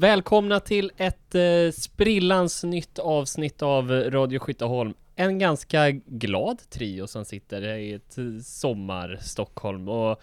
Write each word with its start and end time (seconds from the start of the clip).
Välkomna 0.00 0.60
till 0.60 0.92
ett 0.96 1.34
eh, 1.34 1.72
sprillans 1.72 2.64
nytt 2.64 2.98
avsnitt 2.98 3.62
av 3.62 3.90
Radio 3.90 4.38
Skytteholm. 4.38 4.94
En 5.16 5.38
ganska 5.38 5.90
glad 5.90 6.70
trio 6.70 7.06
som 7.06 7.24
sitter 7.24 7.76
i 7.76 7.92
ett 7.92 8.18
eh, 8.18 8.24
sommar-Stockholm 8.44 9.88
och 9.88 10.20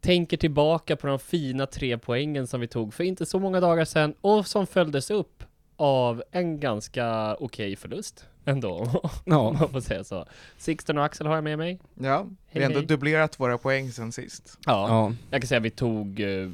tänker 0.00 0.36
tillbaka 0.36 0.96
på 0.96 1.06
de 1.06 1.18
fina 1.18 1.66
tre 1.66 1.98
poängen 1.98 2.46
som 2.46 2.60
vi 2.60 2.68
tog 2.68 2.94
för 2.94 3.04
inte 3.04 3.26
så 3.26 3.38
många 3.38 3.60
dagar 3.60 3.84
sedan 3.84 4.14
och 4.20 4.46
som 4.46 4.66
följdes 4.66 5.10
upp 5.10 5.44
av 5.76 6.22
en 6.30 6.60
ganska 6.60 7.36
okej 7.40 7.76
förlust 7.76 8.26
ändå, 8.44 8.70
om 9.02 9.10
Ja, 9.24 9.52
man 9.52 9.68
får 9.68 9.80
säga 9.80 10.04
så. 10.04 10.26
Sixten 10.58 10.98
och 10.98 11.04
Axel 11.04 11.26
har 11.26 11.34
jag 11.34 11.44
med 11.44 11.58
mig. 11.58 11.78
Ja, 11.94 12.26
vi 12.52 12.60
har 12.60 12.66
ändå 12.66 12.78
hej. 12.78 12.86
dubblerat 12.86 13.40
våra 13.40 13.58
poäng 13.58 13.92
sen 13.92 14.12
sist. 14.12 14.58
ja. 14.66 15.12
Jag 15.30 15.42
kan 15.42 15.48
säga 15.48 15.58
att 15.58 15.64
vi 15.64 15.70
tog 15.70 16.20
eh, 16.20 16.50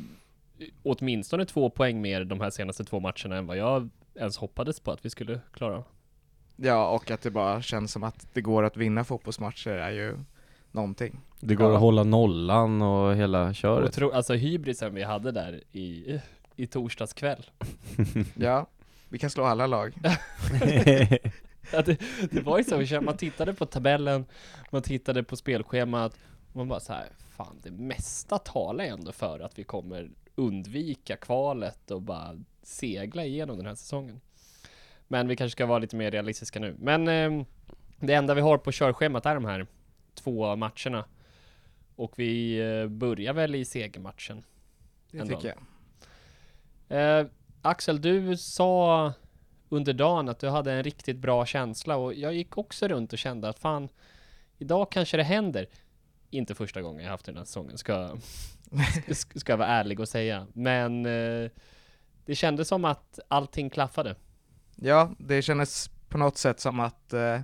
åtminstone 0.83 1.45
två 1.45 1.71
poäng 1.71 2.01
mer 2.01 2.25
de 2.25 2.41
här 2.41 2.51
senaste 2.51 2.85
två 2.85 3.01
matcherna 3.01 3.37
än 3.37 3.47
vad 3.47 3.57
jag 3.57 3.89
ens 4.15 4.37
hoppades 4.37 4.81
på 4.81 4.91
att 4.93 5.05
vi 5.05 5.11
skulle 5.11 5.41
klara. 5.53 5.85
Ja, 6.57 6.89
och 6.91 7.11
att 7.11 7.23
det 7.23 7.31
bara 7.31 7.63
känns 7.63 7.93
som 7.93 8.03
att 8.05 8.27
det 8.33 8.41
går 8.41 8.63
att 8.63 8.77
vinna 8.77 9.05
fotbollsmatcher 9.05 9.71
är 9.71 9.91
ju 9.91 10.19
någonting. 10.73 11.21
Det 11.41 11.55
går 11.55 11.69
Ja. 11.69 11.75
att 11.75 11.81
hålla 11.81 12.05
nollan 12.05 12.83
och 12.83 13.17
hela 13.17 13.55
köret. 13.55 13.89
Och 13.89 13.95
tro, 13.95 14.11
alltså 14.11 14.35
hybrisen 14.35 14.95
vi 14.95 15.03
hade 15.03 15.33
där 15.33 15.61
i, 15.73 16.19
i 16.57 16.67
torsdags 16.67 17.13
kväll. 17.13 17.51
Ja, 18.35 18.67
vi 19.09 19.19
kan 19.19 19.31
slå 19.31 19.45
alla 19.45 19.67
lag. 19.67 19.95
Ja, 21.73 21.83
det, 21.83 22.01
det 22.31 22.41
var 22.41 22.59
ju 22.59 22.65
så, 22.87 23.01
man 23.01 23.17
tittade 23.17 23.55
på 23.55 23.67
tabellen, 23.67 24.25
man 24.71 24.83
tittade 24.83 25.23
på 25.23 25.37
spelschemat, 25.37 26.13
och 26.51 26.57
man 26.57 26.69
bara 26.69 26.81
så 26.81 26.93
här, 26.93 27.07
fan 27.37 27.57
det 27.63 27.71
mesta 27.71 28.39
talar 28.39 28.85
ändå 28.85 29.13
för 29.13 29.41
att 29.41 29.59
vi 29.59 29.65
kommer 29.65 30.11
undvika 30.35 31.17
kvalet 31.17 31.91
och 31.91 32.03
bara 32.03 32.45
segla 32.63 33.25
igenom 33.25 33.57
den 33.57 33.67
här 33.67 33.75
säsongen. 33.75 34.21
Men 35.09 35.29
vi 35.29 35.37
kanske 35.37 35.53
ska 35.53 35.67
vara 35.67 35.79
lite 35.79 35.97
mer 35.97 36.11
realistiska 36.11 36.61
nu. 36.61 36.77
Men 36.79 37.09
eh, 37.09 37.47
det 38.01 38.15
enda 38.15 38.35
vi 38.35 38.41
har 38.41 38.59
på 38.59 38.73
körschemat 38.73 39.27
är 39.27 39.35
de 39.35 39.45
här 39.45 39.67
två 40.15 40.57
matcherna. 40.57 41.05
Och 41.97 42.13
vi 42.17 42.59
eh, 42.59 42.89
börjar 42.89 43.33
väl 43.33 43.55
i 43.55 43.65
segermatchen. 43.65 44.45
Det 45.11 45.19
Ändå. 45.19 45.37
tycker 45.37 45.55
jag. 46.89 47.21
Eh, 47.21 47.27
Axel, 47.63 48.01
du 48.01 48.37
sa 48.37 49.13
under 49.69 49.93
dagen 49.93 50.29
att 50.29 50.39
du 50.39 50.49
hade 50.49 50.73
en 50.73 50.83
riktigt 50.83 51.17
bra 51.17 51.47
känsla 51.47 51.97
och 51.97 52.15
jag 52.15 52.35
gick 52.35 52.59
också 52.59 52.89
runt 52.89 53.13
och 53.13 53.19
kände 53.19 53.49
att 53.49 53.59
fan, 53.59 53.89
idag 54.59 54.91
kanske 54.91 55.17
det 55.17 55.23
händer. 55.23 55.69
Inte 56.31 56.55
första 56.55 56.83
gången 56.83 57.05
jag 57.05 57.11
haft 57.11 57.27
den 57.27 57.37
här 57.37 57.45
säsongen, 57.45 57.79
ska, 57.79 58.17
ska, 59.11 59.39
ska 59.39 59.53
jag 59.53 59.59
vara 59.59 59.69
ärlig 59.69 60.01
och 60.01 60.09
säga. 60.09 60.47
Men 60.53 61.07
eh, 61.07 61.51
det 62.27 62.35
kändes 62.35 62.69
som 62.69 62.85
att 62.85 63.19
allting 63.29 63.71
klaffade. 63.71 64.17
Ja, 64.77 65.11
det 65.19 65.43
kändes 65.43 65.91
på 66.09 66.19
något 66.19 66.39
sätt 66.39 66.61
som 66.61 66.81
att, 66.81 67.13
eh, 67.13 67.41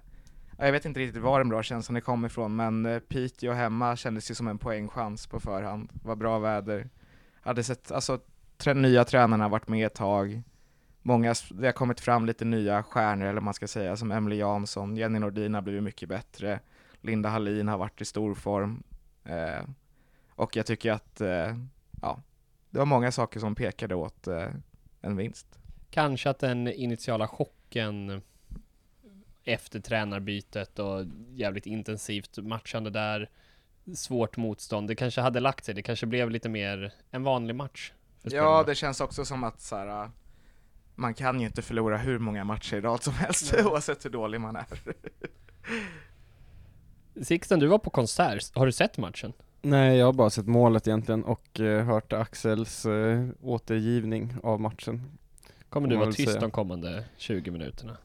jag 0.59 0.73
vet 0.73 0.85
inte 0.85 1.01
riktigt 1.01 1.23
var 1.23 1.39
den 1.39 1.49
bra 1.49 1.63
känslan 1.63 1.95
det 1.95 2.01
kom 2.01 2.27
ifrån, 2.27 2.57
men 2.57 2.87
eh, 2.87 2.99
Piteå 2.99 3.53
hemma 3.53 3.97
kändes 3.97 4.31
ju 4.31 4.35
som 4.35 4.49
en 4.49 4.59
poängchans 4.59 5.27
på 5.27 5.41
förhand. 5.41 5.91
Det 5.93 6.09
var 6.09 6.17
bra 6.17 6.39
väder. 6.39 6.89
Hade 7.41 7.65
sett, 7.65 7.91
alltså, 7.91 8.21
tre, 8.57 8.75
nya 8.75 9.05
tränarna 9.05 9.45
har 9.45 9.51
varit 9.51 9.69
med 9.69 9.87
ett 9.87 9.95
tag. 9.95 10.43
Många, 11.03 11.35
det 11.51 11.67
har 11.67 11.73
kommit 11.73 12.01
fram 12.01 12.27
lite 12.27 12.45
nya 12.45 12.83
stjärnor, 12.83 13.25
eller 13.25 13.35
vad 13.35 13.43
man 13.43 13.55
ska 13.55 13.69
säga, 13.69 13.97
som 13.97 14.13
Emily 14.13 14.37
Jansson, 14.37 14.97
Jenny 14.97 15.19
Nordin 15.19 15.55
har 15.55 15.63
blivit 15.63 15.83
mycket 15.83 16.09
bättre, 16.09 16.61
Linda 17.01 17.29
Hallin 17.29 17.69
har 17.69 17.79
varit 17.79 18.01
i 18.01 18.05
stor 18.05 18.35
form. 18.35 18.83
Eh, 19.25 19.65
och 20.41 20.57
jag 20.57 20.67
tycker 20.67 20.93
att, 20.93 21.21
eh, 21.21 21.57
ja, 22.03 22.23
det 22.71 22.79
var 22.79 22.87
många 22.87 23.13
saker 23.13 23.41
som 23.41 23.55
pekade 23.55 23.95
åt 23.95 24.27
eh, 24.27 24.49
en 25.01 25.17
vinst. 25.17 25.47
Kanske 25.91 26.31
att 26.31 26.39
den 26.39 26.69
initiala 26.69 27.29
chocken 27.29 28.23
efter 29.45 29.81
tränarbytet 29.81 30.79
och 30.79 31.05
jävligt 31.31 31.67
intensivt 31.67 32.39
matchande 32.39 32.91
där, 32.91 33.31
svårt 33.95 34.37
motstånd, 34.37 34.89
det 34.89 34.95
kanske 34.95 35.21
hade 35.21 35.41
lagt 35.41 35.65
sig. 35.65 35.75
Det 35.75 35.83
kanske 35.83 36.07
blev 36.07 36.31
lite 36.31 36.49
mer 36.49 36.93
en 37.11 37.23
vanlig 37.23 37.55
match. 37.55 37.93
Ja, 38.23 38.65
det 38.67 38.75
känns 38.75 39.01
också 39.01 39.25
som 39.25 39.45
att 39.45 39.61
så 39.61 39.77
här, 39.77 40.03
äh, 40.03 40.11
man 40.95 41.15
kan 41.15 41.41
ju 41.41 41.47
inte 41.47 41.63
förlora 41.63 41.97
hur 41.97 42.19
många 42.19 42.45
matcher 42.45 42.77
i 42.77 42.81
rad 42.81 43.03
som 43.03 43.15
helst, 43.15 43.55
oavsett 43.65 44.05
hur 44.05 44.11
dålig 44.11 44.41
man 44.41 44.57
är. 44.57 44.67
Sixten, 47.23 47.61
du 47.61 47.67
var 47.67 47.79
på 47.79 47.91
konsert. 47.91 48.55
Har 48.55 48.67
du 48.67 48.73
sett 48.73 48.99
matchen? 48.99 49.33
Nej, 49.63 49.97
jag 49.97 50.07
har 50.07 50.13
bara 50.13 50.31
sett 50.31 50.47
målet 50.47 50.87
egentligen 50.87 51.25
och 51.25 51.61
eh, 51.61 51.85
hört 51.85 52.13
Axels 52.13 52.87
eh, 52.87 53.27
återgivning 53.43 54.35
av 54.43 54.61
matchen. 54.61 55.03
Kommer 55.69 55.89
du 55.89 55.97
vara 55.97 56.13
tyst 56.13 56.29
säga. 56.29 56.41
de 56.41 56.51
kommande 56.51 57.05
20 57.17 57.51
minuterna? 57.51 57.97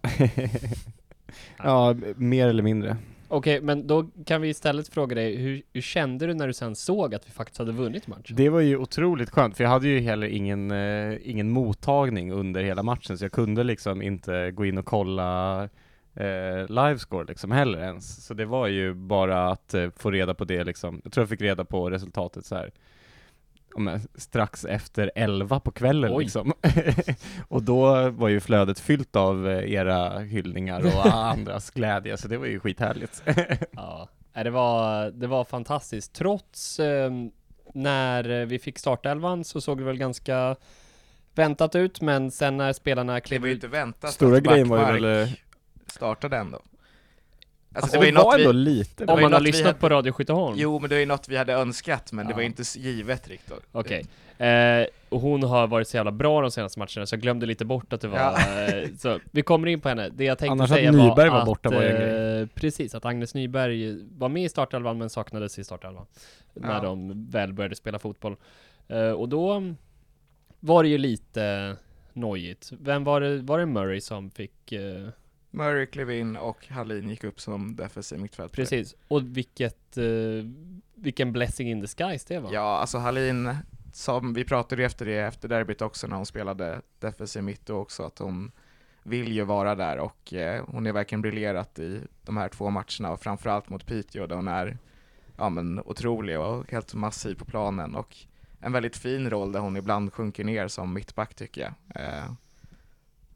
ja, 1.57 1.95
mer 2.15 2.47
eller 2.47 2.63
mindre. 2.63 2.97
Okej, 3.27 3.61
men 3.61 3.87
då 3.87 4.07
kan 4.25 4.41
vi 4.41 4.49
istället 4.49 4.87
fråga 4.87 5.15
dig, 5.15 5.35
hur, 5.35 5.61
hur 5.73 5.81
kände 5.81 6.27
du 6.27 6.33
när 6.33 6.47
du 6.47 6.53
sen 6.53 6.75
såg 6.75 7.15
att 7.15 7.27
vi 7.27 7.31
faktiskt 7.31 7.57
hade 7.57 7.71
vunnit 7.71 8.07
matchen? 8.07 8.35
Det 8.35 8.49
var 8.49 8.59
ju 8.59 8.77
otroligt 8.77 9.29
skönt, 9.29 9.57
för 9.57 9.63
jag 9.63 9.71
hade 9.71 9.87
ju 9.87 9.99
heller 9.99 10.27
ingen, 10.27 10.71
eh, 10.71 11.17
ingen 11.23 11.49
mottagning 11.49 12.31
under 12.31 12.63
hela 12.63 12.83
matchen, 12.83 13.17
så 13.17 13.25
jag 13.25 13.31
kunde 13.31 13.63
liksom 13.63 14.01
inte 14.01 14.51
gå 14.51 14.65
in 14.65 14.77
och 14.77 14.85
kolla 14.85 15.69
eh, 16.15 16.69
livescore 16.69 17.25
liksom 17.25 17.51
heller 17.51 17.79
ens. 17.79 18.25
Så 18.25 18.33
det 18.33 18.45
var 18.45 18.67
ju 18.67 18.93
bara 18.93 19.49
att 19.49 19.73
eh, 19.73 19.89
få 19.97 20.11
reda 20.11 20.33
på 20.33 20.45
det 20.45 20.63
liksom. 20.63 21.01
Jag 21.03 21.13
tror 21.13 21.21
jag 21.21 21.29
fick 21.29 21.41
reda 21.41 21.65
på 21.65 21.89
resultatet 21.89 22.45
så 22.45 22.55
här. 22.55 22.71
om 23.75 23.99
strax 24.15 24.65
efter 24.65 25.11
11 25.15 25.59
på 25.59 25.71
kvällen 25.71 26.11
Oj. 26.13 26.23
liksom. 26.23 26.53
och 27.47 27.63
då 27.63 28.09
var 28.09 28.29
ju 28.29 28.39
flödet 28.39 28.79
fyllt 28.79 29.15
av 29.15 29.49
eh, 29.49 29.73
era 29.73 30.19
hyllningar 30.19 30.85
och 30.85 31.05
andras 31.13 31.69
glädje, 31.71 32.17
så 32.17 32.27
det 32.27 32.37
var 32.37 32.45
ju 32.45 32.59
skithärligt. 32.59 33.23
Ja, 33.71 34.43
det 34.43 34.49
var, 34.49 35.11
det 35.11 35.27
var 35.27 35.43
fantastiskt. 35.43 36.13
Trots 36.13 36.79
eh, 36.79 37.11
när 37.73 38.45
vi 38.45 38.59
fick 38.59 38.79
startelvan 38.79 39.43
så 39.43 39.61
såg 39.61 39.77
det 39.77 39.83
väl 39.83 39.97
ganska 39.97 40.55
väntat 41.35 41.75
ut, 41.75 42.01
men 42.01 42.31
sen 42.31 42.57
när 42.57 42.73
spelarna 42.73 43.13
Det 43.13 43.21
klev 43.21 43.41
var 43.41 43.47
ju 43.47 43.53
ut... 43.53 43.57
inte 43.57 43.67
väntat 43.67 44.13
Stora 44.13 44.37
att 44.37 44.43
grejen 44.43 44.69
var 44.69 44.93
ju 44.93 44.99
väl... 44.99 45.27
eh, 45.95 45.99
startade 45.99 46.37
ändå. 46.37 46.57
Alltså, 46.57 47.85
Alltså, 47.85 47.91
det 47.91 47.97
var 47.99 48.05
ju 48.05 48.11
något 48.11 48.33
ändå 48.37 48.51
vi, 48.51 48.53
lite 48.57 49.05
det 49.05 49.13
Om 49.13 49.21
man 49.21 49.33
har 49.33 49.39
lyssnat 49.39 49.65
hade- 49.65 49.79
på 49.79 49.89
Radio 49.89 50.11
Skytteholm? 50.11 50.55
jo 50.59 50.79
men 50.79 50.89
det 50.89 50.95
var 50.95 50.99
ju 50.99 51.05
något 51.05 51.29
vi 51.29 51.37
hade 51.37 51.53
önskat, 51.53 52.11
men 52.11 52.25
det 52.25 52.31
Ja. 52.31 52.35
var 52.35 52.41
ju 52.41 52.47
inte 52.47 52.63
givet 52.79 53.27
riktigt. 53.27 53.53
Okej. 53.71 54.05
Eh, 54.37 54.85
och 55.09 55.21
hon 55.21 55.43
har 55.43 55.67
varit 55.67 55.87
så 55.87 55.97
jävla 55.97 56.11
bra 56.11 56.41
de 56.41 56.51
senaste 56.51 56.79
matcherna, 56.79 57.05
så 57.05 57.15
jag 57.15 57.21
glömde 57.21 57.45
lite 57.45 57.65
bort 57.65 57.93
att 57.93 58.01
det 58.01 58.07
var... 58.07 58.17
Ja. 58.17 58.37
Eh, 58.67 58.89
så 58.97 59.19
vi 59.31 59.41
kommer 59.41 59.67
in 59.67 59.81
på 59.81 59.89
henne. 59.89 60.09
Det 60.09 60.23
jag 60.23 60.37
tänkte 60.37 60.51
Annars 60.51 60.71
att 60.71 60.77
säga 60.77 60.91
Nyberg 60.91 61.29
var 61.29 61.37
var 61.39 61.45
borta 61.45 61.69
var 61.69 61.81
ju 61.83 61.89
att, 61.91 62.49
eh, 62.49 62.55
Precis, 62.55 62.95
att 62.95 63.05
Agnes 63.05 63.33
Nyberg 63.33 63.97
var 64.17 64.29
med 64.29 64.43
i 64.43 64.49
startelvan 64.49 64.97
men 64.97 65.09
saknades 65.09 65.59
i 65.59 65.63
startelvan. 65.63 66.05
När 66.53 66.73
Ja. 66.75 66.81
de 66.81 67.25
väl 67.29 67.53
började 67.53 67.75
spela 67.75 67.99
fotboll. 67.99 68.35
Eh, 68.87 69.09
och 69.11 69.29
då 69.29 69.73
var 70.59 70.83
det 70.83 70.89
ju 70.89 70.97
lite 70.97 71.75
nojigt. 72.13 72.71
Vem 72.79 73.03
var 73.03 73.21
det? 73.21 73.37
Var 73.41 73.59
det 73.59 73.65
Murray 73.65 74.01
som 74.01 74.31
fick... 74.31 74.73
Murray 75.55 75.85
klev 75.85 76.11
in 76.11 76.35
och 76.35 76.67
Hallin 76.67 77.09
gick 77.09 77.23
upp 77.23 77.39
som 77.41 77.75
defensiv 77.75 78.19
mittfältare. 78.19 78.55
precis. 78.55 78.95
Och 79.07 79.37
vilket... 79.37 79.97
Eh, 79.97 80.03
vilken 80.97 81.33
blessing 81.33 81.69
in 81.69 81.79
disguise 81.79 82.25
det 82.27 82.39
var. 82.39 82.53
Ja, 82.53 82.77
alltså 82.77 82.97
Hallin, 82.97 83.55
som 83.93 84.33
vi 84.33 84.43
pratade 84.43 84.81
ju 84.81 84.85
efter 84.85 85.05
det, 85.05 85.17
efter 85.17 85.47
derbyt 85.47 85.81
också 85.81 86.07
när 86.07 86.15
hon 86.15 86.25
spelade 86.25 86.81
defensiv 86.99 87.43
mitt 87.43 87.69
och 87.69 87.81
också, 87.81 88.03
att 88.03 88.19
hon 88.19 88.51
vill 89.03 89.33
ju 89.33 89.43
vara 89.43 89.75
där 89.75 89.97
och 89.97 90.33
eh, 90.33 90.65
hon 90.67 90.87
är 90.87 90.91
verkligen 90.91 91.21
briljerat 91.21 91.79
i 91.79 92.01
de 92.23 92.37
här 92.37 92.49
två 92.49 92.69
matcherna 92.69 93.11
och 93.11 93.19
framförallt 93.19 93.69
mot 93.69 93.85
Piteå 93.85 94.27
där 94.27 94.35
hon 94.35 94.47
är 94.47 94.77
ja, 95.37 95.49
men 95.49 95.79
otrolig 95.79 96.39
och 96.39 96.71
helt 96.71 96.93
massiv 96.93 97.35
på 97.35 97.45
planen 97.45 97.95
och 97.95 98.17
en 98.59 98.71
väldigt 98.71 98.97
fin 98.97 99.29
roll 99.29 99.51
där 99.51 99.59
hon 99.59 99.77
ibland 99.77 100.13
sjunker 100.13 100.43
ner 100.43 100.67
som 100.67 100.93
mittback 100.93 101.35
tycker 101.35 101.61
jag. 101.61 101.73
Eh, 102.03 102.31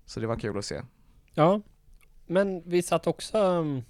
så 0.06 0.20
det 0.20 0.28
var 0.28 0.36
kul 0.36 0.58
att 0.58 0.66
se. 0.66 0.82
Ja, 1.34 1.62
men 2.30 2.62
vi 2.66 2.82
satt 2.82 3.08
också 3.08 3.38
um, 3.38 3.84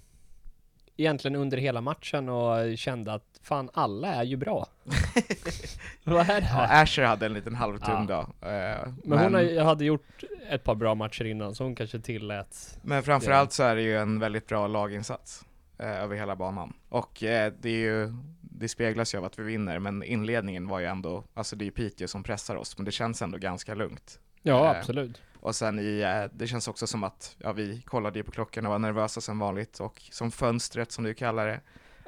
egentligen 0.96 1.36
under 1.36 1.58
hela 1.58 1.80
matchen 1.80 2.28
och 2.28 2.78
kände 2.78 3.12
att 3.12 3.24
fan, 3.42 3.70
alla 3.74 4.08
är 4.14 4.24
ju 4.24 4.36
bra. 4.36 4.66
Vad 6.04 6.20
är 6.30 6.40
det 6.40 6.46
Ja, 6.50 6.64
här? 6.66 6.82
Asher 6.82 7.02
hade 7.02 7.26
en 7.26 7.34
liten 7.34 7.54
halvtung 7.54 8.06
Ja. 8.08 8.24
dag. 8.40 8.52
Eh, 8.52 8.92
Men 9.04 9.18
hon 9.18 9.34
har, 9.34 9.60
hade 9.64 9.84
gjort 9.84 10.24
ett 10.50 10.64
par 10.64 10.74
bra 10.74 10.94
matcher 10.94 11.24
innan, 11.24 11.54
så 11.54 11.64
hon 11.64 11.74
kanske 11.74 11.98
tilläts. 12.00 12.78
Men 12.82 13.02
framförallt 13.02 13.52
så 13.52 13.62
är 13.62 13.76
det 13.76 13.82
ju 13.82 13.96
en 13.98 14.18
väldigt 14.18 14.46
bra 14.46 14.66
laginsats 14.66 15.44
eh, 15.78 16.02
över 16.02 16.16
hela 16.16 16.36
banan. 16.36 16.72
Och 16.88 17.22
eh, 17.22 17.52
det 17.60 17.68
är 17.68 17.78
ju, 17.78 18.12
det 18.40 18.68
speglas 18.68 19.14
ju 19.14 19.18
av 19.18 19.24
att 19.24 19.38
vi 19.38 19.42
vinner, 19.42 19.78
men 19.78 20.02
inledningen 20.02 20.68
var 20.68 20.78
ju 20.80 20.86
ändå, 20.86 21.24
alltså 21.34 21.56
det 21.56 21.62
är 21.62 21.66
ju 21.66 21.72
Piteå 21.72 22.08
som 22.08 22.22
pressar 22.22 22.56
oss, 22.56 22.78
men 22.78 22.84
det 22.84 22.92
känns 22.92 23.22
ändå 23.22 23.38
ganska 23.38 23.74
lugnt. 23.74 24.18
Ja, 24.42 24.64
Eh, 24.72 24.78
absolut. 24.78 25.22
Och 25.40 25.54
sen 25.56 25.78
i, 25.78 26.00
eh, 26.00 26.30
det 26.38 26.46
känns 26.46 26.68
också 26.68 26.86
som 26.86 27.04
att, 27.04 27.36
ja 27.38 27.52
vi 27.52 27.82
kollade 27.82 28.18
ju 28.18 28.22
på 28.22 28.30
klockan 28.30 28.66
och 28.66 28.72
var 28.72 28.78
nervösa 28.78 29.20
som 29.20 29.38
vanligt, 29.38 29.80
och 29.80 30.02
som 30.10 30.30
fönstret 30.30 30.92
som 30.92 31.04
du 31.04 31.14
kallar 31.14 31.46
det. 31.46 31.60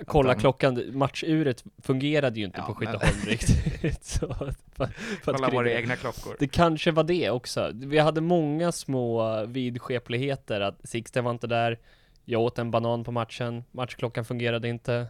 Kolla 0.07 0.35
de- 0.35 0.41
klockan, 0.41 0.99
matchuret 0.99 1.65
fungerade 1.83 2.39
ju 2.41 2.47
inte 2.47 2.59
Ja, 2.59 2.67
på 2.75 2.77
men- 2.81 2.93
Skytteholm 2.93 3.21
riktigt. 3.27 4.05
Så, 4.05 4.27
för, 4.73 4.87
för 5.23 5.33
Kolla 5.33 5.51
våra 5.51 5.71
egna 5.73 5.97
klockor. 5.97 6.37
Det 6.39 6.49
kanske 6.49 6.91
var 6.91 7.05
det 7.05 7.31
också. 7.31 7.71
Vi 7.75 7.99
hade 7.99 8.21
många 8.21 8.73
små 8.73 9.45
vidskepligheter 9.47 10.61
att 10.61 10.81
Sixten 10.89 11.25
var 11.25 11.31
inte 11.31 11.47
där. 11.47 11.79
Jag 12.25 12.41
åt 12.41 12.59
en 12.59 12.71
banan 12.71 13.05
på 13.05 13.13
matchen. 13.13 13.65
Matchklockan 13.71 14.25
fungerade 14.25 14.69
inte. 14.69 15.07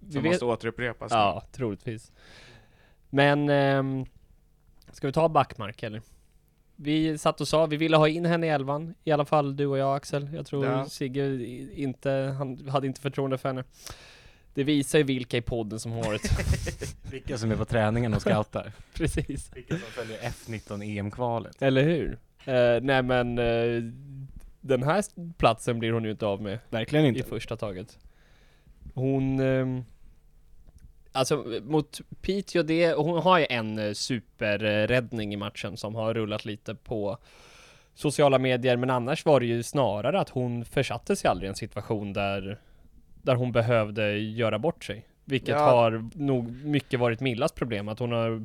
Vi 0.00 0.12
Som 0.12 0.22
måste 0.24 0.44
återupprepas. 0.44 1.12
Ja, 1.12 1.42
troligtvis. 1.52 2.12
Men, 3.10 3.48
ehm, 3.48 4.04
ska 4.92 5.06
vi 5.06 5.12
ta 5.12 5.28
Backmark 5.28 5.82
eller? 5.82 6.02
Vi 6.76 7.18
satt 7.18 7.40
och 7.40 7.48
sa, 7.48 7.66
vi 7.66 7.76
ville 7.76 7.96
ha 7.96 8.08
in 8.08 8.26
henne 8.26 8.46
i 8.46 8.50
elvan. 8.50 8.94
I 9.04 9.10
alla 9.12 9.24
fall 9.24 9.56
du 9.56 9.66
och 9.66 9.78
jag 9.78 9.96
Axel. 9.96 10.28
Jag 10.34 10.46
tror 10.46 10.66
Ja. 10.66 10.86
Sigge 10.88 11.24
i- 11.24 11.82
inte, 11.82 12.10
han 12.38 12.68
hade 12.68 12.86
inte 12.86 13.00
förtroende 13.00 13.38
för 13.38 13.48
henne. 13.48 13.64
Det 14.54 14.64
visar 14.64 14.98
ju 14.98 15.04
vilka 15.04 15.36
i 15.36 15.40
podden 15.40 15.80
som 15.80 15.92
har 15.92 16.14
ett. 16.14 16.30
Vilka 17.12 17.38
som 17.38 17.50
är 17.50 17.56
på 17.56 17.64
träningen 17.64 18.14
och 18.14 18.20
scoutar. 18.22 18.72
Precis. 18.94 19.50
Vilka 19.56 19.74
som 19.78 19.86
följer 19.90 20.18
F19 20.18 20.82
EM-kvalet. 20.98 21.62
Eller 21.62 21.82
hur? 21.82 22.18
Eh, 22.44 22.80
nej 22.82 23.02
men, 23.02 23.38
eh, 23.38 23.82
den 24.60 24.82
här 24.82 25.04
platsen 25.38 25.78
blir 25.78 25.92
hon 25.92 26.04
ju 26.04 26.10
inte 26.10 26.26
av 26.26 26.42
med 26.42 26.58
Verkligen 26.70 27.04
i 27.04 27.08
inte. 27.08 27.22
första 27.22 27.56
taget. 27.56 27.98
Hon... 28.94 29.40
ehm, 29.40 29.84
alltså 31.12 31.44
mot 31.62 32.00
Piteå, 32.20 32.62
det, 32.62 32.92
hon 32.92 33.22
har 33.22 33.38
ju 33.38 33.46
en 33.50 33.78
eh, 33.78 33.92
superräddning 33.92 35.34
i 35.34 35.36
matchen 35.36 35.76
som 35.76 35.94
har 35.94 36.14
rullat 36.14 36.44
lite 36.44 36.74
på 36.74 37.18
sociala 37.94 38.38
medier, 38.38 38.76
men 38.76 38.90
annars 38.90 39.24
var 39.24 39.40
det 39.40 39.46
ju 39.46 39.62
snarare 39.62 40.20
att 40.20 40.28
hon 40.28 40.64
försatte 40.64 41.16
sig 41.16 41.28
aldrig 41.30 41.46
i 41.46 41.50
en 41.50 41.54
situation 41.56 42.12
där, 42.12 42.60
där 43.22 43.34
hon 43.34 43.52
behövde 43.52 44.18
göra 44.18 44.58
bort 44.58 44.84
sig. 44.84 45.06
Vilket 45.24 45.48
Ja. 45.48 45.58
har 45.70 46.10
nog 46.14 46.52
mycket 46.64 47.00
varit 47.00 47.20
Millas 47.20 47.52
problem, 47.52 47.88
att 47.88 47.98
hon 47.98 48.12
har 48.12 48.44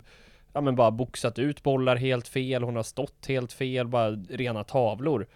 ja 0.53 0.61
men 0.61 0.75
bara 0.75 0.91
boxat 0.91 1.39
ut 1.39 1.63
bollar 1.63 1.95
helt 1.95 2.27
fel, 2.27 2.63
hon 2.63 2.75
har 2.75 2.83
stått 2.83 3.25
helt 3.27 3.53
fel, 3.53 3.87
bara 3.87 4.09
rena 4.11 4.63
tavlor. 4.63 5.27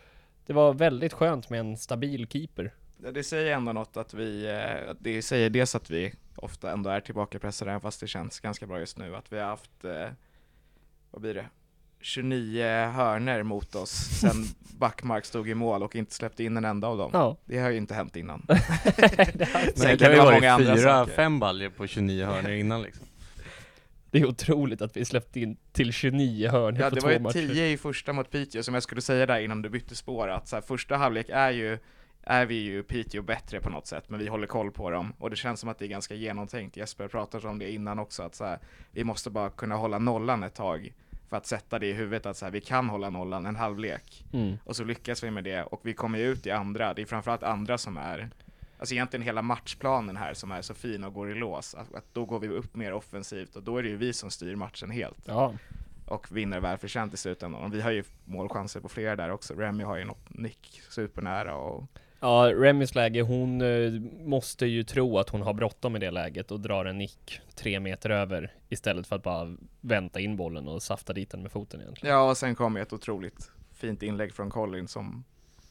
Det 0.45 0.53
var 0.53 0.73
väldigt 0.73 1.13
skönt 1.13 1.49
med 1.49 1.59
en 1.59 1.77
stabil 1.77 2.27
keeper. 2.27 2.73
Ja, 3.03 3.11
Det 3.11 3.23
säger 3.23 3.51
ändå 3.55 3.73
något 3.73 3.97
att 3.97 4.13
vi, 4.13 4.45
eh, 4.49 4.93
det 4.99 5.21
säger 5.21 5.49
dels 5.49 5.75
att 5.75 5.89
vi 5.89 6.13
ofta 6.35 6.71
ändå 6.71 6.89
är 6.89 6.99
tillbakapressade 6.99 7.71
även 7.71 7.81
fast 7.81 7.99
det 7.99 8.07
känns 8.07 8.39
ganska 8.39 8.67
bra 8.67 8.79
just 8.79 8.97
nu. 8.97 9.15
Att 9.15 9.33
vi 9.33 9.39
har 9.39 9.45
haft, 9.45 9.85
eh, 9.85 10.09
vad 11.11 11.21
blir 11.21 11.33
det, 11.33 11.45
29 12.01 12.63
hörner 12.85 13.43
mot 13.43 13.75
oss 13.75 13.91
sen 13.91 14.45
Backmark 14.77 15.25
stod 15.25 15.49
i 15.49 15.53
mål 15.53 15.83
och 15.83 15.95
inte 15.95 16.13
släppte 16.13 16.43
in 16.43 16.57
en 16.57 16.65
enda 16.65 16.87
av 16.87 16.97
dem. 16.97 17.09
Ja. 17.13 17.37
Det 17.45 17.59
har 17.59 17.69
ju 17.69 17.77
inte 17.77 17.93
hänt 17.93 18.15
innan. 18.15 18.45
Men 18.47 18.57
Säkert 18.57 19.75
det 19.75 19.97
kan 19.97 20.11
ju 20.11 20.17
var 20.17 20.25
varit 20.25 20.41
många 20.41 20.53
andra 20.53 20.75
fyra, 20.75 21.05
fem 21.05 21.39
baljor 21.39 21.69
på 21.69 21.87
29 21.87 22.25
hörnor 22.25 22.51
innan 22.51 22.81
liksom. 22.81 23.07
Det 24.11 24.19
är 24.19 24.25
otroligt 24.25 24.81
att 24.81 24.97
vi 24.97 25.05
släppte 25.05 25.39
in 25.39 25.57
till 25.71 25.93
29 25.93 26.49
hörnor 26.49 26.81
Ja, 26.81 26.89
på 26.89 26.95
det 26.95 27.01
två 27.01 27.07
var 27.07 27.13
ju 27.13 27.19
matcher. 27.19 27.33
10 27.33 27.67
i 27.67 27.77
första 27.77 28.13
mot 28.13 28.31
Piteå 28.31 28.63
som 28.63 28.73
jag 28.73 28.83
skulle 28.83 29.01
säga 29.01 29.25
där 29.25 29.39
innan 29.39 29.61
du 29.61 29.69
bytte 29.69 29.95
spår 29.95 30.27
att 30.27 30.47
så 30.47 30.55
här, 30.55 30.61
första 30.61 30.97
halvlek 30.97 31.29
är 31.29 31.51
ju 31.51 31.77
är 32.23 32.45
vi 32.45 32.55
ju 32.55 32.83
Piteå 32.83 33.21
bättre 33.21 33.61
på 33.61 33.69
något 33.69 33.87
sätt, 33.87 34.09
men 34.09 34.19
vi 34.19 34.27
håller 34.27 34.47
koll 34.47 34.71
på 34.71 34.89
dem 34.89 35.13
och 35.19 35.29
det 35.29 35.35
känns 35.35 35.59
som 35.59 35.69
att 35.69 35.79
det 35.79 35.85
är 35.85 35.89
ganska 35.89 36.15
genomtänkt. 36.15 36.77
Jesper 36.77 37.07
pratade 37.07 37.47
om 37.47 37.59
det 37.59 37.71
innan 37.71 37.99
också, 37.99 38.23
att 38.23 38.35
så 38.35 38.45
här, 38.45 38.59
vi 38.91 39.03
måste 39.03 39.29
bara 39.29 39.49
kunna 39.49 39.75
hålla 39.75 39.99
nollan 39.99 40.43
ett 40.43 40.55
tag 40.55 40.93
för 41.29 41.37
att 41.37 41.45
sätta 41.45 41.79
det 41.79 41.87
i 41.87 41.93
huvudet 41.93 42.25
att 42.25 42.37
så 42.37 42.45
här, 42.45 42.51
vi 42.51 42.61
kan 42.61 42.89
hålla 42.89 43.09
nollan 43.09 43.45
en 43.45 43.55
halvlek 43.55 44.25
Mm. 44.33 44.57
och 44.65 44.75
så 44.75 44.83
lyckas 44.83 45.23
vi 45.23 45.31
med 45.31 45.43
det 45.43 45.63
och 45.63 45.79
vi 45.83 45.93
kommer 45.93 46.19
ju 46.19 46.25
ut 46.25 46.45
i 46.45 46.51
andra. 46.51 46.93
Det 46.93 47.01
är 47.01 47.05
framförallt 47.05 47.43
andra 47.43 47.77
som 47.77 47.97
är 47.97 48.29
Alltså 48.79 48.95
egentligen 48.95 49.21
hela 49.23 49.41
matchplanen 49.41 50.17
här 50.17 50.33
som 50.33 50.51
är 50.51 50.61
så 50.61 50.73
fin 50.73 51.03
och 51.03 51.13
går 51.13 51.31
i 51.31 51.35
lås, 51.35 51.75
att, 51.75 51.93
att 51.95 52.05
då 52.13 52.25
går 52.25 52.39
vi 52.39 52.47
upp 52.47 52.75
mer 52.75 52.93
offensivt 52.93 53.55
och 53.55 53.63
då 53.63 53.77
är 53.77 53.83
det 53.83 53.89
ju 53.89 53.97
vi 53.97 54.13
som 54.13 54.29
styr 54.31 54.55
matchen 54.55 54.91
helt 54.91 55.17
Ja. 55.25 55.53
och 56.05 56.31
vinner 56.31 56.59
välförtjänt 56.59 57.13
i 57.13 57.17
slutändan. 57.17 57.61
Och 57.63 57.73
vi 57.73 57.81
har 57.81 57.91
ju 57.91 58.03
målchanser 58.25 58.79
på 58.79 58.89
flera 58.89 59.15
där 59.15 59.31
också. 59.31 59.53
Remy 59.53 59.83
har 59.83 59.97
ju 59.97 60.05
något 60.05 60.29
nick 60.29 60.81
supernära 60.89 61.55
och 61.55 61.83
Ja, 62.23 62.51
Remys 62.55 62.95
läge, 62.95 63.21
hon 63.21 63.61
eh, 63.61 63.91
måste 64.25 64.65
ju 64.65 64.83
tro 64.83 65.17
att 65.17 65.29
hon 65.29 65.41
har 65.41 65.53
bråttom 65.53 65.95
i 65.95 65.99
det 65.99 66.11
läget 66.11 66.51
och 66.51 66.59
drar 66.59 66.85
en 66.85 66.97
nick 66.97 67.41
tre 67.55 67.79
meter 67.79 68.09
över 68.09 68.53
istället 68.69 69.07
för 69.07 69.15
att 69.15 69.23
bara 69.23 69.55
vänta 69.81 70.19
in 70.19 70.35
bollen 70.37 70.67
och 70.67 70.83
safta 70.83 71.13
dit 71.13 71.29
den 71.29 71.41
med 71.41 71.51
foten 71.51 71.81
egentligen. 71.81 72.15
ja, 72.15 72.29
och 72.29 72.37
sen 72.37 72.55
kom 72.55 72.77
ett 72.77 72.93
otroligt 72.93 73.51
fint 73.75 74.03
inlägg 74.03 74.33
från 74.33 74.49
Colin 74.49 74.87
som 74.87 75.23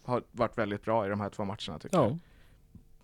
har 0.02 0.22
varit 0.32 0.58
väldigt 0.58 0.84
bra 0.84 1.06
i 1.06 1.08
de 1.08 1.20
här 1.20 1.30
två 1.30 1.44
matcherna 1.44 1.78
tycker 1.80 1.96
jag. 1.96 2.10
Ja. 2.10 2.18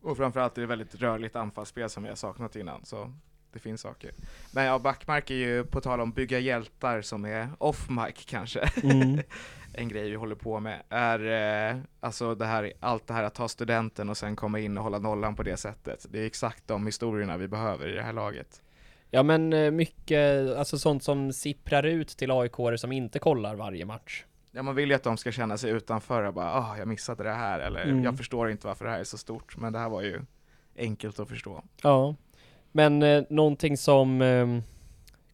Och 0.00 0.16
framförallt 0.16 0.56
är 0.58 0.60
det 0.60 0.66
väldigt 0.66 0.94
rörligt 0.94 1.36
anfallsspel 1.36 1.90
som 1.90 2.02
vi 2.02 2.08
har 2.08 2.16
saknat 2.16 2.56
innan, 2.56 2.84
så 2.84 3.12
det 3.52 3.58
finns 3.58 3.80
saker. 3.80 4.10
Men 4.52 4.64
ja, 4.64 4.78
Backmark 4.78 5.30
är 5.30 5.34
ju, 5.34 5.64
på 5.64 5.80
tal 5.80 6.00
om 6.00 6.10
bygga 6.12 6.38
hjältar 6.38 7.02
som 7.02 7.24
är 7.24 7.48
off-mic 7.58 8.24
kanske, 8.26 8.70
Mm. 8.82 9.20
en 9.76 9.88
grej 9.88 10.10
vi 10.10 10.16
håller 10.16 10.34
på 10.34 10.60
med, 10.60 10.82
är 10.88 11.70
eh, 11.70 11.76
alltså 12.00 12.34
det 12.34 12.46
här, 12.46 12.72
allt 12.80 13.06
det 13.06 13.14
här 13.14 13.22
att 13.22 13.34
ta 13.34 13.48
studenten 13.48 14.08
och 14.08 14.16
sen 14.16 14.36
komma 14.36 14.58
in 14.58 14.78
och 14.78 14.84
hålla 14.84 14.98
nollan 14.98 15.36
på 15.36 15.42
det 15.42 15.56
sättet. 15.56 16.06
Det 16.10 16.18
är 16.20 16.26
exakt 16.26 16.62
de 16.68 16.86
historierna 16.86 17.36
vi 17.36 17.48
behöver 17.48 17.88
i 17.88 17.92
det 17.92 18.02
här 18.02 18.12
laget. 18.12 18.62
Ja 19.10 19.22
men 19.22 19.52
eh, 19.52 19.70
mycket, 19.70 20.56
alltså 20.56 20.78
sånt 20.78 21.02
som 21.02 21.32
sipprar 21.32 21.82
ut 21.82 22.08
till 22.08 22.30
aik 22.30 22.52
som 22.76 22.92
inte 22.92 23.18
kollar 23.18 23.54
varje 23.54 23.84
match. 23.84 24.24
Ja, 24.52 24.62
man 24.62 24.74
vill 24.74 24.88
ju 24.88 24.94
att 24.96 25.02
de 25.02 25.16
ska 25.16 25.32
känna 25.32 25.58
sig 25.58 25.70
utanför 25.70 26.22
och 26.22 26.34
bara, 26.34 26.52
ah, 26.52 26.78
jag 26.78 26.88
missade 26.88 27.22
det 27.22 27.32
här, 27.32 27.60
eller 27.60 27.82
Mm. 27.82 28.04
jag 28.04 28.16
förstår 28.16 28.50
inte 28.50 28.66
varför 28.66 28.84
det 28.84 28.90
här 28.90 29.00
är 29.00 29.04
så 29.04 29.18
stort, 29.18 29.56
men 29.56 29.72
det 29.72 29.78
här 29.78 29.88
var 29.88 30.02
ju 30.02 30.20
enkelt 30.76 31.20
att 31.20 31.28
förstå. 31.28 31.62
Ja. 31.82 32.14
Men 32.72 33.02
eh, 33.02 33.24
någonting 33.30 33.76
som 33.76 34.22
eh, 34.22 34.46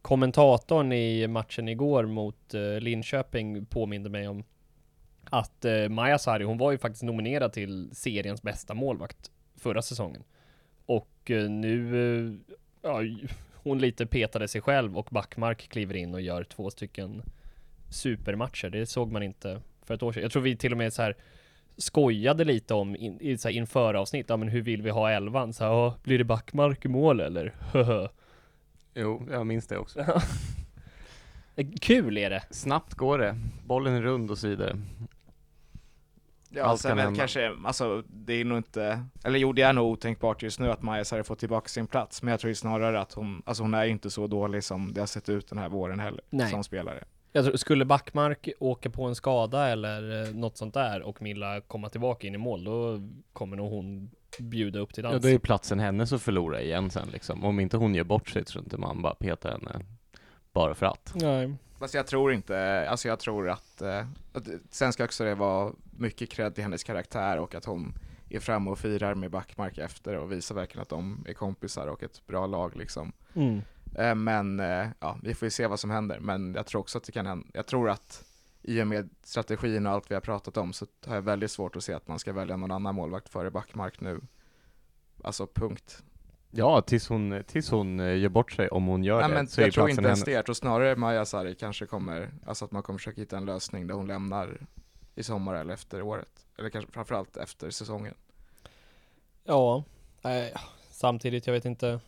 kommentatorn 0.03 0.93
i 0.93 1.27
matchen 1.27 1.67
igår 1.67 2.05
mot 2.05 2.53
eh, 2.53 2.79
Linköping 2.79 3.65
påminde 3.65 4.09
mig 4.09 4.27
om 4.27 4.43
att 5.23 5.65
eh, 5.65 5.89
Maja 5.89 6.17
Sari, 6.17 6.43
hon 6.43 6.57
var 6.57 6.71
ju 6.71 6.77
faktiskt 6.77 7.03
nominerad 7.03 7.53
till 7.53 7.89
seriens 7.93 8.41
bästa 8.41 8.73
målvakt 8.73 9.31
förra 9.55 9.81
säsongen. 9.81 10.23
Och 10.85 11.31
eh, 11.31 11.49
nu, 11.49 11.95
eh, 12.17 12.55
ja, 12.81 12.99
hon 13.53 13.79
lite 13.79 14.05
petade 14.05 14.47
sig 14.47 14.61
själv 14.61 14.97
och 14.97 15.07
Backmark 15.11 15.69
kliver 15.69 15.95
in 15.95 16.13
och 16.13 16.21
gör 16.21 16.43
två 16.43 16.69
stycken 16.69 17.21
supermatcher. 17.89 18.69
Det 18.69 18.85
såg 18.85 19.11
man 19.11 19.23
inte 19.23 19.61
för 19.85 19.93
ett 19.93 20.03
år 20.03 20.11
sedan. 20.11 20.23
Jag 20.23 20.31
tror 20.31 20.41
vi 20.41 20.57
till 20.57 20.71
och 20.71 20.77
med 20.77 20.93
så 20.93 21.01
här 21.01 21.15
skojade 21.77 22.43
lite 22.43 22.73
om 22.73 22.95
in, 22.95 23.21
i 23.21 23.37
så 23.37 23.47
här 23.47 23.55
inför 23.55 23.93
avsnitt, 23.93 24.25
ja 24.29 24.37
men 24.37 24.47
hur 24.47 24.61
vill 24.61 24.81
vi 24.81 24.89
ha 24.89 25.11
elvan? 25.11 25.53
Så 25.53 25.63
här, 25.63 25.93
blir 26.03 26.17
det 26.17 26.23
Backmark 26.23 26.85
i 26.85 26.87
mål 26.87 27.19
eller? 27.19 27.53
Jo, 28.93 29.27
jag 29.31 29.47
minns 29.47 29.67
det 29.67 29.77
också. 29.77 30.21
Kul 31.81 32.17
är 32.17 32.29
det! 32.29 32.43
Snabbt 32.49 32.93
går 32.93 33.17
det. 33.17 33.39
Bollen 33.65 33.93
är 33.93 34.01
rund 34.01 34.31
och 34.31 34.37
så 34.37 34.47
vidare. 34.47 34.77
Ja, 36.55 36.63
Allt 36.63 36.81
sen 36.81 36.97
kan 36.97 37.15
kanske, 37.15 37.55
alltså 37.65 38.03
det 38.07 38.33
är 38.33 38.45
nog 38.45 38.57
inte, 38.57 39.05
eller 39.23 39.39
jo 39.39 39.53
det 39.53 39.61
är 39.61 39.73
nog 39.73 39.91
otänkbart 39.91 40.43
just 40.43 40.59
nu 40.59 40.71
att 40.71 40.81
Maja 40.81 41.05
hade 41.11 41.23
fått 41.23 41.39
tillbaka 41.39 41.67
sin 41.67 41.87
plats, 41.87 42.23
men 42.23 42.31
jag 42.31 42.39
tror 42.39 42.49
ju 42.49 42.55
snarare 42.55 43.01
att 43.01 43.13
hon, 43.13 43.41
alltså 43.45 43.63
hon 43.63 43.73
är 43.73 43.85
inte 43.85 44.09
så 44.09 44.27
dålig 44.27 44.63
som 44.63 44.93
det 44.93 44.99
har 45.01 45.07
sett 45.07 45.29
ut 45.29 45.47
den 45.47 45.57
här 45.57 45.69
våren 45.69 45.99
heller, 45.99 46.21
Nej. 46.29 46.49
som 46.49 46.63
spelare. 46.63 47.03
Jag 47.35 47.45
tror, 47.45 47.57
skulle 47.57 47.85
Backmark 47.85 48.49
åka 48.59 48.89
på 48.89 49.03
en 49.03 49.15
skada 49.15 49.67
eller 49.67 50.23
eh, 50.23 50.35
något 50.35 50.57
sånt 50.57 50.73
där 50.73 51.01
och 51.01 51.21
Milla 51.21 51.61
komma 51.61 51.89
tillbaka 51.89 52.27
in 52.27 52.35
i 52.35 52.37
mål, 52.37 52.63
då 52.63 53.01
kommer 53.33 53.57
nog 53.57 53.71
hon 53.71 54.11
bjuda 54.39 54.79
upp 54.79 54.93
till 54.93 55.03
dans. 55.03 55.13
Ja, 55.13 55.19
då 55.19 55.29
är 55.29 55.37
platsen 55.39 55.79
hennes 55.79 56.13
att 56.13 56.21
förlora 56.21 56.61
igen 56.61 56.89
sen 56.89 57.07
liksom. 57.11 57.43
Om 57.43 57.59
inte 57.59 57.77
hon 57.77 57.95
gör 57.95 58.03
bort 58.03 58.29
sig 58.29 58.43
tror 58.43 58.63
inte 58.63 58.77
man 58.77 59.01
bara 59.01 59.15
petar 59.15 59.51
henne 59.51 59.85
bara 60.53 60.75
för 60.75 60.85
att. 60.85 61.13
Nej. 61.15 61.53
Fast 61.79 61.93
jag 61.93 62.07
tror 62.07 62.33
inte, 62.33 62.87
alltså 62.89 63.07
jag 63.07 63.19
tror 63.19 63.49
att, 63.49 63.81
eh, 63.81 64.07
att 64.33 64.47
sen 64.69 64.93
ska 64.93 65.03
också 65.03 65.23
det 65.23 65.35
vara 65.35 65.71
mycket 65.97 66.29
cred 66.29 66.55
till 66.55 66.63
hennes 66.63 66.83
karaktär 66.83 67.37
och 67.39 67.55
att 67.55 67.65
hon 67.65 67.93
är 68.29 68.39
framme 68.39 68.71
och 68.71 68.79
firar 68.79 69.15
med 69.15 69.31
Backmark 69.31 69.77
efter 69.77 70.17
och 70.17 70.31
visar 70.31 70.55
verkligen 70.55 70.81
att 70.81 70.89
de 70.89 71.25
är 71.27 71.33
kompisar 71.33 71.87
och 71.87 72.03
ett 72.03 72.27
bra 72.27 72.47
lag 72.47 72.75
liksom. 72.75 73.11
Mm. 73.33 73.61
Eh, 73.95 74.15
Men 74.15 74.59
eh, 74.59 74.87
ja, 74.99 75.17
vi 75.23 75.33
får 75.33 75.45
ju 75.45 75.49
se 75.49 75.67
vad 75.67 75.79
som 75.79 75.89
händer. 75.89 76.19
Men 76.19 76.53
jag 76.53 76.65
tror 76.65 76.81
också 76.81 76.97
att 76.97 77.03
det 77.03 77.11
kan 77.11 77.25
hända. 77.25 77.47
Jag 77.53 77.65
tror 77.65 77.89
att 77.89 78.25
i 78.61 78.81
och 78.81 78.87
med 78.87 79.09
strategin 79.23 79.87
och 79.87 79.93
allt 79.93 80.11
vi 80.11 80.15
har 80.15 80.21
pratat 80.21 80.57
om 80.57 80.73
så 80.73 80.85
har 81.05 81.15
jag 81.15 81.21
väldigt 81.21 81.51
svårt 81.51 81.75
att 81.75 81.83
se 81.83 81.93
att 81.93 82.07
man 82.07 82.19
ska 82.19 82.33
välja 82.33 82.57
någon 82.57 82.71
annan 82.71 82.95
målvakt 82.95 83.29
före 83.29 83.51
Backmark 83.51 84.01
nu. 84.01 84.21
Alltså 85.23 85.47
punkt. 85.47 86.03
Ja, 86.51 86.81
tills 86.81 87.09
hon, 87.09 87.43
tills 87.47 87.69
hon 87.69 87.99
eh, 87.99 88.17
gör 88.17 88.29
bort 88.29 88.51
sig, 88.51 88.69
om 88.69 88.85
hon 88.85 89.03
gör 89.03 89.19
Nej, 89.19 89.29
det, 89.29 89.35
men 89.35 89.47
så 89.47 89.61
är 89.61 89.65
jag 89.65 89.73
tror 89.73 89.89
inte 89.89 90.03
ens 90.03 90.23
det. 90.23 90.31
Jag 90.31 90.45
tror 90.45 90.53
snarare 90.55 90.95
Maja 90.95 91.25
Sari 91.25 91.55
kanske 91.55 91.85
kommer, 91.85 92.29
alltså 92.45 92.65
att 92.65 92.71
man 92.71 92.83
kommer 92.83 92.99
försöka 92.99 93.21
hitta 93.21 93.37
en 93.37 93.45
lösning 93.45 93.87
där 93.87 93.95
hon 93.95 94.07
lämnar 94.07 94.57
i 95.15 95.23
sommar 95.23 95.55
eller 95.55 95.73
efter 95.73 96.01
året. 96.01 96.45
Eller 96.57 96.69
kanske 96.69 96.91
framförallt 96.91 97.37
efter 97.37 97.69
säsongen. 97.69 98.13
Ja, 99.43 99.83
nej, 100.21 100.53
samtidigt, 100.89 101.47
jag 101.47 101.53
vet 101.53 101.65
inte. 101.65 101.99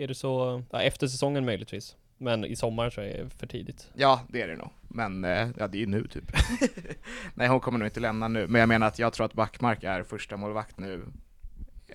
Är 0.00 0.08
det 0.08 0.14
så, 0.14 0.62
ja, 0.70 0.82
efter 0.82 1.06
säsongen 1.06 1.44
möjligtvis. 1.44 1.96
Men 2.18 2.44
i 2.44 2.56
sommar 2.56 2.90
så 2.90 3.00
är 3.00 3.24
det 3.24 3.30
för 3.30 3.46
tidigt. 3.46 3.90
Ja, 3.94 4.20
det 4.28 4.42
är 4.42 4.48
det 4.48 4.56
nog. 4.56 4.70
Men 4.88 5.24
eh, 5.24 5.48
ja, 5.58 5.68
det 5.68 5.78
är 5.78 5.80
ju 5.80 5.86
nu 5.86 6.06
typ. 6.06 6.32
Nej, 7.34 7.48
hon 7.48 7.60
kommer 7.60 7.78
nog 7.78 7.88
inte 7.88 8.00
lämna 8.00 8.28
nu. 8.28 8.46
Men 8.46 8.60
jag 8.60 8.68
menar 8.68 8.86
att 8.86 8.98
jag 8.98 9.12
tror 9.12 9.26
att 9.26 9.34
Backmark 9.34 9.84
är 9.84 10.02
första 10.02 10.36
målvakt 10.36 10.78
nu 10.78 11.02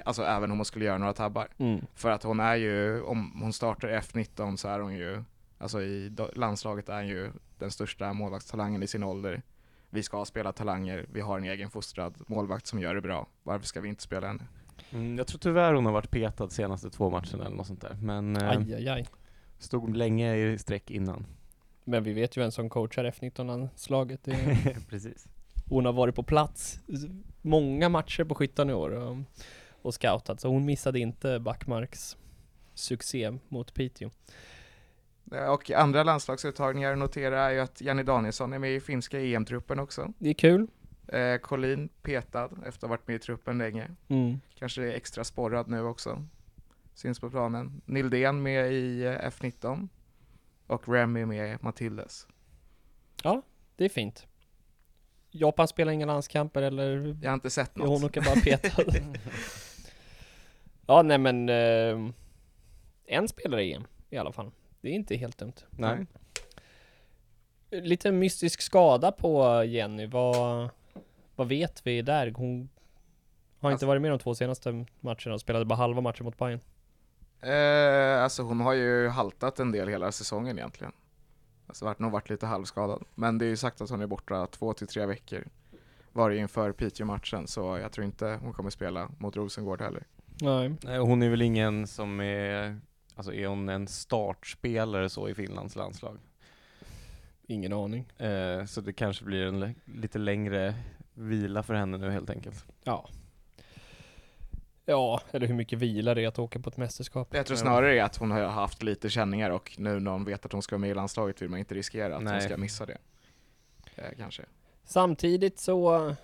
alltså 0.05 0.23
även 0.23 0.51
om 0.51 0.57
hon 0.57 0.65
skulle 0.65 0.85
göra 0.85 0.97
några 0.97 1.13
tabbar. 1.13 1.47
Mm. 1.57 1.85
För 1.95 2.11
att 2.11 2.23
hon 2.23 2.39
är 2.39 2.55
ju, 2.55 3.01
om 3.01 3.41
hon 3.41 3.53
startar 3.53 3.87
F19 3.87 4.55
så 4.55 4.67
är 4.67 4.79
hon 4.79 4.95
ju, 4.95 5.23
alltså 5.57 5.81
i 5.81 6.15
landslaget 6.33 6.89
är 6.89 6.95
hon 6.95 7.07
ju 7.07 7.31
den 7.59 7.71
största 7.71 8.13
målvaktstalangen 8.13 8.83
i 8.83 8.87
sin 8.87 9.03
ålder. 9.03 9.41
Vi 9.89 10.03
ska 10.03 10.25
spela 10.25 10.51
talanger, 10.51 11.05
vi 11.11 11.21
har 11.21 11.37
en 11.37 11.43
egen 11.43 11.69
fostrad 11.69 12.15
målvakt 12.27 12.67
som 12.67 12.79
gör 12.79 12.95
det 12.95 13.01
bra. 13.01 13.27
Varför 13.43 13.65
ska 13.67 13.81
vi 13.81 13.89
inte 13.89 14.03
spela 14.03 14.27
henne? 14.27 14.43
Mm, 14.91 15.17
jag 15.17 15.27
tror 15.27 15.39
tyvärr 15.39 15.73
hon 15.73 15.85
har 15.85 15.93
varit 15.93 16.11
petad 16.11 16.49
senaste 16.49 16.89
två 16.89 17.09
matcherna 17.09 17.45
eller 17.45 17.55
något 17.55 17.67
sånt 17.67 17.81
där. 17.81 17.97
Men 18.01 18.35
eh, 18.35 18.49
Aj, 18.49 18.73
aj, 18.75 18.89
aj. 18.89 19.05
stod 19.59 19.97
länge 19.97 20.35
i 20.35 20.57
sträck 20.57 20.91
innan. 20.91 21.25
Men 21.83 22.03
vi 22.03 22.13
vet 22.13 22.37
ju 22.37 22.41
vem 22.41 22.51
som 22.51 22.69
coachar 22.69 23.05
F19-landslaget. 23.05 24.19
Det 24.23 24.31
är- 24.31 24.77
Precis. 24.89 25.27
Hon 25.69 25.85
har 25.85 25.93
varit 25.93 26.15
på 26.15 26.23
plats 26.23 26.79
många 27.41 27.89
matcher 27.89 28.23
på 28.23 28.35
Skyttan 28.35 28.69
i 28.69 28.73
år 28.73 28.89
och, 28.89 29.17
och 29.81 29.93
scoutat, 29.93 30.41
så 30.41 30.47
hon 30.49 30.65
missade 30.65 30.99
inte 30.99 31.39
Backmarks 31.39 32.17
succé 32.73 33.31
mot 33.49 33.73
Piteå. 33.73 34.09
Och 35.53 35.71
andra 35.71 36.03
landslagsuttagningar 36.03 36.91
att 36.91 36.97
notera 36.97 37.41
är 37.41 37.51
ju 37.51 37.59
att 37.59 37.81
Jenny 37.81 38.03
Danielsson 38.03 38.53
är 38.53 38.59
med 38.59 38.71
i 38.75 38.79
finska 38.79 39.19
EM-truppen 39.21 39.79
också. 39.79 40.13
Det 40.19 40.29
är 40.29 40.33
kul. 40.33 40.67
Eh, 41.07 41.37
Colin 41.37 41.89
petad 42.01 42.45
efter 42.45 42.67
att 42.67 42.81
ha 42.81 42.87
varit 42.87 43.07
med 43.07 43.15
i 43.15 43.19
truppen 43.19 43.57
länge. 43.57 43.91
Mm. 44.07 44.39
Kanske 44.55 44.83
är 44.83 44.87
extra 44.93 45.23
sporrad 45.23 45.67
nu 45.67 45.81
också. 45.81 46.25
Syns 46.93 47.19
på 47.19 47.29
planen. 47.29 47.81
Nildén 47.85 48.43
med 48.43 48.73
i 48.73 49.03
eh, 49.05 49.11
F19. 49.11 49.87
Och 50.67 50.89
Remy 50.89 51.25
med 51.25 51.53
i 51.53 51.57
Matildes. 51.61 52.27
Det 53.75 53.85
är 53.85 53.89
fint. 53.89 54.27
Japan 55.31 55.67
spelar 55.67 55.91
inga 55.91 56.05
landskamper 56.05 56.61
eller 56.61 57.17
Jag 57.21 57.29
har 57.29 57.33
inte 57.33 57.49
sett 57.49 57.75
något. 57.75 57.87
hon 57.87 58.03
åker 58.03 58.21
bara 58.21 58.35
petad? 58.35 58.83
ja, 60.87 61.01
nej 61.01 61.17
men 61.17 61.49
eh, 61.49 62.11
en 63.05 63.27
spelare 63.27 63.63
i 63.63 63.73
EM 63.73 63.87
i 64.09 64.17
alla 64.17 64.31
fall. 64.31 64.51
Det 64.81 64.89
är 64.89 64.93
inte 64.93 65.15
helt 65.15 65.37
dumt. 65.37 65.53
Nej. 65.69 66.05
Lite 67.71 68.11
mystisk 68.11 68.61
skada 68.61 69.11
på 69.11 69.63
Jenny. 69.63 70.05
Vad, 70.05 70.69
vad 71.35 71.47
vet 71.47 71.87
vi 71.87 72.01
där? 72.01 72.31
Hon 72.35 72.69
har 73.59 73.69
inte 73.69 73.73
Alltså- 73.73 73.85
varit 73.85 74.01
med 74.01 74.11
de 74.11 74.19
två 74.19 74.35
senaste 74.35 74.85
matcherna 74.99 75.33
och 75.33 75.41
spelade 75.41 75.65
bara 75.65 75.75
halva 75.75 76.01
matchen 76.01 76.25
mot 76.25 76.37
Bayern. 76.37 76.59
Eh, 77.41 78.23
alltså 78.23 78.43
hon 78.43 78.59
har 78.59 78.73
ju 78.73 79.07
haltat 79.07 79.59
en 79.59 79.71
del 79.71 79.87
hela 79.87 80.11
säsongen 80.11 80.57
egentligen. 80.57 80.93
Alltså 81.67 81.85
varit, 81.85 81.99
nog 81.99 82.11
varit 82.11 82.29
lite 82.29 82.45
halvskadad. 82.45 83.03
Men 83.15 83.37
det 83.37 83.45
är 83.45 83.49
ju 83.49 83.57
sagt 83.57 83.81
att 83.81 83.89
hon 83.89 84.01
är 84.01 84.07
borta 84.07 84.47
två 84.47 84.73
till 84.73 84.87
tre 84.87 85.05
veckor. 85.05 85.43
Var 86.13 86.29
det 86.29 86.37
inför 86.37 86.71
Piteå-matchen, 86.71 87.47
så 87.47 87.77
jag 87.77 87.91
tror 87.91 88.05
inte 88.05 88.39
hon 88.41 88.53
kommer 88.53 88.69
spela 88.69 89.09
mot 89.17 89.35
Rosengård 89.35 89.81
heller. 89.81 90.03
Nej. 90.41 90.73
Nej, 90.83 90.97
hon 90.97 91.23
är 91.23 91.29
väl 91.29 91.41
ingen 91.41 91.87
som 91.87 92.19
är, 92.19 92.79
alltså 93.15 93.33
är 93.33 93.47
hon 93.47 93.69
en 93.69 93.87
startspelare 93.87 95.09
så 95.09 95.29
i 95.29 95.35
Finlands 95.35 95.75
landslag? 95.75 96.17
Ingen 97.47 97.73
aning. 97.73 98.05
Eh, 98.17 98.65
så 98.65 98.81
det 98.81 98.93
kanske 98.93 99.25
blir 99.25 99.45
en 99.45 99.75
lite 99.85 100.19
längre 100.19 100.75
vila 101.15 101.63
för 101.63 101.73
henne 101.73 101.97
nu 101.97 102.11
helt 102.11 102.29
enkelt. 102.29 102.65
Ja. 102.83 103.09
Ja, 104.85 105.21
eller 105.31 105.47
hur 105.47 105.55
mycket 105.55 105.79
vila 105.79 106.13
det 106.13 106.23
är 106.23 106.27
att 106.27 106.39
åka 106.39 106.59
på 106.59 106.69
ett 106.69 106.77
mästerskap. 106.77 107.27
Jag 107.31 107.45
tror 107.45 107.57
snarare 107.57 108.05
att 108.05 108.17
hon 108.17 108.31
har 108.31 108.43
haft 108.43 108.83
lite 108.83 109.09
känningar 109.09 109.49
och 109.49 109.75
nu 109.77 109.99
när 109.99 110.11
hon 110.11 110.25
vet 110.25 110.45
att 110.45 110.51
hon 110.51 110.61
ska 110.61 110.75
vara 110.75 110.81
med 110.81 110.89
i 110.89 110.93
landslaget 110.93 111.41
vill 111.41 111.49
man 111.49 111.59
inte 111.59 111.75
riskera 111.75 112.07
att 112.07 112.13
hon 112.13 112.23
Nej. 112.23 112.41
ska 112.41 112.57
missa 112.57 112.85
det. 112.85 112.97
Eh, 113.95 114.11
kanske. 114.17 114.43
Samtidigt 114.83 115.59
så, 115.59 116.15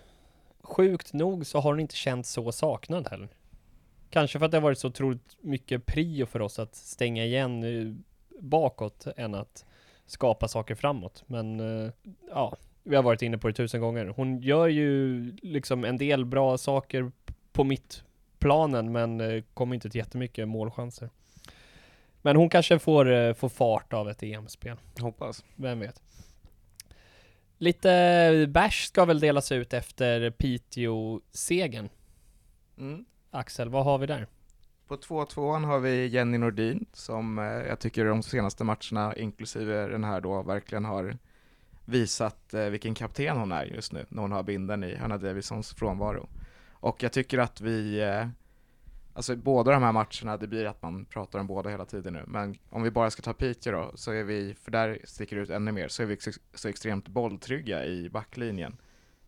sjukt 0.61 1.13
nog 1.13 1.45
så 1.45 1.59
har 1.59 1.71
hon 1.71 1.79
inte 1.79 1.95
känt 1.95 2.25
så 2.25 2.51
saknad 2.51 3.07
heller. 3.09 3.29
Kanske 4.09 4.39
för 4.39 4.45
att 4.45 4.51
det 4.51 4.57
har 4.57 4.61
varit 4.61 4.79
så 4.79 4.87
otroligt 4.87 5.37
mycket 5.41 5.85
prio 5.85 6.25
för 6.25 6.41
oss 6.41 6.59
att 6.59 6.75
stänga 6.75 7.25
igen 7.25 7.63
eh, 7.63 7.93
bakåt 8.39 9.07
än 9.17 9.35
att 9.35 9.65
skapa 10.05 10.47
saker 10.47 10.75
framåt. 10.75 11.23
Men 11.27 11.59
eh, 11.59 11.91
ja, 12.29 12.57
vi 12.83 12.95
har 12.95 13.03
varit 13.03 13.21
inne 13.21 13.37
på 13.37 13.47
det 13.47 13.53
tusen 13.53 13.81
gånger. 13.81 14.05
Hon 14.05 14.39
gör 14.39 14.67
ju 14.67 15.21
liksom 15.41 15.85
en 15.85 15.97
del 15.97 16.25
bra 16.25 16.57
saker 16.57 17.11
på 17.51 17.63
mitt 17.63 18.03
planen 18.39 18.91
men 18.91 19.21
eh, 19.21 19.43
kommer 19.53 19.75
inte 19.75 19.89
till 19.89 19.99
jättemycket 19.99 20.47
målchanser. 20.47 21.09
Men 22.21 22.35
hon 22.35 22.49
kanske 22.49 22.79
får, 22.79 23.11
eh, 23.11 23.33
får 23.33 23.49
fart 23.49 23.93
av 23.93 24.09
ett 24.09 24.23
EM-spel. 24.23 24.77
Hoppas. 24.99 25.45
Vem 25.55 25.79
vet? 25.79 26.01
Lite 27.57 28.45
bärs 28.49 28.85
ska 28.85 29.05
väl 29.05 29.19
delas 29.19 29.51
ut 29.51 29.73
efter 29.73 30.29
Piteå-segern. 30.31 31.89
Mm. 32.77 33.05
Axel, 33.31 33.69
vad 33.69 33.85
har 33.85 33.97
vi 33.97 34.07
där? 34.07 34.27
På 34.87 34.95
2-2 34.97 35.65
har 35.65 35.79
vi 35.79 36.07
Jenny 36.07 36.37
Nordin 36.37 36.85
som 36.93 37.39
eh, 37.39 37.45
jag 37.45 37.79
tycker 37.79 38.05
de 38.05 38.23
senaste 38.23 38.63
matcherna, 38.63 39.15
inklusive 39.15 39.87
den 39.87 40.03
här 40.03 40.21
då, 40.21 40.43
verkligen 40.43 40.85
har 40.85 41.17
visat 41.91 42.53
eh, 42.53 42.65
vilken 42.65 42.93
kapten 42.93 43.37
hon 43.37 43.51
är 43.51 43.65
just 43.65 43.93
nu 43.93 44.05
när 44.09 44.21
hon 44.21 44.31
har 44.31 44.43
binden 44.43 44.83
i 44.83 44.95
Hanna 44.95 45.17
Davisons 45.17 45.73
frånvaro. 45.73 46.29
Och 46.71 47.03
jag 47.03 47.11
tycker 47.11 47.37
att 47.37 47.61
vi, 47.61 48.01
eh, 48.01 48.27
alltså 49.13 49.35
båda 49.35 49.71
de 49.71 49.83
här 49.83 49.91
matcherna, 49.91 50.37
det 50.37 50.47
blir 50.47 50.65
att 50.65 50.81
man 50.81 51.05
pratar 51.05 51.39
om 51.39 51.47
båda 51.47 51.69
hela 51.69 51.85
tiden 51.85 52.13
nu, 52.13 52.23
men 52.27 52.57
om 52.69 52.83
vi 52.83 52.91
bara 52.91 53.09
ska 53.09 53.21
ta 53.21 53.33
Piteå 53.33 53.71
då, 53.71 53.91
så 53.95 54.11
är 54.11 54.23
vi, 54.23 54.55
för 54.61 54.71
där 54.71 54.99
sticker 55.03 55.35
det 55.35 55.41
ut 55.41 55.49
ännu 55.49 55.71
mer, 55.71 55.87
så 55.87 56.03
är 56.03 56.07
vi 56.07 56.17
så, 56.17 56.31
så 56.53 56.67
extremt 56.67 57.07
bolltrygga 57.07 57.85
i 57.85 58.09
backlinjen. 58.09 58.77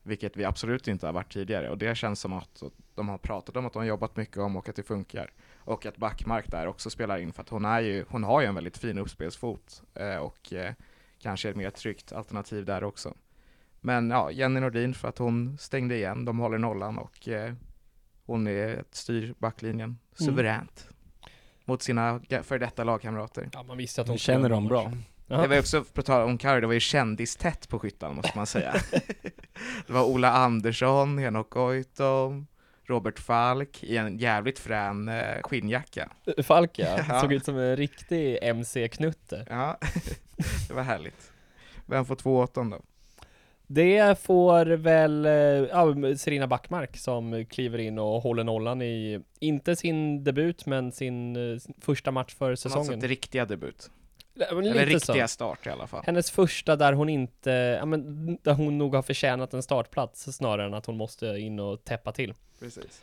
Vilket 0.06 0.38
vi 0.38 0.46
absolut 0.46 0.88
inte 0.88 1.06
har 1.06 1.14
varit 1.14 1.34
tidigare 1.34 1.70
och 1.70 1.78
det 1.78 1.96
känns 1.96 2.20
som 2.20 2.34
att 2.34 2.64
de 2.96 3.10
har 3.10 3.18
pratat 3.18 3.58
om 3.58 3.66
att 3.66 3.74
de 3.74 3.80
har 3.80 3.86
jobbat 3.86 4.16
mycket 4.18 4.38
om 4.38 4.56
och 4.56 4.70
att 4.70 4.76
det 4.76 4.84
funkar. 4.84 5.32
Och 5.58 5.86
att 5.86 5.98
Backmark 5.98 6.52
där 6.52 6.68
också 6.68 6.90
spelar 6.90 7.18
in 7.18 7.34
för 7.34 7.42
att 7.42 7.50
hon, 7.50 7.66
är 7.66 7.80
ju, 7.80 8.06
hon 8.10 8.24
har 8.24 8.42
ju 8.42 8.48
en 8.48 8.56
väldigt 8.56 8.78
fin 8.78 8.98
uppspelsfot 8.98 9.84
eh, 9.94 10.18
och 10.18 10.54
eh, 10.54 10.74
kanske 11.24 11.50
ett 11.50 11.56
mer 11.56 11.70
tryggt 11.70 12.12
alternativ 12.12 12.66
där 12.66 12.84
också. 12.84 13.14
Men 13.82 14.10
ja, 14.10 14.32
Jenny 14.32 14.60
Nordin 14.60 14.94
för 14.94 15.08
att 15.08 15.18
hon 15.18 15.58
stängde 15.58 15.96
igen, 15.96 16.26
de 16.26 16.40
håller 16.40 16.58
nollan 16.58 16.98
och 16.98 17.28
eh, 17.28 17.54
hon 18.26 18.48
är 18.48 18.68
ett 18.68 18.96
styr 18.96 19.34
backlinjen 19.38 19.98
suveränt 20.16 20.88
mot 21.66 21.82
sina 21.82 22.22
före 22.44 22.60
detta 22.60 22.84
lagkamrater. 22.84 23.50
Ja, 23.54 23.64
man 23.64 23.78
visste 23.78 24.02
att 24.02 24.08
hon 24.08 24.18
känner 24.18 24.50
dem 24.50 24.68
bra. 24.68 24.92
Det 25.28 25.48
var 25.48 25.60
också, 25.60 25.84
på 25.84 26.02
tal 26.02 26.22
om 26.30 26.38
Karo, 26.38 26.62
det 26.62 26.68
var 26.68 26.74
ju 26.74 26.80
kändistätt 26.80 27.70
på 27.70 27.80
skyttan 27.80 28.16
måste 28.16 28.32
man 28.36 28.46
säga. 28.46 28.74
det 29.88 29.94
var 29.94 30.04
Ola 30.04 30.32
Andersson, 30.32 31.18
Henok 31.18 31.50
Goitom, 31.50 32.48
Robert 32.86 33.20
Falk 33.20 33.84
i 33.84 33.98
en 33.98 34.18
jävligt 34.18 34.60
frän 34.60 35.10
eh, 35.10 35.42
skinnjacka. 35.44 36.10
Falk 36.44 36.80
ja, 36.80 37.00
Ja. 37.10 37.22
såg 37.22 37.34
ut 37.34 37.46
som 37.46 37.58
en 37.58 37.76
riktig 37.76 38.38
MC-knutte. 38.42 39.46
Ja, 39.50 39.78
det 40.68 40.74
var 40.74 40.84
härligt. 40.84 41.32
Vem 41.86 42.06
får 42.06 42.16
2-8 42.16 42.72
då? 42.72 42.82
Det 43.68 44.20
får 44.20 44.66
väl 44.66 45.26
eh, 45.26 45.32
ja, 45.32 45.96
Serena 46.18 46.48
Backmark 46.48 46.98
som 46.98 47.46
kliver 47.46 47.78
in 47.80 48.00
och 48.00 48.22
håller 48.22 48.44
nollan 48.44 48.82
i, 48.82 49.20
inte 49.40 49.76
sin 49.76 50.24
debut, 50.24 50.66
men 50.66 50.92
sin, 50.92 51.36
eh, 51.36 51.60
sin 51.60 51.74
första 51.82 52.12
match 52.12 52.34
för 52.34 52.46
På 52.46 52.50
något 52.50 52.60
säsongen. 52.60 53.02
sätt 53.02 53.10
riktiga 53.10 53.46
debut. 53.46 53.90
Eller 54.36 54.62
lite 54.62 55.00
så. 55.00 55.12
riktiga 55.12 55.28
start 55.28 55.68
i 55.68 55.70
alla 55.70 55.88
fall. 55.88 56.04
Hennes 56.06 56.32
första 56.32 56.76
där 56.76 56.94
hon 56.94 57.10
inte, 57.10 57.50
ja 57.80 57.86
men 57.86 58.26
där 58.42 58.54
hon 58.54 58.78
nog 58.78 58.96
har 58.96 59.02
förtjänat 59.02 59.54
en 59.54 59.64
startplats 59.64 60.24
snarare 60.24 60.68
än 60.68 60.74
att 60.74 60.86
hon 60.86 60.98
måste 60.98 61.26
in 61.26 61.60
och 61.60 61.84
täppa 61.84 62.12
till. 62.12 62.34
Precis. 62.60 63.02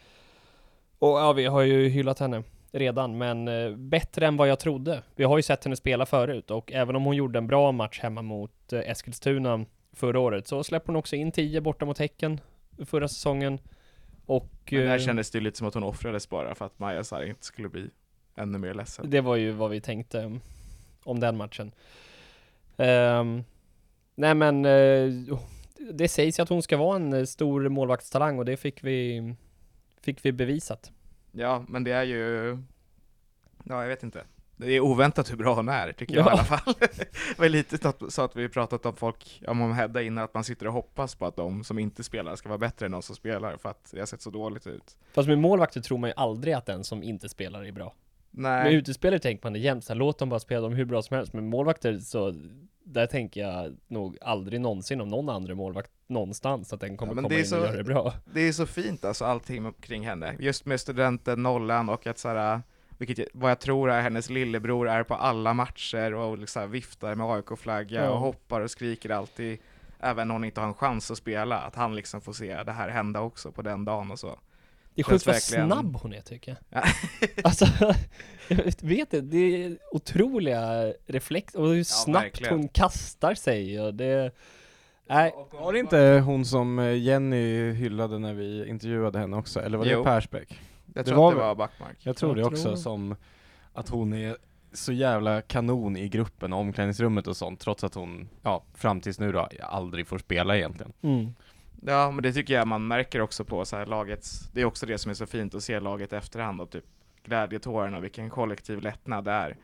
Och 0.98 1.08
ja, 1.08 1.32
vi 1.32 1.46
har 1.46 1.62
ju 1.62 1.88
hyllat 1.88 2.18
henne 2.18 2.42
redan, 2.72 3.18
men 3.18 3.48
eh, 3.48 3.76
bättre 3.76 4.26
än 4.26 4.36
vad 4.36 4.48
jag 4.48 4.58
trodde. 4.58 5.02
Vi 5.16 5.24
har 5.24 5.38
ju 5.38 5.42
sett 5.42 5.64
henne 5.64 5.76
spela 5.76 6.06
förut 6.06 6.50
och 6.50 6.72
även 6.72 6.96
om 6.96 7.04
hon 7.04 7.16
gjorde 7.16 7.38
en 7.38 7.46
bra 7.46 7.72
match 7.72 8.00
hemma 8.00 8.22
mot 8.22 8.72
eh, 8.72 8.90
Eskilstuna 8.90 9.64
förra 9.92 10.20
året 10.20 10.48
så 10.48 10.64
släpper 10.64 10.86
hon 10.86 10.96
också 10.96 11.16
in 11.16 11.32
10 11.32 11.60
borta 11.60 11.84
mot 11.84 11.98
Häcken 11.98 12.40
förra 12.84 13.08
säsongen. 13.08 13.58
Och 14.26 14.68
Men 14.70 14.80
där 14.80 14.98
eh, 14.98 15.04
kändes 15.04 15.30
det 15.30 15.40
lite 15.40 15.58
som 15.58 15.66
att 15.68 15.74
hon 15.74 15.82
offrades 15.82 16.28
bara 16.28 16.54
för 16.54 16.64
att 16.64 16.78
Maja 16.78 17.04
Sarr 17.04 17.26
inte 17.26 17.46
skulle 17.46 17.68
bli 17.68 17.90
ännu 18.36 18.58
mer 18.58 18.74
ledsen. 18.74 19.10
det 19.10 19.20
var 19.20 19.36
ju 19.36 19.50
vad 19.50 19.70
vi 19.70 19.80
tänkte 19.80 20.38
om, 21.04 21.20
den 21.20 21.36
matchen. 21.36 21.72
Ehm, 22.76 23.44
nej 24.14 24.34
men 24.34 24.64
eh, 24.64 25.36
det 25.92 26.08
sägs 26.08 26.38
ju 26.38 26.42
att 26.42 26.48
hon 26.48 26.62
ska 26.62 26.76
vara 26.76 26.96
en 26.96 27.26
stor 27.26 27.68
målvaktstalang 27.68 28.38
och 28.38 28.44
det 28.44 28.56
fick 28.56 28.84
vi, 28.84 29.34
fick 30.02 30.24
vi 30.24 30.32
bevisat. 30.32 30.92
Ja, 31.32 31.64
men 31.68 31.84
det 31.84 31.92
är 31.92 32.04
ju... 32.04 32.58
Ja, 33.64 33.80
jag 33.82 33.88
vet 33.88 34.02
inte. 34.02 34.24
Det 34.56 34.72
är 34.72 34.80
oväntat 34.80 35.30
hur 35.32 35.36
bra 35.36 35.54
hon 35.54 35.68
är, 35.68 35.92
tycker 35.92 36.14
jag 36.14 36.26
Ja. 36.26 36.28
i 36.28 36.32
alla 36.32 36.44
fall. 36.44 36.74
det 36.78 37.38
var 37.38 37.48
lite 37.48 37.92
så 38.10 38.22
att, 38.22 38.36
vi 38.36 38.48
pratat 38.48 38.86
om 38.86 38.96
folk, 38.96 39.42
om 39.46 39.72
Hedda 39.72 40.02
innan, 40.02 40.24
att 40.24 40.34
man 40.34 40.44
sitter 40.44 40.66
och 40.66 40.72
hoppas 40.72 41.14
på 41.14 41.26
att 41.26 41.36
de 41.36 41.64
som 41.64 41.78
inte 41.78 42.04
spelar 42.04 42.36
ska 42.36 42.48
vara 42.48 42.58
bättre 42.58 42.86
än 42.86 42.92
de 42.92 43.02
som 43.02 43.16
spelar, 43.16 43.56
för 43.56 43.68
att 43.68 43.90
det 43.92 43.98
har 43.98 44.06
sett 44.06 44.22
så 44.22 44.30
dåligt 44.30 44.66
ut. 44.66 44.96
Fast 45.12 45.28
med 45.28 45.38
målvakter 45.38 45.80
tror 45.80 45.98
man 45.98 46.10
ju 46.10 46.14
aldrig 46.16 46.54
att 46.54 46.66
den 46.66 46.84
som 46.84 47.02
inte 47.02 47.28
spelar 47.28 47.64
är 47.64 47.72
bra. 47.72 47.94
Med 48.30 48.64
Nej, 48.64 48.74
utespelare 48.74 49.18
tänker 49.20 49.46
man 49.46 49.52
det 49.52 49.58
jämt, 49.58 49.84
så 49.84 49.92
här, 49.92 49.98
låt 49.98 50.18
dem 50.18 50.28
bara 50.28 50.40
spela 50.40 50.60
dem 50.60 50.72
hur 50.72 50.84
bra 50.84 51.02
som 51.02 51.16
helst. 51.16 51.32
Men 51.32 51.48
målvakter 51.48 51.98
så, 51.98 52.34
där 52.84 53.06
tänker 53.06 53.40
jag 53.40 53.76
nog 53.88 54.18
aldrig 54.20 54.60
någonsin 54.60 55.00
om 55.00 55.08
någon 55.08 55.28
andra 55.28 55.54
målvakt 55.54 55.90
någonstans 56.06 56.72
att 56.72 56.80
den 56.80 56.96
kommer 56.96 57.14
Ja, 57.16 57.22
komma 57.22 57.34
in 57.34 57.46
så- 57.46 57.58
och 57.58 57.66
göra 57.66 57.76
det 57.76 57.84
bra. 57.84 58.12
Det 58.34 58.40
är 58.40 58.52
så 58.52 58.66
fint 58.66 59.04
alltså 59.04 59.24
allting 59.24 59.72
kring 59.72 60.06
henne, 60.06 60.36
just 60.38 60.66
med 60.66 60.80
studenten, 60.80 61.42
nollan 61.42 61.88
och 61.88 62.06
att 62.06 62.18
såhär, 62.18 62.60
vilket 62.98 63.28
vad 63.34 63.50
jag 63.50 63.60
tror 63.60 63.90
är 63.90 64.00
hennes 64.02 64.30
lillebror 64.30 64.88
är 64.88 65.02
på 65.02 65.14
alla 65.14 65.54
matcher 65.54 66.14
och 66.14 66.38
liksom 66.38 66.70
viftar 66.70 67.14
med 67.14 67.26
AIK-flagga 67.26 68.04
Ja. 68.04 68.10
och 68.10 68.18
hoppar 68.18 68.60
och 68.60 68.70
skriker 68.70 69.10
alltid, 69.10 69.58
även 70.00 70.28
när 70.28 70.34
hon 70.34 70.44
inte 70.44 70.60
har 70.60 70.68
en 70.68 70.74
chans 70.74 71.10
att 71.10 71.18
spela, 71.18 71.58
att 71.58 71.74
han 71.74 71.96
liksom 71.96 72.20
får 72.20 72.32
se 72.32 72.62
det 72.62 72.72
här 72.72 72.88
hända 72.88 73.20
också 73.20 73.52
på 73.52 73.62
den 73.62 73.84
dagen 73.84 74.10
och 74.10 74.18
så. 74.18 74.38
Det 75.06 75.12
är 75.12 75.12
sjukt 75.12 75.26
vad 75.26 75.34
verkligen- 75.34 75.66
snabb 75.70 75.96
hon 75.96 76.12
är 76.14 76.20
tycker 76.20 76.56
jag. 76.70 76.82
Ja. 76.82 76.88
alltså, 77.44 77.66
jag 78.48 78.64
vet 78.82 78.98
inte, 78.98 79.20
det 79.20 79.64
är 79.64 79.78
otroliga 79.92 80.92
reflex 81.06 81.54
och 81.54 81.68
hur 81.68 81.84
snabbt 81.84 82.24
verkligen. 82.24 82.52
hon 82.58 82.68
kastar 82.68 83.34
sig 83.34 83.80
och 83.80 83.94
det... 83.94 84.30
Nej, 85.08 85.34
Var 85.52 85.72
det 85.72 85.78
inte 85.78 86.22
hon 86.26 86.44
som 86.44 86.78
eh, 86.78 86.94
Jenny 86.98 87.72
hyllade 87.72 88.18
när 88.18 88.34
vi 88.34 88.68
intervjuade 88.68 89.18
henne 89.18 89.36
också? 89.36 89.60
Eller 89.60 89.78
var 89.78 89.84
det 89.84 89.90
Jo. 89.90 90.04
Persbäck? 90.04 90.60
Jag 90.94 91.04
Det 91.04 91.08
tror 91.10 91.16
var 91.18 91.28
att 91.28 91.34
det 91.38 91.40
var 91.40 91.54
Backmark. 91.54 91.96
Jag 92.02 92.16
tror 92.16 92.30
Jag 92.38 92.44
det 92.46 92.52
också, 92.54 92.62
tror- 92.64 92.76
som 92.76 93.16
att 93.72 93.88
hon 93.88 94.12
är 94.12 94.36
så 94.72 94.92
jävla 94.92 95.42
kanon 95.42 95.96
i 95.96 96.08
gruppen 96.08 96.52
och 96.52 96.58
omklädningsrummet 96.58 97.26
och 97.26 97.36
sånt, 97.36 97.60
trots 97.60 97.84
att 97.84 97.94
hon, 97.94 98.28
ja, 98.42 98.64
fram 98.74 99.00
tills 99.00 99.18
nu 99.18 99.32
då, 99.32 99.48
aldrig 99.62 100.06
får 100.06 100.18
spela 100.18 100.56
egentligen. 100.56 100.92
mm. 101.02 101.34
Ja, 101.80 102.10
men 102.10 102.22
det 102.22 102.32
tycker 102.32 102.54
jag 102.54 102.68
man 102.68 102.86
märker 102.86 103.20
också 103.20 103.44
på 103.44 103.64
så 103.64 103.76
här 103.76 103.86
lagets, 103.86 104.50
det 104.52 104.60
är 104.60 104.64
också 104.64 104.86
det 104.86 104.98
som 104.98 105.10
är 105.10 105.14
så 105.14 105.26
fint 105.26 105.54
att 105.54 105.62
se 105.62 105.80
laget 105.80 106.12
i 106.12 106.16
efterhand 106.16 106.60
och 106.60 106.70
typ 106.70 106.84
glädjetårarna 107.22 107.96
och 107.96 108.04
vilken 108.04 108.30
kollektiv 108.30 108.80
lättnad 108.80 109.24
det 109.24 109.30
är. 109.30 109.56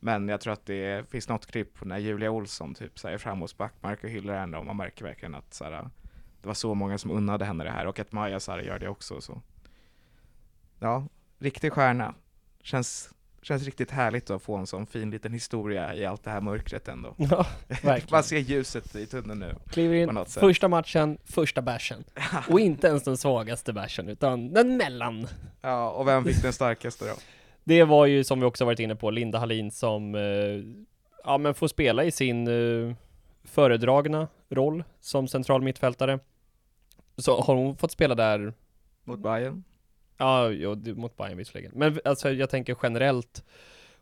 Men 0.00 0.28
jag 0.28 0.40
tror 0.40 0.52
att 0.52 0.66
det 0.66 1.10
finns 1.10 1.28
något 1.28 1.46
klipp 1.46 1.84
när 1.84 1.98
Julia 1.98 2.30
Olsson 2.30 2.74
typ 2.74 2.98
så 2.98 3.08
här 3.08 3.14
är 3.14 3.18
framme 3.18 3.40
hos 3.40 3.56
Backmark 3.56 4.04
och 4.04 4.10
hyllar 4.10 4.38
henne 4.38 4.56
och 4.56 4.66
man 4.66 4.76
märker 4.76 5.04
verkligen 5.04 5.34
att 5.34 5.54
så 5.54 5.64
här, 5.64 5.90
det 6.40 6.46
var 6.46 6.54
så 6.54 6.74
många 6.74 6.98
som 6.98 7.10
unnade 7.10 7.44
henne 7.44 7.64
det 7.64 7.70
här 7.70 7.86
och 7.86 7.98
att 7.98 8.12
Maja 8.12 8.40
så 8.40 8.52
här, 8.52 8.58
gör 8.58 8.78
det 8.78 8.88
också. 8.88 9.20
Så. 9.20 9.42
Ja, 10.78 11.08
riktig 11.38 11.72
stjärna. 11.72 12.14
Känns, 12.62 13.14
känns 13.48 13.64
riktigt 13.64 13.90
härligt 13.90 14.30
att 14.30 14.42
få 14.42 14.56
en 14.56 14.66
sån 14.66 14.86
fin 14.86 15.10
liten 15.10 15.32
historia 15.32 15.94
i 15.94 16.06
allt 16.06 16.24
det 16.24 16.30
här 16.30 16.40
mörkret 16.40 16.88
ändå. 16.88 17.14
Ja, 17.18 17.46
verkligen. 17.68 18.02
Man 18.10 18.22
ser 18.22 18.38
ljuset 18.38 18.94
i 18.94 19.06
tunneln 19.06 19.40
nu. 19.40 19.54
Kliver 19.70 19.94
in, 19.94 20.24
första 20.26 20.68
matchen, 20.68 21.18
första 21.24 21.62
bärsen. 21.62 22.04
Och 22.48 22.60
inte 22.60 22.86
ens 22.86 23.02
den 23.02 23.16
svagaste 23.16 23.72
bärsen, 23.72 24.08
utan 24.08 24.52
den 24.52 24.76
mellan. 24.76 25.26
Ja, 25.60 25.90
och 25.90 26.08
vem 26.08 26.24
fick 26.24 26.42
den 26.42 26.52
starkaste 26.52 27.04
då? 27.04 27.14
Det 27.64 27.84
var 27.84 28.06
ju 28.06 28.24
som 28.24 28.40
vi 28.40 28.46
också 28.46 28.64
varit 28.64 28.80
inne 28.80 28.96
på, 28.96 29.10
Linda 29.10 29.38
Hallin 29.38 29.70
som 29.70 30.14
eh, 30.14 30.20
ja, 31.24 31.38
men 31.38 31.54
får 31.54 31.68
spela 31.68 32.04
i 32.04 32.10
sin 32.10 32.48
eh, 32.48 32.94
föredragna 33.44 34.28
roll 34.50 34.84
som 35.00 35.28
central 35.28 35.62
mittfältare. 35.62 36.18
Så 37.16 37.40
har 37.40 37.54
hon 37.54 37.76
fått 37.76 37.92
spela 37.92 38.14
där, 38.14 38.52
Mot 39.04 39.18
Bayern 39.18 39.64
ja, 40.18 40.50
jo, 40.50 40.76
mot 40.96 41.16
Bayern 41.16 41.36
visserligen. 41.36 41.72
Men 41.74 42.00
alltså 42.04 42.30
jag 42.30 42.50
tänker 42.50 42.76
generellt, 42.82 43.44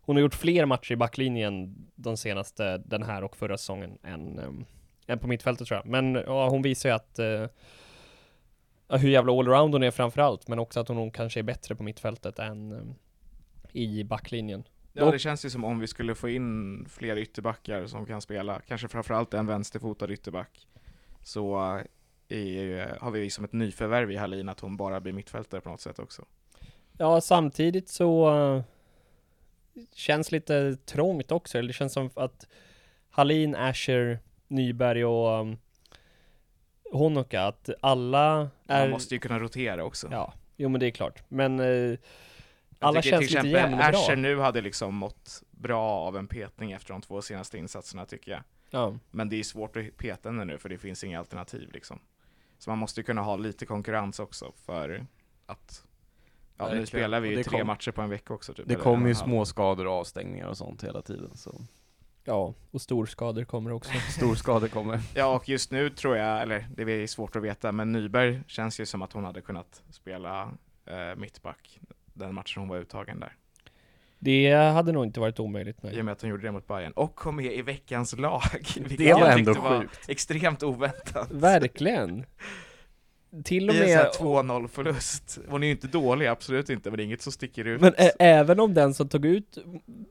hon 0.00 0.16
har 0.16 0.20
gjort 0.20 0.34
fler 0.34 0.66
matcher 0.66 0.92
i 0.92 0.96
backlinjen 0.96 1.76
de 1.94 2.16
senaste, 2.16 2.78
den 2.78 3.02
här 3.02 3.24
och 3.24 3.36
förra 3.36 3.58
säsongen, 3.58 3.98
än, 4.02 4.38
eh, 4.38 4.50
än 5.06 5.18
på 5.18 5.26
mittfältet 5.28 5.68
tror 5.68 5.80
jag. 5.84 5.86
Men 5.86 6.14
ja, 6.14 6.48
hon 6.48 6.62
visar 6.62 6.88
ju 6.88 6.94
att 6.94 7.18
eh, 7.18 7.46
ja, 8.88 8.96
hur 8.96 9.08
jävla 9.08 9.32
allround 9.32 9.74
hon 9.74 9.82
är 9.82 9.90
framförallt, 9.90 10.48
men 10.48 10.58
också 10.58 10.80
att 10.80 10.88
hon 10.88 11.10
kanske 11.10 11.40
är 11.40 11.44
bättre 11.44 11.74
på 11.74 11.82
mittfältet 11.82 12.38
än 12.38 12.72
eh, 12.72 12.78
i 13.72 14.04
backlinjen. 14.04 14.64
Ja, 14.92 15.10
det 15.10 15.18
känns 15.18 15.44
ju 15.44 15.50
som 15.50 15.64
om 15.64 15.78
vi 15.78 15.86
skulle 15.86 16.14
få 16.14 16.28
in 16.28 16.86
fler 16.88 17.16
ytterbackar 17.16 17.86
som 17.86 18.06
kan 18.06 18.20
spela, 18.20 18.60
kanske 18.60 18.88
framförallt 18.88 19.34
en 19.34 19.46
vänsterfotad 19.46 20.12
ytterback. 20.12 20.68
Så 21.22 21.80
eh, 22.28 22.38
är, 22.38 22.42
ju- 22.42 22.86
har 23.00 23.10
vi 23.10 23.30
som 23.30 23.44
ett 23.44 23.52
nyförvärv 23.52 24.10
i 24.10 24.16
Hallin 24.16 24.48
att 24.48 24.60
hon 24.60 24.76
bara 24.76 25.00
blir 25.00 25.12
mittfältare 25.12 25.60
på 25.60 25.68
något 25.68 25.80
sätt 25.80 25.98
också. 25.98 26.24
Ja, 26.98 27.20
samtidigt 27.20 27.88
så 27.88 28.34
uh, 28.34 28.62
känns 29.94 30.32
lite 30.32 30.76
trångt 30.76 31.32
också. 31.32 31.62
Det 31.62 31.72
känns 31.72 31.92
som 31.92 32.10
att 32.14 32.46
Hallin, 33.10 33.54
Asher, 33.54 34.18
Nyberg 34.48 35.04
och 35.04 35.40
um, 35.40 35.58
Honoka, 36.92 37.42
att 37.42 37.70
alla 37.80 38.50
är... 38.66 38.80
Man 38.80 38.90
måste 38.90 39.14
ju 39.14 39.18
kunna 39.18 39.38
rotera 39.38 39.84
också. 39.84 40.08
Ja, 40.10 40.34
jo 40.56 40.68
men 40.68 40.80
det 40.80 40.86
är 40.86 40.90
klart. 40.90 41.22
Men 41.28 41.60
eh, 41.60 41.66
Jag 41.66 41.98
alla 42.78 43.02
tycker 43.02 43.16
känns 43.16 43.28
till 43.28 43.36
lite 43.36 43.48
jämnbra. 43.48 43.84
Asher 43.84 44.16
nu 44.16 44.38
hade 44.38 44.60
liksom 44.60 44.94
mått 44.94 45.42
bra 45.50 45.82
av 45.82 46.16
en 46.16 46.28
petning 46.28 46.72
efter 46.72 46.92
de 46.92 47.02
två 47.02 47.22
senaste 47.22 47.58
insatserna 47.58 48.06
tycker 48.06 48.32
jag. 48.32 48.42
Ja. 48.70 48.94
Men 49.10 49.28
det 49.28 49.36
är 49.36 49.42
svårt 49.42 49.76
att 49.76 49.96
peta 49.96 50.28
henne 50.28 50.44
nu 50.44 50.58
för 50.58 50.68
det 50.68 50.78
finns 50.78 51.04
inga 51.04 51.18
alternativ 51.18 51.70
liksom. 51.72 51.98
Så 52.58 52.70
man 52.70 52.78
måste 52.78 53.00
ju 53.00 53.04
kunna 53.04 53.22
ha 53.22 53.36
lite 53.36 53.66
konkurrens 53.66 54.20
också 54.20 54.52
för 54.66 55.06
att 55.46 55.84
Ja, 56.58 56.68
nu 56.68 56.86
spelar 56.86 57.20
vi 57.20 57.28
ju 57.36 57.42
tre 57.42 57.58
kom- 57.58 57.66
matcher 57.66 57.90
på 57.90 58.02
en 58.02 58.10
vecka 58.10 58.34
också 58.34 58.54
typ. 58.54 58.68
Det 58.68 58.74
kommer 58.74 58.96
ju 58.98 59.04
och 59.04 59.10
en 59.10 59.16
halv. 59.16 59.28
små 59.28 59.44
skador 59.44 59.86
och 59.86 59.92
avstängningar 59.92 60.46
och 60.48 60.56
sånt 60.56 60.84
hela 60.84 61.02
tiden, 61.02 61.36
så 61.36 61.60
ja, 62.24 62.54
och 62.70 62.80
storskador 62.80 63.44
kommer 63.44 63.72
också. 63.72 63.92
storskador 64.10 64.68
kommer. 64.68 65.00
Ja, 65.14 65.36
och 65.36 65.48
just 65.48 65.70
nu 65.70 65.90
tror 65.90 66.16
jag, 66.16 66.42
eller 66.42 66.68
det 66.76 66.82
är 66.92 67.06
svårt 67.06 67.36
att 67.36 67.42
veta, 67.42 67.72
men 67.72 67.92
Nyberg 67.92 68.42
känns 68.46 68.80
ju 68.80 68.86
som 68.86 69.02
att 69.02 69.12
hon 69.12 69.24
hade 69.24 69.40
kunnat 69.40 69.82
spela 69.90 70.50
eh, 70.84 71.16
mittback 71.16 71.80
den 72.14 72.34
matchen 72.34 72.60
hon 72.60 72.68
var 72.68 72.76
uttagen 72.76 73.20
där. 73.20 73.36
Det 74.18 74.52
hade 74.52 74.92
nog 74.92 75.04
inte 75.04 75.20
varit 75.20 75.40
omöjligt. 75.40 75.76
I 75.76 75.86
Nej. 75.86 75.98
och 75.98 76.04
med 76.04 76.12
att 76.12 76.20
hon 76.20 76.30
gjorde 76.30 76.42
det 76.42 76.52
mot 76.52 76.66
Bayern 76.68 76.92
och 76.92 77.14
kom 77.14 77.36
med 77.36 77.52
i 77.52 77.62
veckans 77.62 78.18
lag. 78.18 78.42
vilket 78.76 78.98
Det 78.98 79.12
var 79.14 79.26
ändå 79.26 79.52
var 79.54 79.80
sjukt. 79.80 80.08
Extremt 80.08 80.62
oväntat. 80.62 81.30
Verkligen. 81.30 82.24
Till 83.44 83.68
och 83.68 83.74
I 83.74 83.78
en 83.78 83.84
med... 83.84 84.14
sån 84.14 84.26
här 84.26 84.42
2-0 84.42 84.68
förlust. 84.68 85.38
Hon 85.48 85.62
är 85.62 85.66
ju 85.66 85.72
inte 85.72 85.86
dålig, 85.86 86.26
absolut 86.26 86.70
inte, 86.70 86.90
men 86.90 86.96
det 86.96 87.02
är 87.02 87.04
inget 87.04 87.22
som 87.22 87.32
sticker 87.32 87.64
ut. 87.64 87.80
Men 87.80 87.92
ä- 87.98 88.10
även 88.18 88.60
om 88.60 88.74
den 88.74 88.94
som 88.94 89.08
tog 89.08 89.26
ut 89.26 89.58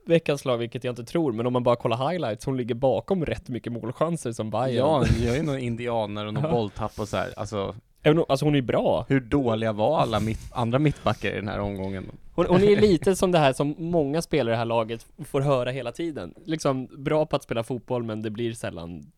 veckans 0.06 0.44
lag, 0.44 0.58
vilket 0.58 0.84
jag 0.84 0.92
inte 0.92 1.04
tror, 1.04 1.32
men 1.32 1.46
om 1.46 1.52
man 1.52 1.62
bara 1.62 1.76
kollar 1.76 2.10
highlights, 2.10 2.46
hon 2.46 2.56
ligger 2.56 2.74
bakom 2.74 3.26
rätt 3.26 3.48
mycket 3.48 3.72
målchanser 3.72 4.32
som 4.32 4.50
Bayern. 4.50 4.74
Ja, 4.76 5.04
jag 5.24 5.32
är 5.34 5.36
ju 5.36 5.42
någon 5.42 5.58
indianer 5.58 6.26
och 6.26 6.34
någon 6.34 6.50
bolltapp 6.52 6.98
och 7.00 7.08
så 7.08 7.16
här. 7.16 7.32
alltså 7.36 7.74
Även 8.06 8.18
om, 8.18 8.24
alltså 8.28 8.44
hon 8.44 8.54
är 8.54 8.62
bra. 8.62 9.04
hur 9.08 9.20
dåliga 9.20 9.72
var 9.72 10.00
alla 10.00 10.20
mitt, 10.20 10.52
andra 10.52 10.78
mittbackar 10.78 11.30
i 11.30 11.34
den 11.34 11.48
här 11.48 11.60
omgången? 11.60 12.10
Hon, 12.34 12.46
hon 12.46 12.62
är 12.62 12.76
lite 12.80 13.16
som 13.16 13.32
det 13.32 13.38
här 13.38 13.52
som 13.52 13.74
många 13.78 14.22
spelare 14.22 14.52
i 14.52 14.54
det 14.54 14.58
här 14.58 14.64
laget 14.64 15.06
får 15.24 15.40
höra 15.40 15.70
hela 15.70 15.92
tiden. 15.92 16.34
Liksom 16.44 16.86
bra 17.04 17.26
på 17.26 17.36
att 17.36 17.42
spela 17.42 17.62
fotboll, 17.62 18.02
men 18.02 18.22
det 18.22 18.30
blir 18.30 18.52
sällan 18.52 19.12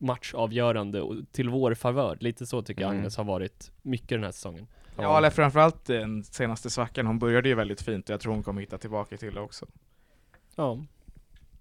matchavgörande 0.00 1.00
och 1.00 1.14
till 1.32 1.48
vår 1.48 1.74
favör. 1.74 2.16
Lite 2.20 2.46
så 2.46 2.62
tycker 2.62 2.82
jag 2.82 2.88
Mm. 2.88 3.00
Agnes 3.00 3.16
har 3.16 3.24
varit 3.24 3.72
mycket 3.82 4.08
den 4.08 4.24
här 4.24 4.32
säsongen. 4.32 4.66
Ja, 4.96 5.18
eller 5.18 5.30
framförallt 5.30 5.84
den 5.84 6.24
senaste 6.24 6.70
svackan, 6.70 7.06
hon 7.06 7.18
började 7.18 7.48
ju 7.48 7.54
väldigt 7.54 7.82
fint 7.82 8.08
och 8.08 8.12
jag 8.12 8.20
tror 8.20 8.32
hon 8.32 8.42
kommer 8.42 8.60
hitta 8.60 8.78
tillbaka 8.78 9.16
till 9.16 9.34
det 9.34 9.40
också. 9.40 9.66
Ja. 10.56 10.72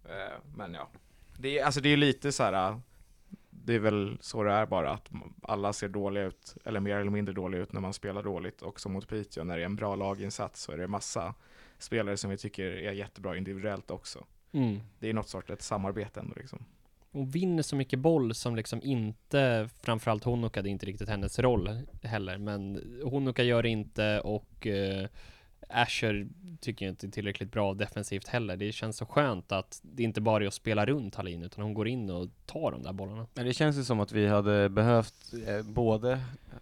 Eh, 0.06 0.38
Men 0.56 0.74
ja, 0.74 0.90
det 1.38 1.60
är, 1.60 1.66
alltså 1.66 1.82
det 1.82 1.90
är 1.90 1.98
lite 1.98 2.32
så 2.32 2.44
här. 2.44 2.80
Det 3.70 3.76
är 3.76 3.80
väl 3.80 4.18
så 4.22 4.44
det 4.44 4.52
är 4.52 4.66
bara 4.66 4.92
att 4.92 5.10
alla 5.42 5.74
ser 5.74 5.90
dåliga 5.90 6.24
ut, 6.24 6.56
eller 6.66 6.80
mer 6.80 6.96
eller 6.96 7.12
mindre 7.12 7.34
dåliga 7.34 7.62
ut 7.62 7.74
när 7.74 7.82
man 7.82 7.94
spelar 7.94 8.24
dåligt. 8.24 8.62
Också 8.62 8.90
mot 8.90 9.08
Piteå, 9.08 9.44
när 9.44 9.58
det 9.58 9.62
är 9.62 9.66
en 9.66 9.76
bra 9.76 9.96
laginsats 9.96 10.62
så 10.62 10.72
är 10.72 10.78
det 10.78 10.88
massa 10.88 11.34
spelare 11.78 12.18
som 12.18 12.30
vi 12.30 12.38
tycker 12.38 12.64
är 12.66 12.92
jättebra 12.92 13.38
individuellt 13.38 13.92
också. 13.92 14.26
Mm. 14.52 14.80
Det 15.00 15.10
är 15.10 15.14
något 15.14 15.30
sorts 15.30 15.50
ett 15.50 15.62
samarbete 15.62 16.20
ändå 16.20 16.34
liksom. 16.36 16.66
Hon 17.12 17.30
vinner 17.30 17.64
så 17.64 17.76
mycket 17.76 18.00
boll 18.00 18.36
som 18.36 18.56
liksom 18.56 18.82
inte, 18.84 19.70
framförallt 19.82 20.24
Honoka, 20.24 20.62
det 20.62 20.70
är 20.70 20.72
inte 20.72 20.86
riktigt 20.86 21.10
hennes 21.10 21.40
roll 21.40 21.70
heller, 22.04 22.38
men 22.38 22.84
Honoka 23.04 23.44
gör 23.44 23.64
det 23.64 23.70
inte 23.70 24.20
och 24.20 24.68
eh, 24.68 25.08
Asher 25.70 26.28
tycker 26.60 26.86
jag 26.86 26.92
inte 26.92 27.08
är 27.08 27.12
tillräckligt 27.12 27.52
bra 27.52 27.74
defensivt 27.74 28.28
heller. 28.28 28.58
Det 28.58 28.72
känns 28.72 28.98
så 28.98 29.06
skönt 29.06 29.52
att 29.52 29.80
det 29.82 30.04
inte 30.04 30.22
bara 30.22 30.44
är 30.44 30.48
att 30.48 30.54
spela 30.54 30.86
runt 30.86 31.16
Hallin, 31.16 31.44
utan 31.44 31.64
hon 31.64 31.74
går 31.74 31.88
in 31.88 32.10
och 32.10 32.30
tar 32.46 32.72
de 32.72 32.84
där 32.84 32.94
bollarna. 32.94 33.28
Men 33.34 33.46
det 33.46 33.54
känns 33.54 33.78
ju 33.78 33.84
som 33.84 34.00
att 34.00 34.12
vi 34.12 34.28
hade 34.28 34.70
behövt 34.70 35.34
eh, 35.48 35.66
både 35.66 36.20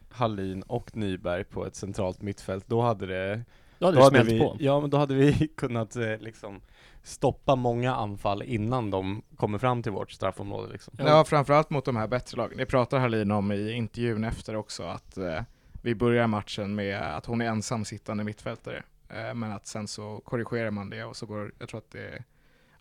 Hallin 0.09 0.61
och 0.61 0.97
Nyberg 0.97 1.43
på 1.43 1.65
ett 1.65 1.75
centralt 1.75 2.21
mittfält. 2.21 2.67
Då 2.67 2.81
hade 2.81 3.05
det 3.05 3.41
Då 3.79 3.85
hade 3.85 3.97
då 3.97 4.03
smält 4.03 4.31
vi, 4.31 4.39
på. 4.39 4.57
Ja, 4.59 4.79
men 4.79 4.89
då 4.89 4.97
hade 4.97 5.15
vi 5.15 5.47
kunnat 5.57 5.95
eh, 5.95 6.17
liksom 6.19 6.61
stoppa 7.03 7.55
många 7.55 7.95
anfall 7.95 8.43
innan 8.43 8.91
de 8.91 9.21
kommer 9.35 9.57
fram 9.57 9.83
till 9.83 9.91
vårt 9.91 10.11
straffområde 10.11 10.71
liksom. 10.71 10.93
Ja. 10.97 11.07
Ja, 11.07 11.25
framförallt 11.25 11.69
mot 11.69 11.85
de 11.85 11.95
här 11.95 12.07
bättre 12.07 12.37
lagen. 12.37 12.57
Det 12.57 12.65
pratar 12.65 12.99
Hallin 12.99 13.31
om 13.31 13.51
i 13.51 13.71
intervjun 13.71 14.23
efter 14.23 14.55
också, 14.55 14.83
att 14.83 15.17
eh, 15.17 15.41
vi 15.81 15.95
börjar 15.95 16.27
matchen 16.27 16.75
med 16.75 17.01
att 17.01 17.25
hon 17.25 17.41
är 17.41 17.45
ensam 17.45 17.85
sittande 17.85 18.23
mittfältare. 18.23 18.83
Eh, 19.09 19.33
men 19.33 19.51
att 19.51 19.67
sen 19.67 19.87
så 19.87 20.21
korrigerar 20.25 20.71
man 20.71 20.89
det 20.89 21.03
och 21.03 21.17
så 21.17 21.25
går, 21.25 21.51
jag 21.59 21.69
tror 21.69 21.77
att 21.77 21.91
det 21.91 22.07
är, 22.07 22.23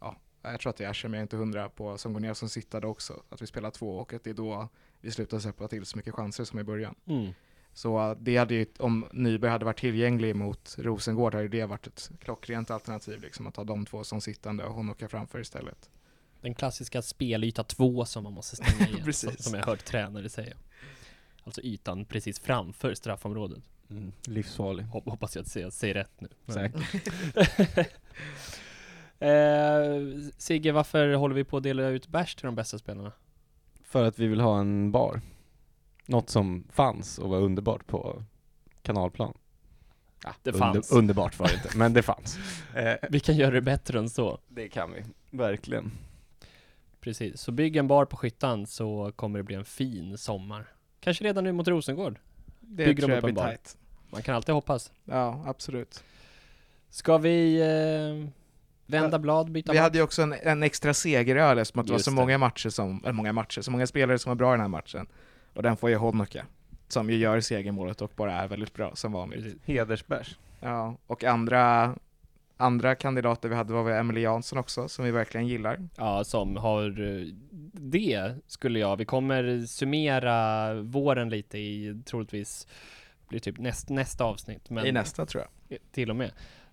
ja, 0.00 0.16
jag 0.42 0.60
tror 0.60 0.70
att 0.70 0.76
det 0.76 0.84
är 0.84 0.90
Asher, 0.90 1.08
men 1.08 1.18
jag 1.18 1.20
är 1.20 1.22
inte 1.24 1.36
hundra 1.36 1.68
på, 1.68 1.98
som 1.98 2.12
går 2.12 2.20
ner 2.20 2.34
som 2.34 2.48
sittade 2.48 2.86
också. 2.86 3.22
Att 3.28 3.42
vi 3.42 3.46
spelar 3.46 3.70
två 3.70 3.96
och 3.98 4.12
att 4.12 4.24
det 4.24 4.30
är 4.30 4.34
då 4.34 4.68
vi 5.00 5.10
slutar 5.10 5.38
släppa 5.38 5.68
till 5.68 5.86
så 5.86 5.96
mycket 5.96 6.14
chanser 6.14 6.44
som 6.44 6.58
i 6.58 6.64
början. 6.64 6.94
Mm. 7.06 7.32
Så 7.72 8.10
eh, 8.10 8.16
det 8.20 8.36
hade 8.36 8.54
ju, 8.54 8.66
om 8.78 9.06
Nyberg 9.12 9.50
hade 9.50 9.64
varit 9.64 9.78
tillgänglig 9.78 10.36
mot 10.36 10.76
Rosengård 10.78 11.34
hade 11.34 11.48
det 11.48 11.64
varit 11.64 11.86
ett 11.86 12.10
klockrent 12.20 12.70
alternativ 12.70 13.20
liksom, 13.20 13.46
att 13.46 13.56
ha 13.56 13.64
de 13.64 13.86
två 13.86 14.04
som 14.04 14.20
sittande 14.20 14.64
och 14.64 14.74
hon 14.74 14.90
åka 14.90 15.08
framför 15.08 15.40
istället. 15.40 15.90
Den 16.40 16.54
klassiska 16.54 17.02
spelyta 17.02 17.64
2 17.64 18.04
som 18.04 18.24
man 18.24 18.32
måste 18.32 18.56
stänga 18.56 18.88
igen, 18.88 19.12
som, 19.12 19.54
jag 19.54 19.66
hört 19.66 19.84
tränare 19.84 20.28
säga. 20.28 20.56
Alltså 21.44 21.60
ytan 21.60 22.04
precis 22.04 22.40
framför 22.40 22.94
straffområdet. 22.94 23.62
Mm. 23.90 24.12
Livsfarlig. 24.26 24.84
Hop- 24.84 25.08
hoppas 25.10 25.36
jag 25.36 25.42
att 25.42 25.56
jag 25.56 25.72
säger 25.72 25.94
rätt 25.94 26.20
nu. 26.20 26.28
Säkert. 26.46 26.82
eh, 29.18 30.28
Sigge, 30.38 30.72
varför 30.72 31.12
håller 31.14 31.34
vi 31.34 31.44
på 31.44 31.56
att 31.56 31.62
dela 31.62 31.88
ut 31.88 32.08
bärs 32.08 32.34
till 32.34 32.46
de 32.46 32.54
bästa 32.54 32.78
spelarna? 32.78 33.12
För 33.84 34.04
att 34.04 34.18
vi 34.18 34.26
vill 34.26 34.40
ha 34.40 34.60
en 34.60 34.92
bar. 34.92 35.20
Något 36.06 36.30
som 36.30 36.64
fanns 36.70 37.18
och 37.18 37.30
var 37.30 37.38
underbart 37.40 37.86
på 37.86 38.22
kanalplan. 38.82 39.34
Ja, 40.24 40.34
Det 40.42 40.52
fanns. 40.52 40.92
underbart 40.92 41.38
var 41.38 41.46
det 41.48 41.54
inte, 41.54 41.78
men 41.78 41.92
det 41.92 42.02
fanns. 42.02 42.38
Eh, 42.74 42.94
Vi 43.10 43.20
kan 43.20 43.36
göra 43.36 43.50
det 43.50 43.60
bättre 43.60 43.98
än 43.98 44.10
så. 44.10 44.38
det 44.48 44.68
kan 44.68 44.92
vi, 44.92 45.04
verkligen. 45.38 45.90
Precis, 47.00 47.40
så 47.40 47.52
bygg 47.52 47.76
en 47.76 47.88
bar 47.88 48.04
på 48.04 48.16
Skyttan 48.16 48.66
så 48.66 49.12
kommer 49.16 49.38
det 49.38 49.42
bli 49.42 49.54
en 49.56 49.64
fin 49.64 50.18
sommar. 50.18 50.66
Kanske 51.00 51.24
redan 51.24 51.44
nu 51.44 51.52
mot 51.52 51.68
Rosengård. 51.68 52.18
Det 52.68 52.84
Bygger 52.84 53.02
tror 53.02 53.14
jag 53.14 53.24
blir 53.24 53.34
tight. 53.34 53.76
Man 54.10 54.22
kan 54.22 54.34
alltid 54.34 54.54
hoppas. 54.54 54.92
Ja, 55.04 55.44
absolut. 55.46 56.04
Ska 56.90 57.18
vi 57.18 57.60
eh, 57.60 58.28
vända 58.86 59.18
blad, 59.18 59.50
byta 59.50 59.72
Vi 59.72 59.78
match? 59.78 59.82
hade 59.82 59.98
ju 59.98 60.04
också 60.04 60.22
en, 60.22 60.32
en 60.32 60.62
extra 60.62 60.94
segeröl 60.94 61.58
eftersom 61.58 61.80
att 61.80 61.86
det 61.86 61.92
var 61.92 61.98
Just 61.98 62.04
så 62.04 62.10
det. 62.10 62.14
många 62.14 62.38
matcher 62.38 62.68
som, 62.68 63.00
eller 63.02 63.12
många 63.12 63.32
matcher, 63.32 63.60
så 63.60 63.70
många 63.70 63.86
spelare 63.86 64.18
som 64.18 64.30
var 64.30 64.34
bra 64.36 64.50
i 64.50 64.54
den 64.54 64.60
här 64.60 64.68
matchen. 64.68 65.06
Och 65.54 65.62
den 65.62 65.76
får 65.76 65.90
ju 65.90 65.96
Honoka, 65.96 66.46
som 66.88 67.10
ju 67.10 67.16
gör 67.16 67.40
segermålet 67.40 68.00
och 68.02 68.12
bara 68.16 68.32
är 68.32 68.48
väldigt 68.48 68.74
bra 68.74 68.94
som 68.94 69.12
vanligt. 69.12 69.42
Precis. 69.44 69.60
Hedersbärs. 69.64 70.38
Ja, 70.60 70.96
och 71.06 71.24
andra, 71.24 71.94
andra 72.56 72.94
kandidater 72.94 73.48
vi 73.48 73.54
hade 73.54 73.72
var 73.72 73.90
Emily 73.90 74.20
Jansson 74.20 74.58
också, 74.58 74.88
som 74.88 75.04
vi 75.04 75.10
verkligen 75.10 75.46
gillar. 75.46 75.88
Ja, 75.96 76.24
som 76.24 76.56
har 76.56 77.00
eh, 77.00 77.26
det 77.72 78.34
skulle 78.46 78.78
jag. 78.78 78.96
Vi 78.96 79.04
kommer 79.04 79.66
summera 79.66 80.74
våren 80.74 81.28
lite 81.28 81.58
i 81.58 82.02
troligtvis 82.06 82.66
blir 83.28 83.40
typ 83.40 83.58
näst, 83.58 83.88
nästa 83.88 84.24
avsnitt. 84.24 84.70
Men 84.70 84.86
I 84.86 84.92
nästa 84.92 85.26
tror 85.26 85.44
jag. 85.68 85.78
till 85.92 86.10
och 86.10 86.16
med. 86.16 86.30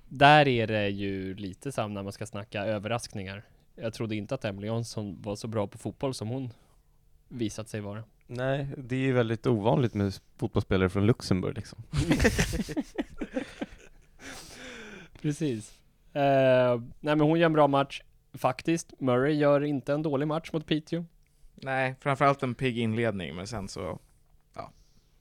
Där 0.10 0.48
är 0.48 0.68
det 0.68 0.90
ju 0.90 1.36
lite 1.36 1.72
samma 1.72 1.94
när 1.94 2.04
man 2.04 2.12
ska 2.12 2.26
snacka 2.26 2.66
överraskningar. 2.66 3.44
Jag 3.76 3.94
trodde 3.94 4.16
inte 4.16 4.36
att 4.36 4.46
Emily 4.46 4.68
Jansson 4.68 5.22
var 5.22 5.36
så 5.36 5.48
bra 5.48 5.68
på 5.68 5.78
fotboll 5.78 6.14
som 6.14 6.28
hon 6.28 6.54
visat 7.28 7.70
sig 7.70 7.82
vara. 7.82 8.04
Nej, 8.28 8.68
det 8.78 8.96
är 8.96 9.00
ju 9.00 9.14
väldigt 9.14 9.48
ovanligt 9.48 9.94
med 9.94 10.14
fotbollsspelare 10.38 10.90
från 10.90 11.06
Luxemburg 11.06 11.56
liksom. 11.56 11.84
Precis. 15.24 15.80
Eh, 16.14 16.82
nej 17.00 17.16
men 17.16 17.20
hon 17.20 17.40
gör 17.40 17.46
en 17.46 17.54
bra 17.54 17.68
match. 17.68 18.02
Faktiskt, 18.34 18.94
Murray 19.00 19.34
gör 19.34 19.64
inte 19.64 19.94
en 19.94 20.04
dålig 20.04 20.28
match 20.28 20.50
mot 20.54 20.66
Piteå. 20.66 21.06
Nej, 21.56 21.96
framförallt 22.00 22.44
en 22.44 22.56
pigg 22.56 22.78
inledning, 22.78 23.36
men 23.36 23.48
sen 23.48 23.68
så, 23.68 24.00
ja. 24.56 24.72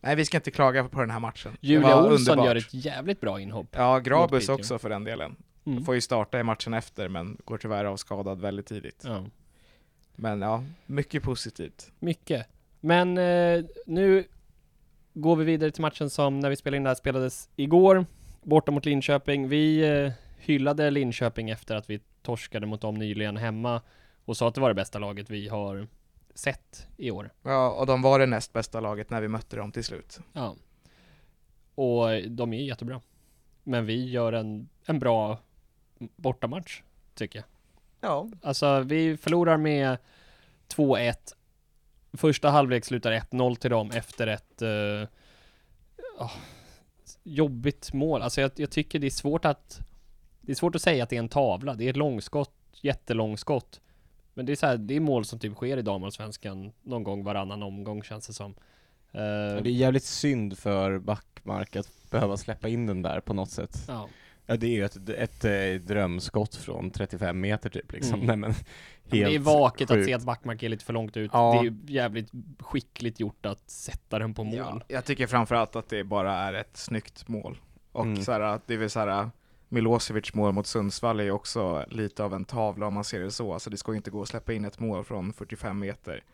Nej, 0.00 0.16
vi 0.16 0.24
ska 0.24 0.36
inte 0.36 0.50
klaga 0.50 0.84
på 0.84 1.00
den 1.00 1.10
här 1.10 1.20
matchen. 1.20 1.56
Julia 1.60 1.98
Olsson 1.98 2.12
underbart. 2.12 2.46
gör 2.46 2.56
ett 2.56 2.74
jävligt 2.74 3.20
bra 3.20 3.40
inhopp. 3.40 3.66
Ja, 3.70 3.98
Grabus 3.98 4.48
också 4.48 4.78
för 4.78 4.88
den 4.88 5.04
delen. 5.04 5.36
Mm. 5.66 5.84
Får 5.84 5.94
ju 5.94 6.00
starta 6.00 6.40
i 6.40 6.42
matchen 6.42 6.74
efter, 6.74 7.08
men 7.08 7.36
går 7.44 7.58
tyvärr 7.58 7.84
av 7.84 7.96
skadad 7.96 8.40
väldigt 8.40 8.66
tidigt. 8.66 9.02
Ja. 9.04 9.24
Men 10.16 10.42
ja, 10.42 10.64
mycket 10.86 11.22
positivt. 11.22 11.92
Mycket. 11.98 12.46
Men 12.80 13.18
eh, 13.18 13.64
nu 13.86 14.24
går 15.14 15.36
vi 15.36 15.44
vidare 15.44 15.70
till 15.70 15.82
matchen 15.82 16.10
som 16.10 16.40
när 16.40 16.50
vi 16.50 16.56
spelade 16.56 16.76
in 16.76 16.82
det 16.82 16.90
här 16.90 16.94
spelades 16.94 17.48
igår, 17.56 18.06
borta 18.42 18.72
mot 18.72 18.84
Linköping. 18.84 19.48
Vi 19.48 19.80
eh, 19.80 20.12
hyllade 20.38 20.90
Linköping 20.90 21.50
efter 21.50 21.76
att 21.76 21.90
vi 21.90 22.00
torskade 22.22 22.66
mot 22.66 22.80
dem 22.80 22.94
nyligen 22.94 23.36
hemma 23.36 23.82
och 24.24 24.36
sa 24.36 24.48
att 24.48 24.54
det 24.54 24.60
var 24.60 24.68
det 24.68 24.74
bästa 24.74 24.98
laget 24.98 25.30
vi 25.30 25.48
har 25.48 25.86
sett 26.34 26.86
i 26.96 27.10
år. 27.10 27.30
Ja, 27.42 27.70
och 27.70 27.86
de 27.86 28.02
var 28.02 28.18
det 28.18 28.26
näst 28.26 28.52
bästa 28.52 28.80
laget 28.80 29.10
när 29.10 29.20
vi 29.20 29.28
mötte 29.28 29.56
dem 29.56 29.72
till 29.72 29.84
slut. 29.84 30.20
Ja. 30.32 30.56
Och 31.74 32.22
de 32.28 32.52
är 32.52 32.62
jättebra. 32.62 33.00
Men 33.62 33.86
vi 33.86 34.10
gör 34.10 34.32
en, 34.32 34.68
en 34.86 34.98
bra 34.98 35.38
bortamatch, 35.98 36.82
tycker 37.14 37.38
jag. 37.38 37.46
Ja. 38.10 38.28
Alltså, 38.42 38.80
vi 38.80 39.16
förlorar 39.16 39.56
med 39.56 39.96
2-1. 40.68 41.14
Första 42.12 42.50
halvlek 42.50 42.84
slutar 42.84 43.12
1-0 43.12 43.54
till 43.56 43.70
dem 43.70 43.90
efter 43.90 44.26
ett 44.26 44.62
eh, 44.62 45.08
ah, 46.18 46.30
jobbigt 47.22 47.92
mål. 47.92 48.22
Alltså 48.22 48.40
jag, 48.40 48.50
jag 48.56 48.70
tycker 48.70 48.98
det 48.98 49.06
är 49.06 49.10
svårt 49.10 49.44
att 49.44 49.80
Det 50.40 50.52
är 50.52 50.56
svårt 50.56 50.74
att 50.74 50.82
säga 50.82 51.02
att 51.02 51.10
det 51.10 51.16
är 51.16 51.20
en 51.20 51.28
tavla. 51.28 51.74
Det 51.74 51.84
är 51.84 51.90
ett 51.90 51.96
långskott, 51.96 52.54
jättelångskott. 52.80 53.80
Men 54.34 54.46
det 54.46 54.52
är 54.52 54.56
så 54.56 54.66
här, 54.66 54.76
det 54.76 54.96
är 54.96 55.00
mål 55.00 55.24
som 55.24 55.38
typ 55.38 55.54
sker 55.54 55.76
i 55.76 55.82
damallsvenskan 55.82 56.72
någon 56.82 57.04
gång 57.04 57.24
varannan 57.24 57.62
omgång 57.62 58.02
känns 58.02 58.26
det 58.26 58.32
som. 58.32 58.54
Ja, 59.10 59.20
det 59.20 59.68
är 59.68 59.72
jävligt 59.72 60.04
synd 60.04 60.58
för 60.58 60.98
Backmark 60.98 61.76
att 61.76 62.10
behöva 62.10 62.36
släppa 62.36 62.68
in 62.68 62.86
den 62.86 63.02
där 63.02 63.20
på 63.20 63.34
något 63.34 63.50
sätt. 63.50 63.84
ja. 63.88 64.08
Ja 64.46 64.56
det 64.56 64.66
är 64.66 64.70
ju 64.70 64.84
ett, 64.84 65.08
ett, 65.08 65.44
eh, 65.44 65.86
drömskott 65.86 66.54
från 66.54 66.90
35 66.90 67.40
meter 67.40 67.70
typ 67.70 67.92
liksom. 67.92 68.14
Mm. 68.14 68.26
Nej 68.26 68.36
men 68.36 68.50
helt 68.50 68.64
det 69.10 69.34
är 69.34 69.38
vaket 69.38 69.90
att 69.90 69.96
sjukt. 69.96 70.06
se 70.06 70.14
att 70.14 70.22
Backmark 70.24 70.62
är 70.62 70.68
lite 70.68 70.84
för 70.84 70.92
långt 70.92 71.16
ut. 71.16 71.30
Ja. 71.34 71.52
Det 71.52 71.58
är 71.68 71.70
ju 71.70 71.76
jävligt 71.94 72.30
skickligt 72.60 73.20
gjort 73.20 73.46
att 73.46 73.70
sätta 73.70 74.18
den 74.18 74.34
på 74.34 74.44
mål. 74.44 74.56
Ja, 74.56 74.80
jag 74.88 75.04
tycker 75.04 75.26
framförallt 75.26 75.76
att 75.76 75.88
det 75.88 76.04
bara 76.04 76.32
är 76.34 76.54
ett 76.54 76.76
snyggt 76.76 77.28
mål. 77.28 77.58
Och 77.92 78.04
Mm. 78.04 78.22
så 78.22 78.32
här, 78.32 78.60
det 78.66 78.74
är 78.74 78.78
väl 78.78 78.90
så 78.90 79.00
här, 79.00 79.30
Milosevic 79.68 80.34
mål 80.34 80.52
mot 80.52 80.66
Sundsvall 80.66 81.20
är 81.20 81.24
ju 81.24 81.30
också 81.30 81.84
lite 81.90 82.24
av 82.24 82.34
en 82.34 82.44
tavla 82.44 82.86
om 82.86 82.94
man 82.94 83.04
ser 83.04 83.20
det 83.20 83.30
så. 83.30 83.52
Alltså 83.52 83.70
det 83.70 83.76
ska 83.76 83.92
ju 83.92 83.96
inte 83.96 84.10
gå 84.10 84.22
att 84.22 84.28
släppa 84.28 84.52
in 84.52 84.64
ett 84.64 84.80
mål 84.80 85.04
från 85.04 85.32
45 85.32 85.78
meter. 85.78 86.24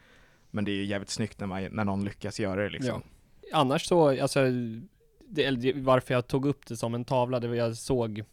Men 0.50 0.64
det 0.64 0.70
är 0.70 0.76
ju 0.76 0.84
jävligt 0.84 1.10
snyggt 1.10 1.40
när, 1.40 1.46
man, 1.46 1.64
när 1.70 1.84
någon 1.84 2.04
lyckas 2.04 2.40
göra 2.40 2.62
det 2.62 2.68
liksom. 2.68 3.02
Annars 3.52 3.84
så, 3.86 4.22
alltså, 4.22 4.40
det, 5.30 5.72
varför 5.76 6.14
jag 6.14 6.26
tog 6.26 6.46
upp 6.46 6.66
det 6.66 6.76
som 6.76 6.94
en 6.94 7.04
tavla, 7.04 7.40
det 7.40 7.48
var 7.48 7.54
jag 7.54 7.76
såg 7.76 8.24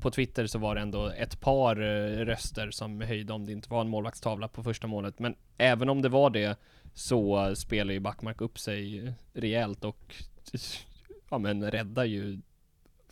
på 0.00 0.10
Twitter 0.10 0.46
så 0.46 0.58
var 0.58 0.74
det 0.74 0.80
ändå 0.80 1.06
ett 1.06 1.40
par 1.40 1.76
eh, 1.80 2.24
röster 2.24 2.70
som 2.70 3.00
höjde 3.00 3.32
om 3.32 3.46
det 3.46 3.52
inte 3.52 3.70
var 3.70 3.80
en 3.80 3.88
målvaktstavla 3.88 4.48
på 4.48 4.62
första 4.62 4.86
målet. 4.86 5.18
Men 5.18 5.36
även 5.58 5.88
om 5.88 6.02
det 6.02 6.08
var 6.08 6.30
det 6.30 6.58
så 6.94 7.54
spelar 7.56 7.92
ju 7.92 8.00
Backmark 8.00 8.40
upp 8.40 8.58
sig 8.58 9.12
rejält 9.32 9.84
och 9.84 10.14
ja 11.30 11.38
men 11.38 11.70
räddar 11.70 12.04
ju 12.04 12.40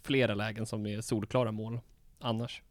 flera 0.02 0.34
lägen 0.34 0.66
som 0.66 0.86
är 0.86 1.00
solklara 1.00 1.52
mål 1.52 1.80
annars. 2.18 2.62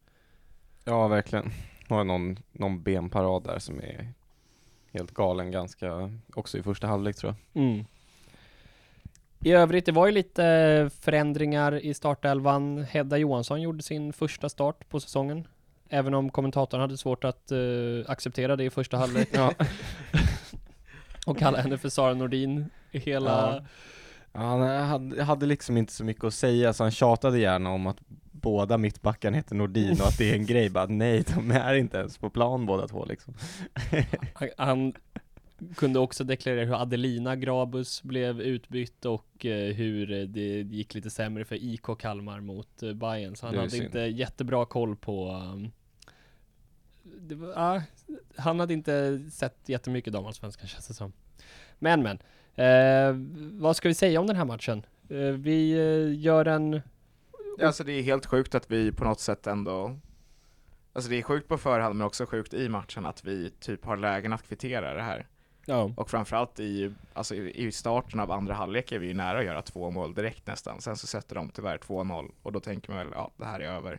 Ja 0.84 1.08
verkligen. 1.08 1.50
Har 1.88 2.04
någon, 2.04 2.38
någon 2.52 2.82
benparad 2.82 3.44
där 3.44 3.58
som 3.58 3.80
är 3.80 4.12
helt 4.92 5.10
galen 5.10 5.50
ganska, 5.50 6.12
också 6.34 6.58
i 6.58 6.62
första 6.62 6.86
halvlek 6.86 7.16
tror 7.16 7.34
jag. 7.52 7.62
Mm. 7.62 7.84
I 9.40 9.52
övrigt, 9.52 9.86
det 9.86 9.92
var 9.92 10.06
ju 10.06 10.12
lite 10.12 10.90
förändringar 11.00 11.84
i 11.84 11.94
startelvan. 11.94 12.84
Hedda 12.84 13.16
Johansson 13.16 13.62
gjorde 13.62 13.82
sin 13.82 14.12
första 14.12 14.48
start 14.48 14.88
på 14.88 15.00
säsongen. 15.00 15.46
Även 15.88 16.14
om 16.14 16.30
kommentatorn 16.30 16.80
hade 16.80 16.96
svårt 16.96 17.24
att 17.24 17.52
eh, 17.52 17.58
acceptera 18.06 18.56
det 18.56 18.64
i 18.64 18.70
första 18.70 18.96
halvlek. 18.96 19.28
Ja. 19.32 19.52
och 21.26 21.38
kalla 21.38 21.58
henne 21.58 21.78
för 21.78 21.88
Sara 21.88 22.14
Nordin 22.14 22.70
i 22.90 22.98
hela... 22.98 23.54
Ja. 23.54 23.64
Han 24.32 24.60
hade, 24.60 25.22
hade 25.22 25.46
liksom 25.46 25.76
inte 25.76 25.92
så 25.92 26.04
mycket 26.04 26.24
att 26.24 26.34
säga 26.34 26.72
så 26.72 26.84
han 26.84 26.90
tjatade 26.90 27.38
gärna 27.38 27.70
om 27.70 27.86
att 27.86 27.96
båda 28.32 28.78
mittbackarna 28.78 29.36
heter 29.36 29.54
Nordin 29.54 29.92
och 30.00 30.06
att 30.06 30.18
det 30.18 30.30
är 30.30 30.34
en 30.34 30.46
grej, 30.46 30.70
bara 30.70 30.86
nej 30.86 31.24
de 31.34 31.50
är 31.50 31.74
inte 31.74 31.98
ens 31.98 32.18
på 32.18 32.30
plan 32.30 32.66
båda 32.66 32.88
två 32.88 33.04
liksom. 33.04 33.34
Han, 34.34 34.48
han 34.56 34.92
kunde 35.76 35.98
också 35.98 36.24
deklarera 36.24 36.64
hur 36.64 36.82
Adelina 36.82 37.36
Grabus 37.36 38.02
blev 38.02 38.40
utbytt 38.40 39.04
och 39.04 39.46
eh, 39.46 39.74
hur 39.74 40.12
eh, 40.12 40.22
det 40.22 40.60
gick 40.60 40.94
lite 40.94 41.10
sämre 41.10 41.44
för 41.44 41.56
IK 41.56 41.98
Kalmar 41.98 42.40
mot 42.40 42.82
uh, 42.82 42.94
Bayern. 42.94 43.36
Så 43.36 43.46
han 43.46 43.56
hade 43.56 43.70
synd. 43.70 43.84
inte 43.84 44.00
jättebra 44.00 44.66
koll 44.66 44.96
på 44.96 45.30
um, 45.30 45.70
det 47.02 47.34
var, 47.34 47.52
ah, 47.56 47.82
Han 48.36 48.60
hade 48.60 48.74
inte 48.74 49.20
sett 49.30 49.68
jättemycket 49.68 50.12
damallsvenskan 50.12 50.68
känns 50.68 50.88
det 50.88 50.94
som. 50.94 51.12
Men 51.78 52.02
men, 52.02 52.18
eh, 52.54 53.16
vad 53.60 53.76
ska 53.76 53.88
vi 53.88 53.94
säga 53.94 54.20
om 54.20 54.26
den 54.26 54.36
här 54.36 54.44
matchen? 54.44 54.86
Eh, 55.08 55.16
vi 55.18 55.72
eh, 55.72 56.20
gör 56.20 56.44
en 56.44 56.80
Alltså 57.62 57.84
det 57.84 57.92
är 57.92 58.02
helt 58.02 58.26
sjukt 58.26 58.54
att 58.54 58.70
vi 58.70 58.92
på 58.92 59.04
något 59.04 59.20
sätt 59.20 59.46
ändå 59.46 59.98
Alltså 60.92 61.10
det 61.10 61.18
är 61.18 61.22
sjukt 61.22 61.48
på 61.48 61.58
förhand 61.58 61.94
men 61.94 62.06
också 62.06 62.26
sjukt 62.26 62.54
i 62.54 62.68
matchen 62.68 63.06
att 63.06 63.24
vi 63.24 63.50
typ 63.50 63.84
har 63.84 63.96
lägen 63.96 64.32
att 64.32 64.42
kvittera 64.42 64.94
det 64.94 65.02
här. 65.02 65.26
Ja, 65.68 65.90
Och 65.96 66.10
framförallt 66.10 66.60
i, 66.60 66.92
alltså 67.12 67.34
i 67.34 67.66
i 67.66 67.72
starten 67.72 68.20
av 68.20 68.30
andra 68.32 68.54
halvlek 68.54 68.92
är 68.92 68.98
vi 68.98 69.06
ju 69.06 69.14
nära 69.14 69.38
att 69.38 69.44
göra 69.44 69.62
två 69.62 69.90
mål 69.90 70.14
direkt 70.14 70.46
nästan. 70.46 70.80
Sen 70.80 70.96
så 70.96 71.06
sätter 71.06 71.34
de 71.34 71.50
tyvärr 71.50 71.78
2-0 71.78 72.30
och 72.42 72.52
då 72.52 72.60
tänker 72.60 72.92
man 72.92 72.98
väl, 72.98 73.08
ja 73.14 73.30
det 73.36 73.44
här 73.44 73.60
är 73.60 73.68
över. 73.68 73.98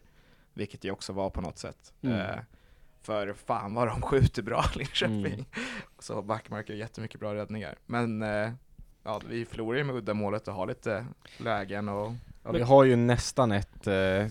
Vilket 0.54 0.82
det 0.82 0.92
också 0.92 1.14
var 1.14 1.30
på 1.30 1.42
något 1.42 1.58
sätt. 1.58 1.94
Mm. 2.02 2.20
Eh, 2.20 2.40
för 3.02 3.34
fan 3.34 3.74
vad 3.74 3.88
de 3.88 4.02
skjuter 4.10 4.42
bra 4.42 4.66
Linköping. 4.76 5.26
Mm. 5.26 5.46
Så 6.00 6.22
Backmark 6.22 6.70
gör 6.70 6.76
jättemycket 6.76 7.20
bra 7.20 7.36
räddningar. 7.36 7.76
Men 7.86 8.22
eh, 8.22 8.52
ja, 9.04 9.22
vi 9.30 9.46
förlorar 9.46 9.78
ju 9.78 9.84
med 9.84 9.96
uddamålet 9.96 10.48
och 10.48 10.54
har 10.54 10.68
lite 10.68 11.06
lägen 11.38 11.90
och 11.90 12.12
Ja, 12.44 12.52
vi 12.52 12.62
har 12.62 12.84
ju 12.84 12.96
nästan 12.96 13.52
ett, 13.52 13.88
eh, 13.88 14.28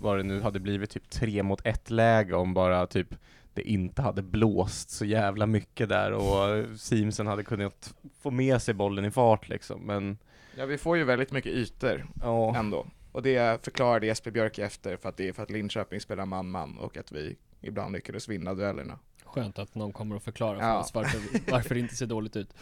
vad 0.00 0.16
det 0.18 0.22
nu 0.22 0.40
hade 0.40 0.60
blivit, 0.60 0.90
typ 0.90 1.10
tre 1.10 1.42
mot 1.42 1.66
ett 1.66 1.90
läge 1.90 2.34
om 2.34 2.54
bara 2.54 2.86
typ 2.86 3.14
det 3.62 3.70
inte 3.70 4.02
hade 4.02 4.22
blåst 4.22 4.90
så 4.90 5.04
jävla 5.04 5.46
mycket 5.46 5.88
där 5.88 6.12
och 6.12 6.66
Simsen 6.80 7.26
hade 7.26 7.42
kunnat 7.44 7.94
få 8.20 8.30
med 8.30 8.62
sig 8.62 8.74
bollen 8.74 9.04
i 9.04 9.10
fart 9.10 9.48
liksom, 9.48 9.80
men 9.80 10.18
Ja, 10.56 10.66
vi 10.66 10.78
får 10.78 10.96
ju 10.96 11.04
väldigt 11.04 11.32
mycket 11.32 11.52
ytor 11.52 12.06
ja. 12.22 12.56
ändå. 12.56 12.86
Och 13.12 13.22
det 13.22 13.64
förklarade 13.64 14.06
Jesper 14.06 14.30
Björk 14.30 14.58
efter 14.58 14.96
för 14.96 15.08
att 15.08 15.16
det 15.16 15.28
är 15.28 15.32
för 15.32 15.42
att 15.42 15.50
Linköping 15.50 16.00
spelar 16.00 16.26
man-man 16.26 16.78
och 16.78 16.96
att 16.96 17.12
vi 17.12 17.36
ibland 17.60 17.92
lyckades 17.92 18.28
vinna 18.28 18.54
duellerna. 18.54 18.98
Skönt 19.24 19.58
att 19.58 19.74
någon 19.74 19.92
kommer 19.92 20.16
att 20.16 20.22
förklara 20.22 20.58
för 20.58 20.66
Ja. 20.66 20.78
oss 20.80 20.94
varför, 20.94 21.20
varför 21.50 21.74
det 21.74 21.80
inte 21.80 21.94
ser 21.96 22.06
dåligt 22.06 22.36
ut. 22.36 22.54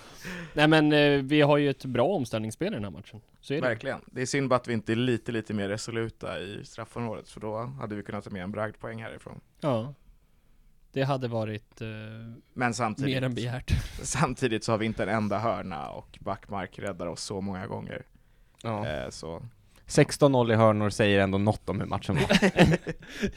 Nej 0.54 0.68
men 0.68 0.92
eh, 0.92 1.22
vi 1.22 1.40
har 1.40 1.56
ju 1.58 1.70
ett 1.70 1.84
bra 1.84 2.06
omställningsspel 2.06 2.68
i 2.72 2.74
den 2.76 2.84
här 2.84 2.90
matchen. 2.90 3.20
Så 3.40 3.54
är 3.54 3.60
det. 3.60 3.68
Verkligen. 3.68 4.00
Det 4.06 4.22
är 4.22 4.26
synd 4.26 4.48
bara 4.48 4.56
att 4.56 4.68
vi 4.68 4.72
inte 4.72 4.92
är 4.92 4.96
lite, 4.96 5.32
lite 5.32 5.54
mer 5.54 5.68
resoluta 5.68 6.40
i 6.40 6.60
straffområdet, 6.64 7.28
för 7.28 7.40
då 7.40 7.56
hade 7.58 7.94
vi 7.94 8.02
kunnat 8.02 8.24
ta 8.24 8.30
med 8.30 8.42
en 8.42 8.50
bragdpoäng 8.50 9.02
härifrån. 9.02 9.40
Ja. 9.60 9.94
Det 10.92 11.02
hade 11.02 11.28
varit 11.28 11.80
eh, 11.80 11.88
Men 12.54 12.74
samtidigt, 12.74 13.14
mer 13.14 13.22
än 13.22 13.34
begärt. 13.34 13.72
samtidigt 14.02 14.64
så 14.64 14.72
har 14.72 14.78
vi 14.78 14.86
inte 14.86 15.02
en 15.02 15.08
enda 15.08 15.38
hörna 15.38 15.90
och 15.90 16.18
Backmark 16.20 16.78
räddar 16.78 17.06
oss 17.06 17.22
så 17.22 17.40
många 17.40 17.66
gånger. 17.66 18.02
Ja. 18.62 18.86
Eh, 18.86 19.10
så 19.10 19.42
16-0 19.86 20.52
i 20.52 20.54
hörnor 20.54 20.90
säger 20.90 21.20
ändå 21.20 21.38
något 21.38 21.68
om 21.68 21.80
hur 21.80 21.86
matchen 21.86 22.14
var. 22.14 22.38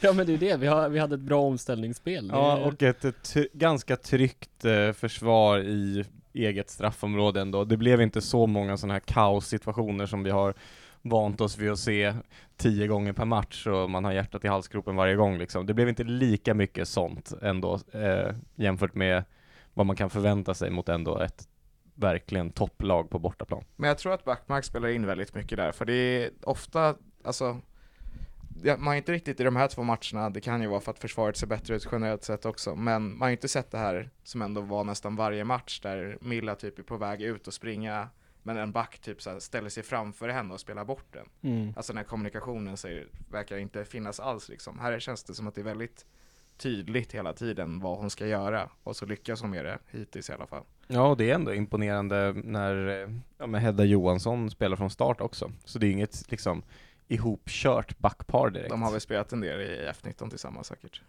ja 0.00 0.12
men 0.12 0.26
det 0.26 0.32
är 0.34 0.38
det, 0.38 0.56
vi, 0.56 0.66
har, 0.66 0.88
vi 0.88 0.98
hade 0.98 1.14
ett 1.14 1.20
bra 1.20 1.40
omställningsspel. 1.40 2.30
Ja, 2.32 2.58
är- 2.58 2.62
och 2.62 2.82
ett, 2.82 3.34
ganska 3.52 3.96
tryggt 3.96 4.64
eh, 4.64 4.92
försvar 4.92 5.58
i 5.58 6.04
eget 6.32 6.70
straffområde 6.70 7.40
ändå. 7.40 7.64
Det 7.64 7.76
blev 7.76 8.00
inte 8.00 8.20
så 8.20 8.46
många 8.46 8.76
sådana 8.76 8.94
här 8.94 9.00
kaossituationer 9.00 10.06
som 10.06 10.22
vi 10.22 10.30
har 10.30 10.54
vant 11.02 11.40
oss 11.40 11.58
vid 11.58 11.70
att 11.70 11.78
se 11.78 12.14
tio 12.56 12.86
gånger 12.86 13.12
per 13.12 13.24
match 13.24 13.66
och 13.66 13.90
man 13.90 14.04
har 14.04 14.12
hjärtat 14.12 14.44
i 14.44 14.48
halsgropen 14.48 14.96
varje 14.96 15.14
gång 15.14 15.38
liksom. 15.38 15.66
Det 15.66 15.74
blev 15.74 15.88
inte 15.88 16.04
lika 16.04 16.54
mycket 16.54 16.88
sånt 16.88 17.32
ändå 17.42 17.78
eh, 17.92 18.34
jämfört 18.54 18.94
med 18.94 19.24
vad 19.74 19.86
man 19.86 19.96
kan 19.96 20.10
förvänta 20.10 20.54
sig 20.54 20.70
mot 20.70 20.88
ändå 20.88 21.18
ett 21.18 21.48
verkligen 21.94 22.50
topplag 22.50 23.10
på 23.10 23.18
bortaplan. 23.18 23.64
Men 23.76 23.88
jag 23.88 23.98
tror 23.98 24.12
att 24.12 24.24
Backmark 24.24 24.64
spelar 24.64 24.88
in 24.88 25.06
väldigt 25.06 25.34
mycket 25.34 25.58
där, 25.58 25.72
för 25.72 25.84
det 25.84 25.94
är 25.94 26.30
ofta, 26.42 26.94
alltså 27.24 27.60
man 28.64 28.86
har 28.86 28.94
inte 28.94 29.12
riktigt 29.12 29.40
i 29.40 29.44
de 29.44 29.56
här 29.56 29.68
två 29.68 29.82
matcherna, 29.82 30.30
det 30.30 30.40
kan 30.40 30.62
ju 30.62 30.68
vara 30.68 30.80
för 30.80 30.90
att 30.90 30.98
försvaret 30.98 31.36
ser 31.36 31.46
bättre 31.46 31.76
ut 31.76 31.88
generellt 31.92 32.24
sett 32.24 32.44
också, 32.44 32.74
men 32.74 33.10
man 33.10 33.20
har 33.20 33.28
ju 33.28 33.32
inte 33.32 33.48
sett 33.48 33.70
det 33.70 33.78
här 33.78 34.10
som 34.24 34.42
ändå 34.42 34.60
var 34.60 34.84
nästan 34.84 35.16
varje 35.16 35.44
match 35.44 35.80
där 35.80 36.18
Milla 36.20 36.54
typ 36.54 36.78
är 36.78 36.82
på 36.82 36.96
väg 36.96 37.22
ut 37.22 37.46
och 37.46 37.54
springa, 37.54 38.08
men 38.42 38.56
en 38.56 38.72
back 38.72 38.98
typ 38.98 39.22
så 39.22 39.30
här 39.30 39.38
ställer 39.38 39.68
sig 39.68 39.82
framför 39.82 40.28
henne 40.28 40.54
och 40.54 40.60
spelar 40.60 40.84
bort 40.84 41.06
den. 41.12 41.26
Mm. 41.52 41.72
Alltså 41.76 41.92
den 41.92 41.98
här 41.98 42.04
kommunikationen 42.04 42.76
säger, 42.76 43.06
verkar 43.30 43.56
inte 43.58 43.84
finnas 43.84 44.20
alls 44.20 44.48
liksom. 44.48 44.78
Här 44.78 44.98
känns 45.00 45.24
det 45.24 45.34
som 45.34 45.46
att 45.46 45.54
det 45.54 45.60
är 45.60 45.64
väldigt 45.64 46.06
tydligt 46.56 47.12
hela 47.12 47.32
tiden 47.32 47.80
vad 47.80 47.98
hon 47.98 48.10
ska 48.10 48.26
göra, 48.26 48.68
och 48.82 48.96
så 48.96 49.06
lyckas 49.06 49.40
hon 49.40 49.50
med 49.50 49.64
det 49.64 49.78
hittills 49.90 50.30
i 50.30 50.32
alla 50.32 50.46
fall. 50.46 50.62
Ja, 50.86 51.06
och 51.08 51.16
det 51.16 51.30
är 51.30 51.34
ändå 51.34 51.54
imponerande 51.54 52.32
när 52.44 53.08
ja, 53.38 53.46
Hedda 53.46 53.84
Johansson 53.84 54.50
spelar 54.50 54.76
från 54.76 54.90
start 54.90 55.20
också. 55.20 55.52
Så 55.64 55.78
det 55.78 55.86
är 55.86 55.90
inget 55.90 56.30
liksom 56.30 56.62
ihopkört 57.08 57.98
backpar 57.98 58.50
direkt. 58.50 58.70
De 58.70 58.82
har 58.82 58.92
väl 58.92 59.00
spelat 59.00 59.32
en 59.32 59.40
del 59.40 59.60
i 59.60 59.90
F19 59.92 60.30
tillsammans 60.30 60.66
säkert. 60.66 61.02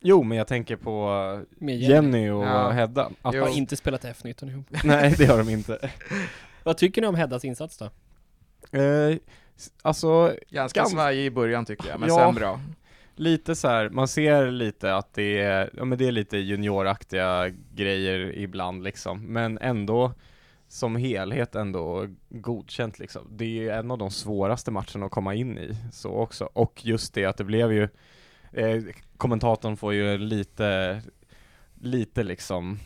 Jo, 0.00 0.22
men 0.22 0.38
jag 0.38 0.46
tänker 0.46 0.76
på 0.76 1.10
Jenny, 1.58 1.76
Jenny. 1.76 2.30
och 2.30 2.44
Ja. 2.44 2.70
Hedda. 2.70 3.10
Att, 3.22 3.34
Jo. 3.34 3.42
Har 3.42 3.48
inte 3.56 3.76
spelat 3.76 4.04
F19 4.04 4.50
ihop. 4.50 4.66
nej, 4.84 5.14
det 5.18 5.24
har 5.26 5.38
de 5.38 5.48
inte. 5.48 5.90
Vad 6.64 6.76
tycker 6.76 7.00
ni 7.02 7.06
om 7.06 7.14
Heddas 7.14 7.44
insats 7.44 7.78
då? 7.78 7.84
Eh, 8.78 9.16
alltså, 9.82 10.36
Ganska 10.50 10.80
Gans- 10.80 10.90
svajig 10.90 11.26
i 11.26 11.30
början 11.30 11.64
tycker 11.64 11.88
jag, 11.88 12.00
men 12.00 12.08
Ja. 12.08 12.18
sen 12.18 12.34
bra. 12.34 12.60
lite 13.16 13.54
så 13.56 13.68
här, 13.68 13.88
man 13.90 14.08
ser 14.08 14.50
lite 14.50 14.94
att 14.94 15.14
det 15.14 15.40
är, 15.40 15.70
ja 15.76 15.84
men 15.84 15.98
det 15.98 16.06
är 16.06 16.12
lite 16.12 16.38
junioraktiga 16.38 17.48
grejer 17.74 18.38
ibland 18.38 18.82
liksom, 18.84 19.26
men 19.26 19.58
ändå 19.58 20.12
som 20.68 20.96
helhet 20.96 21.54
ändå 21.54 22.06
godkänt 22.28 22.98
liksom. 22.98 23.22
Det 23.30 23.44
är 23.44 23.48
ju 23.48 23.70
en 23.70 23.90
av 23.90 23.98
de 23.98 24.10
svåraste 24.10 24.70
matcherna 24.70 25.06
att 25.06 25.10
komma 25.12 25.34
in 25.34 25.58
i, 25.58 25.76
så 25.92 26.10
också. 26.10 26.44
Och 26.52 26.80
just 26.86 27.14
det 27.14 27.24
att 27.24 27.36
det 27.36 27.44
blev 27.44 27.72
ju, 27.72 27.88
eh, 28.52 28.82
kommentatorn 29.16 29.76
får 29.76 29.94
ju 29.94 30.18
lite, 30.18 31.00
lite 31.80 32.22
liksom, 32.22 32.78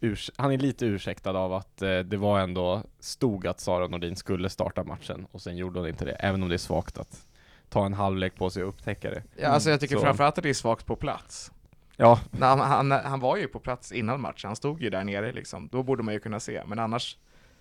urs- 0.00 0.30
han 0.36 0.52
är 0.52 0.58
lite 0.58 0.86
ursäktad 0.86 1.30
av 1.38 1.52
att 1.52 1.82
eh, 1.82 1.98
det 1.98 2.16
var 2.16 2.40
ändå, 2.40 2.82
stod 3.00 3.46
att 3.46 3.60
Sara 3.60 3.86
Nordin 3.88 4.16
skulle 4.16 4.48
starta 4.50 4.84
matchen 4.84 5.26
och 5.32 5.40
sen 5.42 5.56
gjorde 5.56 5.78
hon 5.78 5.88
inte 5.88 6.04
det, 6.04 6.12
även 6.12 6.42
om 6.42 6.48
det 6.48 6.54
är 6.54 6.58
svagt 6.58 6.98
att 6.98 7.26
ta 7.68 7.86
en 7.86 7.94
halvlek 7.94 8.34
på 8.36 8.50
sig 8.50 8.62
och 8.62 8.68
upptäcka 8.68 9.10
det. 9.10 9.22
Ja, 9.36 9.48
alltså 9.48 9.70
jag 9.70 9.80
tycker 9.80 9.96
Så. 9.96 10.02
framförallt 10.02 10.38
att 10.38 10.42
det 10.42 10.48
är 10.50 10.54
svagt 10.54 10.86
på 10.86 10.96
plats. 10.96 11.52
Ja, 11.96 12.20
Nej, 12.30 12.48
Han, 12.48 12.60
han, 12.60 12.90
han 12.90 13.20
var 13.20 13.36
ju 13.36 13.48
på 13.48 13.58
plats 13.60 13.92
innan 13.92 14.20
matchen, 14.20 14.48
han 14.48 14.56
stod 14.56 14.82
ju 14.82 14.90
där 14.90 15.04
nere 15.04 15.32
liksom. 15.32 15.68
Då 15.72 15.82
borde 15.82 16.02
man 16.02 16.14
ju 16.14 16.20
kunna 16.20 16.40
se, 16.40 16.62
men 16.66 16.78
annars 16.78 17.16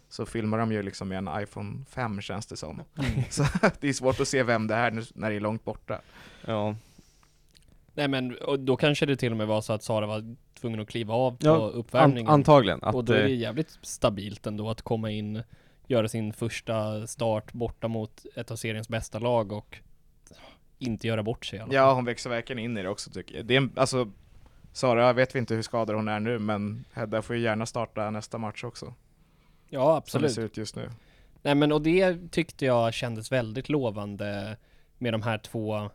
så 0.10 0.25
filmar 0.25 0.58
de 0.58 0.71
ju 0.71 0.84
liksom 0.84 1.08
med 1.08 1.17
en 1.17 1.30
iPhone 1.41 1.86
5 1.89 2.21
känns 2.21 2.45
det 2.45 2.58
som. 2.58 2.82
Så 3.30 3.43
det 3.80 3.89
är 3.89 3.93
svårt 3.93 4.19
att 4.19 4.28
se 4.28 4.43
vem 4.43 4.67
det 4.67 4.75
är 4.75 4.91
nu- 4.91 5.04
när 5.15 5.30
det 5.30 5.36
är 5.36 5.39
långt 5.39 5.63
borta. 5.65 6.01
ja. 6.47 6.75
Nej 7.93 8.08
men 8.08 8.36
och 8.38 8.60
då 8.60 8.78
kanske 8.78 9.06
det 9.06 9.15
till 9.15 9.32
och 9.32 9.38
med 9.38 9.47
var 9.47 9.62
så 9.62 9.73
att 9.73 9.84
Sara 9.84 10.06
var 10.06 10.36
tvungen 10.62 10.80
att 10.80 10.88
kliva 10.88 11.13
av 11.13 11.32
på 11.32 11.38
Ja, 11.48 11.56
uppvärmningen. 11.56 12.28
An- 12.28 12.34
antagligen. 12.34 12.80
Att, 12.84 12.96
och 12.96 13.06
då 13.06 13.13
är 13.13 13.24
det 13.24 13.30
jävligt 13.30 13.80
stabilt 13.82 14.48
ändå 14.48 14.70
att 14.70 14.82
komma 14.82 15.12
in, 15.12 15.44
göra 15.88 16.08
sin 16.08 16.34
första 16.34 17.08
start 17.08 17.54
borta 17.54 17.88
mot 17.88 18.26
ett 18.36 18.52
av 18.52 18.56
seriens 18.56 18.89
bästa 18.89 19.20
lag 19.20 19.52
och 19.52 19.78
inte 20.80 21.08
göra 21.08 21.24
bort 21.24 21.46
sig. 21.46 21.63
Ja, 21.72 21.94
hon 21.94 22.06
växer 22.06 22.30
verkligen 22.30 22.60
in 22.60 22.78
i 22.78 22.84
det 22.84 22.89
också 22.89 23.10
tycker 23.12 23.36
jag. 23.36 23.46
Det 23.46 23.54
är 23.54 23.58
en, 23.58 23.72
alltså, 23.76 24.12
Sara 24.74 25.13
vet 25.13 25.36
vi 25.36 25.39
inte 25.39 25.56
hur 25.56 25.62
skadad 25.62 25.96
hon 25.96 26.08
är 26.08 26.20
nu, 26.20 26.39
men 26.39 26.86
Hedda 26.94 27.22
får 27.22 27.36
ju 27.36 27.41
gärna 27.41 27.65
starta 27.65 28.10
nästa 28.12 28.38
match 28.38 28.63
också. 28.63 28.94
Ja, 29.70 29.82
Som 29.86 29.91
det 29.91 29.98
absolut. 29.98 30.32
ser 30.32 30.41
ut 30.41 30.58
just 30.58 30.76
nu. 30.76 30.89
Nej 31.41 31.56
men 31.56 31.72
och 31.72 31.82
det 31.82 32.32
tyckte 32.32 32.65
jag 32.65 32.94
kändes 32.94 33.32
väldigt 33.32 33.70
lovande 33.70 34.58
med 34.98 35.13
de 35.13 35.22
här 35.22 35.38
två 35.38 35.89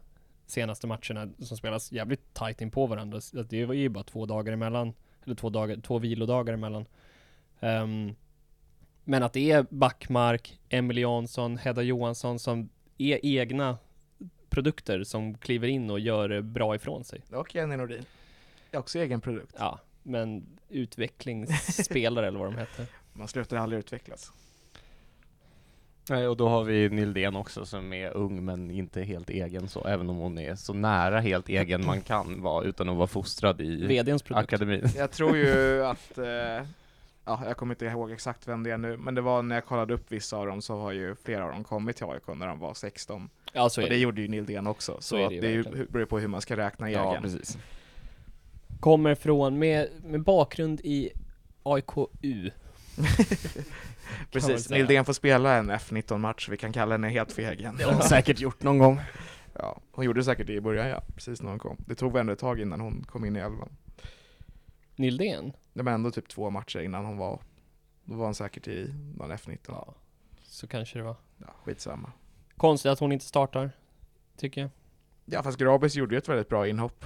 senaste 0.51 0.87
matcherna 0.87 1.29
som 1.39 1.57
spelas 1.57 1.93
jävligt 1.93 2.35
tight 2.35 2.61
in 2.61 2.71
på 2.71 2.87
varandra. 2.87 3.21
Så 3.21 3.43
Det 3.43 3.65
var 3.65 3.75
ju 3.75 3.89
bara 3.89 4.05
två 4.05 4.27
dagar 4.27 4.53
emellan, 4.53 4.93
eller 5.25 5.35
två, 5.35 5.51
dagar, 5.51 5.77
två 5.77 5.99
vilodagar 5.99 6.55
emellan. 6.55 6.87
Ehm, 7.61 8.15
men 9.05 9.23
att 9.23 9.33
det 9.33 9.51
är 9.51 9.67
Backmark, 9.71 10.61
Emily 10.69 11.01
Jansson, 11.01 11.57
Hedda 11.57 11.83
Johansson 11.83 12.39
som 12.39 12.69
är 12.99 13.21
egna 13.23 13.79
produkter 14.49 15.05
som 15.05 15.39
kliver 15.39 15.69
in 15.69 15.91
och 15.91 16.01
gör 16.01 16.41
bra 16.41 16.75
ifrån 16.75 17.05
sig. 17.05 17.23
Och 17.33 17.55
Jenny 17.55 17.77
Nordin. 17.77 18.05
Är 18.71 18.79
också 18.79 18.99
egen 18.99 19.21
produkt. 19.21 19.55
Ja, 19.59 19.81
men 20.03 20.47
utvecklingsspelare 20.69 22.27
eller 22.29 22.39
vad 22.39 22.53
de 22.53 22.59
heter. 22.59 22.87
Man 23.13 23.29
slutar 23.29 23.57
aldrig 23.57 23.79
utvecklas. 23.79 24.33
Nej, 26.09 26.29
och 26.29 26.37
då 26.37 26.49
har 26.49 26.65
vi 26.65 26.89
Nildén 26.89 27.37
också 27.37 27.67
som 27.67 27.93
är 27.93 28.17
ung 28.17 28.45
men 28.45 28.71
inte 28.71 29.03
helt 29.03 29.31
egen 29.31 29.69
så, 29.69 29.85
även 29.87 30.11
om 30.11 30.17
hon 30.17 30.39
är 30.39 30.55
så 30.55 30.73
nära 30.73 31.21
helt 31.21 31.49
egen 31.49 31.87
man 31.87 32.01
kan 32.01 32.43
vara 32.43 32.65
utan 32.65 32.89
att 32.89 32.97
vara 32.97 33.07
fostrad 33.07 33.61
i 33.61 33.87
VDns 33.87 34.23
produkt. 34.23 34.45
akademin. 34.45 34.85
Jag 34.97 35.11
tror 35.11 35.37
ju 35.37 35.85
att, 35.85 36.19
eh, 36.19 36.25
ja, 37.25 37.43
jag 37.47 37.57
kommer 37.57 37.75
inte 37.75 37.85
ihåg 37.87 38.11
exakt 38.13 38.49
vem 38.49 38.63
det 38.63 38.71
är 38.71 38.79
nu, 38.79 38.97
men 38.97 39.15
det 39.15 39.21
var 39.21 39.43
när 39.43 39.55
jag 39.55 39.65
kollade 39.65 39.95
upp 39.95 40.13
vissa 40.13 40.37
av 40.37 40.47
dem 40.47 40.63
så 40.63 40.79
har 40.81 40.93
ju 40.93 41.15
flera 41.25 41.45
av 41.45 41.51
dem 41.51 41.65
kommit 41.65 41.97
till 41.97 42.07
AIK 42.07 42.27
när 42.27 42.47
de 42.47 42.59
var 42.59 42.75
16. 42.75 43.29
Ja, 43.53 43.69
så 43.71 43.81
är 43.81 43.85
och 43.85 43.91
det 43.91 43.97
det. 43.97 44.01
gjorde 44.01 44.21
ju 44.23 44.29
Nildén 44.29 44.67
också, 44.67 44.97
så, 45.01 45.17
är 45.17 45.25
att 45.25 45.29
det 45.29 45.35
ju 45.35 45.41
det 45.41 45.49
är 45.49 45.77
ju, 45.77 45.87
beror 45.87 46.05
på 46.07 46.19
hur 46.19 46.29
man 46.29 46.41
ska 46.41 46.57
räkna 46.57 46.89
egen. 46.89 47.23
precis. 47.23 47.59
Kommer 48.81 49.15
från, 49.15 49.59
med, 49.59 49.89
med 50.05 50.23
bakgrund 50.23 50.81
i 50.85 51.11
AIKU. 51.63 52.51
väl 54.19 54.27
Precis. 54.31 54.71
Nildén 54.71 55.05
får 55.05 55.13
spela 55.13 55.57
en 55.57 55.71
F19-match, 55.71 56.49
vi 56.49 56.57
kan 56.57 56.73
kalla 56.73 56.95
henne 56.95 57.09
helt 57.09 57.33
för 57.33 57.43
egen. 57.43 57.77
Det 57.77 57.85
har 57.85 57.93
hon 57.93 58.03
säkert 58.03 58.41
gjort 58.41 58.63
någon 58.63 58.79
gång. 58.79 59.01
Ja, 59.55 59.81
hon 59.93 60.05
gjorde 60.05 60.25
säkert 60.25 60.47
det 60.47 60.53
i 60.53 60.61
början 60.61 60.89
ja, 60.89 61.03
precis 61.15 61.43
när 61.43 61.51
hon 61.51 61.59
kom. 61.59 61.77
Det 61.87 61.95
tog 61.95 62.17
ändå 62.17 62.33
ett 62.33 62.39
tag 62.39 62.61
innan 62.61 62.81
hon 62.81 63.05
kom 63.09 63.25
in 63.25 63.37
i 63.37 63.39
elvan. 63.41 63.69
Nildén? 64.97 65.53
Det 65.73 65.83
var 65.83 65.93
ändå 65.93 66.11
typ 66.11 66.29
två 66.29 66.51
matcher 66.51 66.79
innan 66.81 67.05
hon 67.05 67.17
var, 67.17 67.41
då 68.05 68.15
var 68.17 68.25
hon 68.25 68.35
säkert 68.35 68.69
i 68.69 68.95
någon 69.17 69.33
F19. 69.33 69.59
Ja, 69.69 69.85
Ja, 69.87 69.95
så 70.43 70.67
kanske 70.67 70.99
det 70.99 71.03
var. 71.05 71.17
skitsamma. 71.65 72.13
Konstigt 72.57 72.91
att 72.93 72.99
hon 73.01 73.13
inte 73.13 73.25
startar, 73.25 73.71
tycker 74.37 74.61
jag. 74.61 74.71
Ja 75.25 75.43
fast 75.43 75.59
Grabis 75.59 75.95
gjorde 75.95 76.15
ju 76.15 76.19
ett 76.19 76.29
väldigt 76.29 76.49
bra 76.49 76.69
inhopp. 76.69 77.05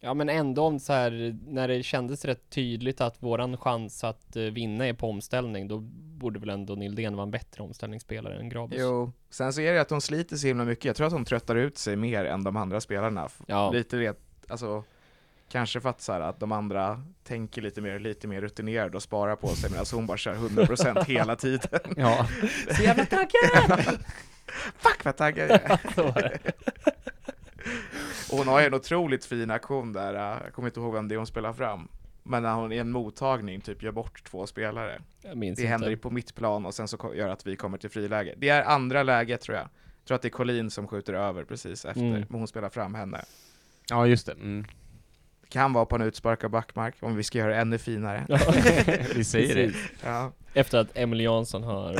Ja 0.00 0.14
men 0.14 0.28
ändå 0.28 0.62
om 0.62 0.80
så 0.80 0.92
här, 0.92 1.38
när 1.46 1.68
det 1.68 1.82
kändes 1.82 2.24
rätt 2.24 2.50
tydligt 2.50 3.00
att 3.00 3.22
våran 3.22 3.56
chans 3.56 4.04
att 4.04 4.36
eh, 4.36 4.42
vinna 4.42 4.86
är 4.86 4.92
på 4.92 5.10
omställning, 5.10 5.68
då 5.68 5.78
borde 6.18 6.40
väl 6.40 6.50
ändå 6.50 6.74
Nildén 6.74 7.16
vara 7.16 7.22
en 7.22 7.30
bättre 7.30 7.62
omställningsspelare 7.62 8.38
än 8.38 8.48
Grabus? 8.48 8.78
Jo, 8.80 9.12
sen 9.30 9.52
så 9.52 9.60
är 9.60 9.72
det 9.72 9.80
att 9.80 9.90
hon 9.90 10.00
sliter 10.00 10.36
så 10.36 10.46
himla 10.46 10.64
mycket. 10.64 10.84
Jag 10.84 10.96
tror 10.96 11.06
att 11.06 11.12
hon 11.12 11.24
tröttar 11.24 11.56
ut 11.56 11.78
sig 11.78 11.96
mer 11.96 12.24
än 12.24 12.44
de 12.44 12.56
andra 12.56 12.80
spelarna. 12.80 13.28
Ja, 13.46 13.70
Lite 13.70 13.96
det, 13.96 14.18
alltså 14.48 14.84
Kanske 15.50 15.80
för 15.80 15.88
att, 15.88 16.00
så 16.02 16.12
här, 16.12 16.20
att 16.20 16.40
de 16.40 16.52
andra 16.52 17.02
tänker 17.24 17.62
lite 17.62 17.80
mer, 17.80 17.98
lite 17.98 18.28
mer 18.28 18.40
rutinerade 18.40 18.96
och 18.96 19.02
sparar 19.02 19.36
på 19.36 19.48
sig 19.48 19.70
medan 19.70 19.86
hon 19.92 20.06
bara 20.06 20.18
kör 20.18 20.34
100% 20.34 21.04
hela 21.06 21.36
tiden. 21.36 21.80
Ja. 21.96 22.26
så 22.76 22.82
jävla 22.82 23.06
taggad! 23.06 23.98
Fuck 24.78 25.04
vad 25.04 25.16
taggad 25.16 25.50
jag 25.50 25.60
är! 25.62 25.80
Så 25.94 26.02
var 26.02 26.12
det. 26.12 26.38
Och 28.32 28.38
hon 28.38 28.48
har 28.48 28.60
ju 28.60 28.66
en 28.66 28.74
otroligt 28.74 29.24
fin 29.24 29.50
aktion 29.50 29.92
där, 29.92 30.14
äh, 30.14 30.42
jag 30.44 30.52
kommer 30.52 30.68
inte 30.68 30.80
ihåg 30.80 30.94
vem 30.94 31.08
det 31.08 31.14
är 31.14 31.16
hon 31.16 31.26
spelar 31.26 31.52
fram. 31.52 31.88
Men 32.22 32.42
när 32.42 32.54
hon 32.54 32.72
i 32.72 32.76
en 32.76 32.90
mottagning 32.90 33.60
typ 33.60 33.82
gör 33.82 33.92
bort 33.92 34.24
två 34.30 34.46
spelare. 34.46 35.00
Jag 35.22 35.36
minns 35.36 35.56
Det 35.56 35.62
inte. 35.62 35.70
händer 35.70 35.90
ju 35.90 35.96
på 35.96 36.10
mitt 36.10 36.34
plan 36.34 36.66
och 36.66 36.74
sen 36.74 36.88
så 36.88 37.12
gör 37.14 37.28
att 37.28 37.46
vi 37.46 37.56
kommer 37.56 37.78
till 37.78 37.90
friläge. 37.90 38.34
Det 38.36 38.48
är 38.48 38.62
andra 38.62 39.02
läget 39.02 39.40
tror 39.40 39.56
jag. 39.56 39.64
Jag 39.64 40.06
tror 40.06 40.14
att 40.14 40.22
det 40.22 40.28
är 40.28 40.30
Colin 40.30 40.70
som 40.70 40.86
skjuter 40.88 41.12
över 41.14 41.44
precis 41.44 41.84
efter, 41.84 42.00
Mm. 42.02 42.12
men 42.28 42.38
hon 42.38 42.48
spelar 42.48 42.68
fram 42.68 42.94
henne. 42.94 43.24
Ja, 43.90 44.06
just 44.06 44.26
det. 44.26 44.32
Mm. 44.32 44.66
Det 45.42 45.48
kan 45.48 45.72
vara 45.72 45.84
på 45.86 45.96
en 45.96 46.02
utsparkad 46.02 46.50
backmark, 46.50 46.94
om 47.00 47.16
vi 47.16 47.22
ska 47.22 47.38
göra 47.38 47.50
det 47.52 47.56
ännu 47.60 47.78
finare. 47.78 48.26
Vi 49.14 49.24
säger 49.24 49.54
det. 49.54 49.72
Ja, 50.04 50.32
Efter 50.54 50.78
att 50.78 50.88
Emil 50.94 51.20
Jansson 51.20 51.62
har 51.62 51.92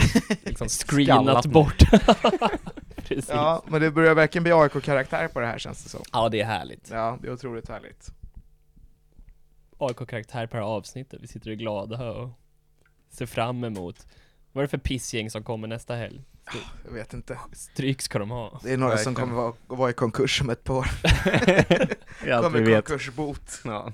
liksom 0.45 0.69
Skallat 0.69 0.71
screenat 0.71 1.47
bort. 1.47 1.79
precis. 3.05 3.29
Ja. 3.29 3.35
ja 3.35 3.71
men 3.71 3.81
det 3.81 3.91
börjar 3.91 4.15
verkligen 4.15 4.43
bli 4.43 4.53
AIK-karaktär 4.53 5.29
på 5.29 5.41
det 5.41 5.47
här 5.47 5.59
känns 5.59 5.85
det 5.85 5.91
som. 5.91 6.31
det 6.31 6.41
är 6.41 6.45
härligt. 6.45 6.91
Ja, 6.91 7.19
det 7.23 7.29
är 7.29 7.33
otroligt 7.33 7.69
härligt. 7.69 8.11
AIK-karaktär 9.79 10.47
per 10.47 10.61
avsnitt. 10.61 11.15
Vi 11.21 11.27
sitter 11.27 11.51
och 11.51 11.53
är 11.53 11.57
glada 11.57 12.11
och 12.11 12.31
ser 13.11 13.27
fram 13.27 13.65
emot. 13.65 14.07
Vad 14.53 14.63
är 14.63 14.67
det 14.67 14.71
för 14.71 14.79
pissgäng 14.79 15.31
som 15.31 15.43
kommer 15.43 15.69
nästa 15.69 15.95
helg? 15.95 16.25
Jag 16.85 16.93
vet 16.93 17.15
inte. 17.15 17.39
Stryk 17.53 18.03
ska 18.03 18.19
de 18.19 18.31
ha. 18.31 18.61
Det 18.63 18.73
är 18.73 18.77
några 18.77 18.97
som 18.97 19.15
Verkligen. 19.15 19.29
kommer 19.31 19.43
vara, 19.43 19.55
vara 19.67 19.91
i 19.91 19.93
konkurs 19.93 20.41
om 20.41 20.51
ett 20.51 20.65
par. 20.65 20.91
Allt 22.33 22.45
kommer 22.53 22.75
konkursbot. 22.75 23.61
Ja. 23.65 23.93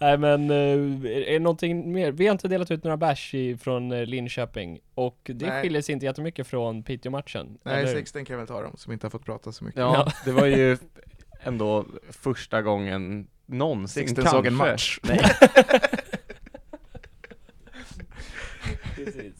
Nej 0.00 0.18
men, 0.18 0.50
eh, 0.50 0.56
är 0.56 1.32
det 1.32 1.38
någonting 1.38 1.92
mer? 1.92 2.12
Vi 2.12 2.26
har 2.26 2.32
inte 2.32 2.48
delat 2.48 2.70
ut 2.70 2.84
några 2.84 2.96
bärs 2.96 3.34
från 3.60 3.92
eh, 3.92 4.06
Linköping 4.06 4.78
och 4.94 5.18
det 5.34 5.46
Nej. 5.46 5.62
skiljer 5.62 5.82
sig 5.82 5.92
inte 5.92 6.06
jättemycket 6.06 6.46
från 6.46 6.82
Piteå-matchen. 6.82 7.58
Nej, 7.62 7.82
eller? 7.82 7.94
Sixten 7.94 8.24
kan 8.24 8.34
jag 8.34 8.38
väl 8.38 8.46
ta 8.48 8.62
dem, 8.62 8.72
som 8.76 8.92
inte 8.92 9.06
har 9.06 9.10
fått 9.10 9.24
prata 9.24 9.52
så 9.52 9.64
mycket. 9.64 9.80
ja, 9.80 10.12
det 10.24 10.32
var 10.32 10.46
ju 10.46 10.76
ändå 11.42 11.84
första 12.10 12.62
gången 12.62 13.26
någonsin 13.46 14.00
Sixten 14.08 14.24
kanske. 14.24 14.36
såg 14.36 14.46
en 14.46 14.54
match. 14.54 14.98
Nej, 15.08 15.20
Precis. 18.94 19.34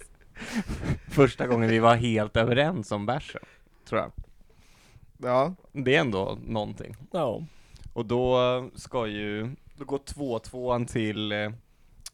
första 1.10 1.46
gången 1.46 1.70
vi 1.70 1.78
var 1.78 1.94
helt 1.94 2.36
överens 2.36 2.92
om 2.92 3.06
bärsen, 3.06 3.42
tror 3.88 4.00
jag. 4.00 4.12
Ja, 5.18 5.54
Det 5.72 5.96
är 5.96 6.00
ändå 6.00 6.38
någonting. 6.46 6.96
Ja. 7.12 7.42
Och 7.92 8.06
då 8.06 8.38
ska 8.74 9.06
ju, 9.06 9.50
då 9.78 9.84
går 9.84 9.98
2-2 9.98 10.86
till 10.86 11.32
eh, 11.32 11.50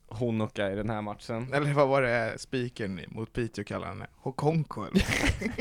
Honoka 0.09 0.72
i 0.72 0.74
den 0.74 0.90
här 0.90 1.03
matchen. 1.03 1.53
eller 1.55 1.72
vad 1.72 1.88
var 1.88 2.03
det 2.03 2.35
spiken 2.38 3.00
mot 3.09 3.33
Piteå 3.33 3.64
kallade 3.64 3.88
han 3.90 3.98
det? 3.98 4.07
Hokonko 4.16 4.85
eller? 4.85 5.03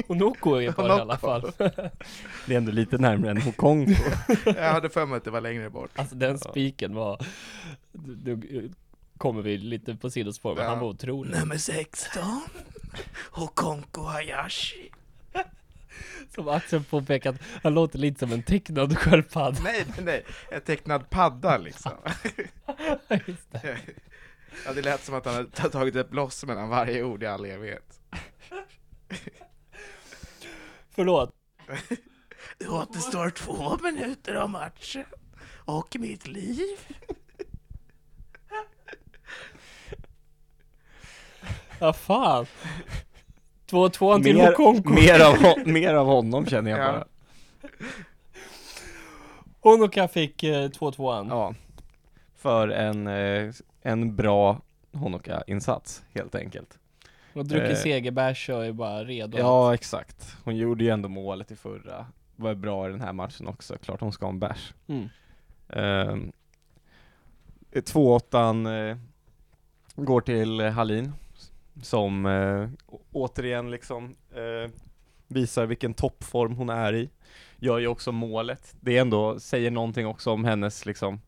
Och 0.07 0.17
Noko 0.17 0.55
är 0.55 0.71
på 0.71 0.81
det 0.87 0.97
i 0.97 0.99
alla 0.99 1.17
fall. 1.17 1.51
Det 2.47 2.53
är 2.53 2.57
ändå 2.57 2.71
lite 2.71 2.97
närmare 2.97 3.31
än 3.31 3.41
Hokonko. 3.41 3.91
Jag 4.45 4.71
hade 4.73 4.89
för 4.89 5.05
mig 5.05 5.17
att 5.17 5.23
det 5.23 5.31
var 5.31 5.41
längre 5.41 5.69
bort. 5.69 5.91
Alltså 5.95 6.15
den 6.15 6.39
spiken 6.39 6.95
var, 6.95 7.25
nu 8.25 8.71
kommer 9.17 9.41
vi 9.41 9.57
lite 9.57 9.95
på 9.95 10.09
sidospår, 10.09 10.55
men 10.55 10.63
Ja. 10.63 10.69
han 10.69 10.79
var 10.79 10.87
otrolig. 10.87 11.39
Nummer 11.39 11.57
16, 11.57 12.23
Hokonko 13.31 14.01
Hayashi. 14.01 14.89
Som 16.35 16.47
Axel 16.47 16.83
påpekat, 16.83 17.35
han 17.63 17.73
låter 17.73 17.99
lite 17.99 18.19
som 18.19 18.31
en 18.31 18.43
tecknad 18.43 18.97
sköldpadda. 18.97 19.59
Nej, 19.63 19.85
nej, 19.87 20.05
nej, 20.05 20.25
en 20.51 20.61
tecknad 20.61 21.09
padda 21.09 21.57
liksom. 21.57 21.91
Just 23.25 23.51
det. 23.51 23.79
Ja, 24.65 24.73
det 24.73 24.81
lät 24.81 25.03
som 25.03 25.15
att 25.15 25.25
han 25.25 25.35
hade 25.35 25.69
tagit 25.69 25.95
ett 25.95 26.09
bloss 26.09 26.45
mellan 26.45 26.69
varje 26.69 27.03
ord 27.03 27.23
i 27.23 27.25
all 27.25 27.45
evighet. 27.45 27.99
Förlåt. 30.91 31.35
Det 32.57 32.67
återstår 32.67 33.29
två 33.29 33.77
minuter 33.77 34.35
av 34.35 34.49
matchen. 34.49 35.05
Och 35.65 35.95
mitt 35.99 36.27
liv. 36.27 36.77
Ja 41.79 41.93
fan. 41.93 42.45
2-2 43.73 44.23
till 44.23 44.35
mer, 44.37 44.47
Hokonko. 44.47 44.89
mer, 44.89 45.19
av, 45.19 45.67
mer 45.67 45.93
av 45.93 46.05
honom 46.07 46.45
känner 46.45 46.71
jag 46.71 46.79
Ja. 46.79 46.91
bara. 46.91 47.05
Honoka 49.61 50.07
fick 50.07 50.43
eh, 50.43 50.69
2-2an. 50.69 51.27
Ja. 51.29 51.53
För 52.37 52.67
en, 52.67 53.07
eh, 53.07 53.53
en 53.81 54.15
bra 54.15 54.61
Honoka-insats, 54.91 56.03
helt 56.13 56.35
enkelt. 56.35 56.79
Och 57.33 57.45
druckit 57.45 57.69
Eh. 57.71 57.75
segerbärs 57.77 58.49
och 58.49 58.65
är 58.65 58.71
bara 58.71 59.03
redo. 59.03 59.37
Ja, 59.37 59.73
exakt. 59.73 60.35
Hon 60.43 60.55
gjorde 60.55 60.83
ju 60.83 60.89
ändå 60.89 61.09
målet 61.09 61.51
i 61.51 61.55
förra. 61.55 62.05
Var 62.35 62.55
bra 62.55 62.87
i 62.87 62.91
den 62.91 63.01
här 63.01 63.13
matchen 63.13 63.47
också. 63.47 63.77
Klart 63.77 63.99
hon 64.01 64.11
ska 64.11 64.25
ha 64.25 64.31
en 64.33 64.39
bärs. 64.39 64.73
Mm. 64.87 65.09
Ehm, 65.69 66.31
2-8 67.73 68.65
eh, 68.89 68.97
går 69.95 70.21
till 70.21 70.59
eh, 70.59 70.69
Hallin 70.71 71.13
som 71.81 72.25
eh, 72.25 72.69
återigen 73.11 73.71
liksom 73.71 74.15
eh, 74.31 74.71
visar 75.27 75.65
vilken 75.65 75.93
toppform 75.93 76.55
hon 76.55 76.69
är 76.69 76.93
i. 76.95 77.09
Gör 77.57 77.79
ju 77.79 77.87
också 77.87 78.11
målet. 78.11 78.75
Det 78.79 78.97
är 78.97 79.01
ändå, 79.01 79.39
säger 79.39 79.71
någonting 79.71 80.07
också 80.07 80.31
om 80.31 80.45
hennes 80.45 80.85
liksom 80.85 81.21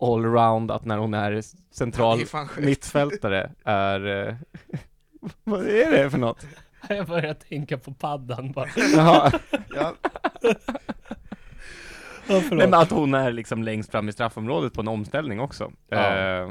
allround, 0.00 0.70
att 0.70 0.84
när 0.84 0.98
hon 0.98 1.14
är 1.14 1.42
central 1.74 2.18
Det 2.18 2.34
är 2.34 2.60
mittfältare 2.60 3.50
är 3.64 4.28
eh, 4.28 4.34
Vad 5.44 5.66
är 5.66 5.90
det 5.90 6.10
för 6.10 6.18
något? 6.18 6.46
Jag 6.88 7.06
börjar 7.06 7.34
tänka 7.34 7.78
på 7.78 7.92
paddan 7.92 8.52
bara. 8.52 8.68
Jaha, 8.94 9.32
Ja, 9.74 9.94
Ja. 12.28 12.42
Nej 12.50 12.58
men 12.68 12.74
att 12.74 12.90
hon 12.90 13.14
är 13.14 13.32
liksom 13.32 13.62
längst 13.62 13.90
fram 13.90 14.08
i 14.08 14.12
straffområdet 14.12 14.72
på 14.72 14.80
en 14.80 14.88
omställning 14.88 15.40
också. 15.40 15.72
Ja. 15.88 16.16
Eh, 16.16 16.50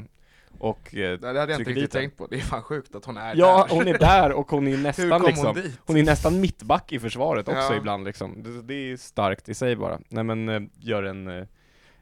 och 0.60 0.95
eh, 0.95 1.19
det 1.19 1.28
hade 1.28 1.39
jag 1.39 1.50
inte 1.60 1.69
riktigt 1.72 1.91
tänkt 1.91 2.17
på. 2.17 2.28
Det 2.28 2.36
är 2.36 2.39
fan 2.39 2.62
sjukt 2.63 2.95
att 2.95 3.06
hon 3.06 3.17
är 3.17 3.36
Ja, 3.36 3.65
där. 3.69 3.76
hon 3.76 3.88
är 3.88 3.98
där 3.98 4.32
och 4.32 4.52
hon 4.52 4.67
är 4.67 4.78
nästan 4.84 5.10
kom 5.19 5.28
liksom 5.28 5.45
hon 5.45 5.56
dit? 5.56 5.80
Hon 5.86 5.98
är 5.98 6.04
nästan 6.04 6.39
mittback 6.41 6.91
i 6.91 7.00
försvaret 7.00 7.48
också 7.48 7.60
Ja. 7.62 7.76
ibland 7.76 8.04
liksom. 8.06 8.43
Det, 8.43 8.62
det 8.62 8.74
är 8.91 8.98
starkt 8.98 9.50
i 9.50 9.54
sig 9.54 9.76
bara. 9.76 10.00
Nej 10.10 10.24
men 10.24 10.50
eh, 10.50 10.62
gör 10.80 11.04
en, 11.04 11.28
eh, 11.28 11.45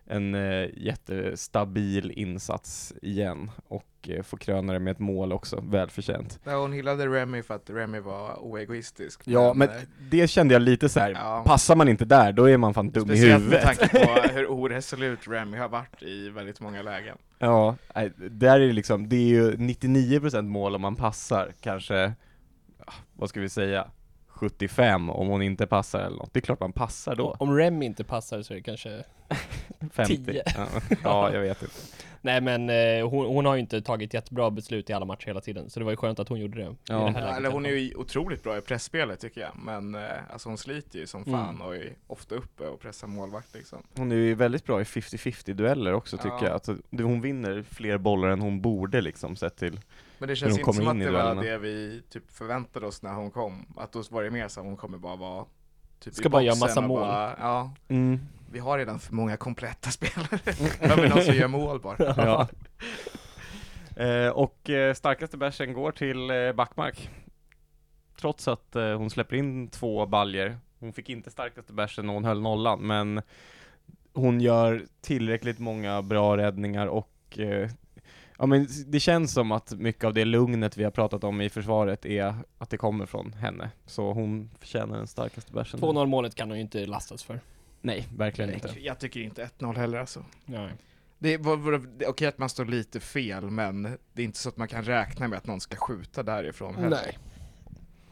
en 0.09 0.35
eh, 0.35 0.69
jättestabil 0.77 2.11
insats 2.11 2.93
igen 3.01 3.51
och 3.67 3.85
eh, 4.07 4.23
får 4.23 4.37
kröna 4.37 4.73
det 4.73 4.79
med 4.79 4.91
ett 4.91 4.99
mål 4.99 5.33
också, 5.33 5.63
välförtjänt. 5.69 6.39
Ja, 6.43 6.55
hon 6.61 6.73
hyllade 6.73 7.07
Remy 7.07 7.43
för 7.43 7.53
att 7.55 7.69
Remy 7.69 7.99
var 7.99 8.39
oegoistisk. 8.39 9.21
Ja 9.25 9.53
men 9.53 9.69
eh, 9.69 9.75
det 10.11 10.27
kände 10.27 10.53
jag 10.53 10.61
lite 10.61 10.89
så 10.89 10.99
här. 10.99 11.09
ja, 11.11 11.43
passar 11.45 11.75
man 11.75 11.87
inte 11.89 12.05
där, 12.05 12.31
då 12.31 12.49
är 12.49 12.57
man 12.57 12.73
fan 12.73 12.89
dum 12.89 13.03
i 13.03 13.07
Speciellt 13.07 13.43
med 13.45 13.59
huvudet. 13.59 13.79
tanke 13.79 14.05
på 14.05 14.27
hur 14.33 14.47
oresolut 14.51 15.19
Remy 15.27 15.57
har 15.57 15.69
varit 15.69 16.03
i 16.03 16.29
väldigt 16.29 16.59
många 16.59 16.81
lägen. 16.81 17.17
Ja, 17.39 17.75
nej, 17.95 18.11
där 18.17 18.59
är 18.59 18.67
det 18.67 18.73
liksom, 18.73 19.09
det 19.09 19.15
är 19.15 19.27
ju 19.27 19.51
99% 19.55 20.41
mål 20.41 20.75
om 20.75 20.81
man 20.81 20.95
passar, 20.95 21.51
kanske, 21.61 22.13
ja, 22.85 22.93
vad 23.13 23.29
ska 23.29 23.39
vi 23.41 23.49
säga, 23.49 23.87
75 24.37 25.09
om 25.09 25.27
hon 25.27 25.41
inte 25.41 25.67
passar 25.67 25.99
eller 25.99 26.17
något. 26.17 26.33
Det 26.33 26.39
är 26.39 26.41
klart 26.41 26.59
man 26.59 26.73
passar 26.73 27.15
då. 27.15 27.35
Om 27.39 27.55
Rem 27.57 27.81
inte 27.83 28.03
passar 28.03 28.41
så 28.41 28.53
är 28.53 28.55
det 28.55 28.63
kanske 28.63 29.03
50. 29.91 30.17
10. 30.25 30.43
Ja, 30.57 30.67
ja, 31.03 31.33
jag 31.33 31.41
vet 31.41 31.61
inte. 31.61 31.73
Nej 32.21 32.41
men 32.41 32.69
eh, 32.69 33.09
hon, 33.09 33.25
hon 33.25 33.45
har 33.45 33.53
ju 33.55 33.59
inte 33.59 33.81
tagit 33.81 34.13
jättebra 34.13 34.49
beslut 34.51 34.89
i 34.89 34.93
alla 34.93 35.05
matcher 35.05 35.27
hela 35.27 35.41
tiden 35.41 35.69
Så 35.69 35.79
det 35.79 35.83
var 35.85 35.91
ju 35.91 35.97
skönt 35.97 36.19
att 36.19 36.29
hon 36.29 36.39
gjorde 36.39 36.57
det 36.57 36.75
Ja. 36.87 36.95
det 37.15 37.19
Ja, 37.19 37.35
eller 37.37 37.51
hon 37.51 37.65
är 37.65 37.69
ju 37.69 37.95
otroligt 37.95 38.43
bra 38.43 38.57
i 38.57 38.61
pressspelet 38.61 39.19
tycker 39.19 39.41
jag, 39.41 39.51
men 39.55 39.95
eh, 39.95 40.01
alltså 40.33 40.49
hon 40.49 40.57
sliter 40.57 40.99
ju 40.99 41.07
som 41.07 41.25
fan 41.25 41.49
Mm. 41.55 41.61
och 41.61 41.75
är 41.75 41.93
ofta 42.07 42.35
uppe 42.35 42.63
och 42.67 42.79
pressar 42.79 43.07
målvakt 43.07 43.53
liksom. 43.55 43.83
Hon 43.97 44.11
är 44.11 44.15
ju 44.15 44.33
väldigt 44.35 44.65
bra 44.65 44.81
i 44.81 44.83
50-50 44.83 45.53
dueller 45.53 45.93
också 45.93 46.17
tycker 46.17 46.29
Ja. 46.29 46.43
jag. 46.43 46.51
Alltså, 46.53 46.75
hon 46.91 47.21
vinner 47.21 47.63
fler 47.71 47.97
bollar 47.97 48.27
än 48.29 48.41
hon 48.41 48.61
borde 48.61 49.01
liksom, 49.01 49.35
sett 49.35 49.55
till 49.57 49.79
Men 50.19 50.29
det 50.29 50.35
känns 50.35 50.55
de 50.55 50.59
inte 50.59 50.73
som 50.73 50.87
att 50.87 50.99
det 50.99 51.05
var 51.05 51.11
duellerna. 51.11 51.41
det 51.41 51.57
vi 51.57 52.03
typ 52.09 52.31
förväntade 52.31 52.85
oss 52.85 53.01
när 53.01 53.13
hon 53.13 53.31
kom, 53.31 53.65
att 53.77 53.91
då 53.91 54.03
var 54.09 54.23
det 54.23 54.31
mer 54.31 54.47
så 54.47 54.59
att 54.59 54.65
hon 54.65 54.77
kommer 54.77 54.97
bara 54.97 55.15
vara 55.15 55.45
typ 55.99 56.13
Ska 56.13 56.25
i 56.25 56.29
bara 56.29 56.41
göra 56.41 56.55
massa 56.55 56.81
mål. 56.81 56.99
Bara, 56.99 57.35
ja, 57.39 57.73
mm. 57.87 58.19
vi 58.51 58.59
har 58.59 58.77
redan 58.77 58.99
för 58.99 59.13
många 59.13 59.37
kompletta 59.37 59.89
spelare. 59.91 60.39
Behöver 60.79 61.09
någon 61.09 61.21
som 61.21 61.35
gör 61.35 61.47
mål 61.47 61.79
bara. 61.79 61.97
ja. 62.17 62.47
eh, 64.03 64.29
Och 64.29 64.69
eh, 64.69 64.93
starkaste 64.93 65.37
bärsen 65.37 65.73
går 65.73 65.91
till 65.91 66.29
eh, 66.29 66.51
Backmark. 66.51 67.09
Trots 68.19 68.47
att 68.47 68.75
eh, 68.75 68.97
hon 68.97 69.09
släpper 69.09 69.35
in 69.35 69.67
två 69.67 70.05
baljer 70.05 70.57
Hon 70.79 70.93
fick 70.93 71.09
inte 71.09 71.31
starkaste 71.31 71.73
bärsen 71.73 72.09
och 72.09 72.15
hon 72.15 72.25
höll 72.25 72.41
nollan, 72.41 72.79
men 72.87 73.21
hon 74.13 74.41
gör 74.41 74.85
tillräckligt 75.01 75.59
många 75.59 76.01
bra 76.01 76.37
räddningar 76.37 76.87
och 76.87 77.39
Ja 78.37 78.45
men 78.45 78.67
det 78.87 78.99
känns 78.99 79.33
som 79.33 79.51
att 79.51 79.73
mycket 79.73 80.03
av 80.03 80.13
det 80.13 80.25
lugnet 80.25 80.77
vi 80.77 80.83
har 80.83 80.91
pratat 80.91 81.23
om 81.23 81.41
i 81.41 81.49
försvaret 81.49 82.05
är 82.05 82.35
att 82.57 82.69
det 82.69 82.77
kommer 82.77 83.05
från 83.05 83.33
henne. 83.33 83.71
Så 83.85 84.13
hon 84.13 84.49
förtjänar 84.59 84.97
den 84.97 85.07
starkaste 85.07 85.53
bärsen. 85.53 85.79
2-0 85.79 86.05
målet 86.05 86.35
kan 86.35 86.49
hon 86.49 86.57
ju 86.57 86.61
inte 86.61 86.85
lastas 86.85 87.23
för 87.23 87.39
Nej, 87.81 88.07
verkligen 88.17 88.53
inte. 88.53 88.73
Jag 88.79 88.99
tycker 88.99 89.19
inte 89.19 89.49
1-0 89.59 89.77
heller 89.77 89.97
alltså. 89.97 90.25
Nej. 90.45 90.71
Det 91.19 91.37
var, 91.37 91.81
okej 92.07 92.27
att 92.27 92.37
man 92.37 92.49
står 92.49 92.65
lite 92.65 92.99
fel, 92.99 93.49
men 93.49 93.83
det 94.13 94.21
är 94.21 94.25
inte 94.25 94.39
så 94.39 94.49
att 94.49 94.57
man 94.57 94.67
kan 94.67 94.83
räkna 94.83 95.27
med 95.27 95.37
att 95.37 95.47
någon 95.47 95.61
ska 95.61 95.77
skjuta 95.77 96.23
därifrån 96.23 96.75
heller. 96.75 97.01
Nej. 97.05 97.17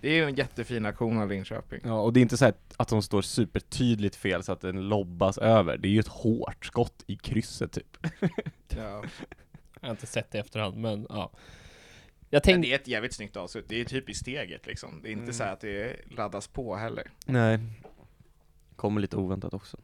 Det 0.01 0.09
är 0.09 0.15
ju 0.15 0.25
en 0.25 0.35
jättefin 0.35 0.85
aktion 0.85 1.17
av 1.17 1.29
Linköping. 1.29 1.79
Ja, 1.83 2.01
och 2.01 2.13
det 2.13 2.19
är 2.19 2.21
inte 2.21 2.37
så 2.37 2.51
att 2.77 2.87
de 2.87 3.01
står 3.01 3.21
supertydligt 3.21 4.15
fel 4.15 4.43
så 4.43 4.51
att 4.51 4.61
den 4.61 4.89
lobbas 4.89 5.37
över. 5.37 5.77
Det 5.77 5.87
är 5.87 5.91
ju 5.91 5.99
ett 5.99 6.07
hårt 6.07 6.65
skott 6.65 7.03
i 7.07 7.15
krysset 7.15 7.71
typ. 7.71 7.97
Ja. 8.67 9.03
Jag 9.85 9.89
har 9.89 9.95
inte 9.95 10.07
sett 10.07 10.31
det 10.31 10.37
i 10.37 10.41
efterhand, 10.41 10.77
men 10.77 11.05
ja. 11.09 11.31
Jag 12.29 12.43
tänkte, 12.43 12.67
det 12.69 12.73
är 12.73 12.79
ett 12.79 12.87
jävligt 12.87 13.13
snyggt 13.13 13.37
avslut, 13.37 13.65
det 13.69 13.81
är 13.81 13.85
typ 13.85 14.09
i 14.09 14.13
steget 14.13 14.65
liksom. 14.67 14.99
Det 15.03 15.09
är 15.09 15.11
inte 15.11 15.23
Mm. 15.23 15.33
så 15.33 15.43
här 15.43 15.53
att 15.53 15.59
det 15.59 15.95
laddas 16.11 16.47
på 16.47 16.75
heller. 16.75 17.11
Nej. 17.25 17.59
Kommer 18.75 19.01
lite 19.01 19.15
oväntat 19.17 19.53
också. 19.53 19.77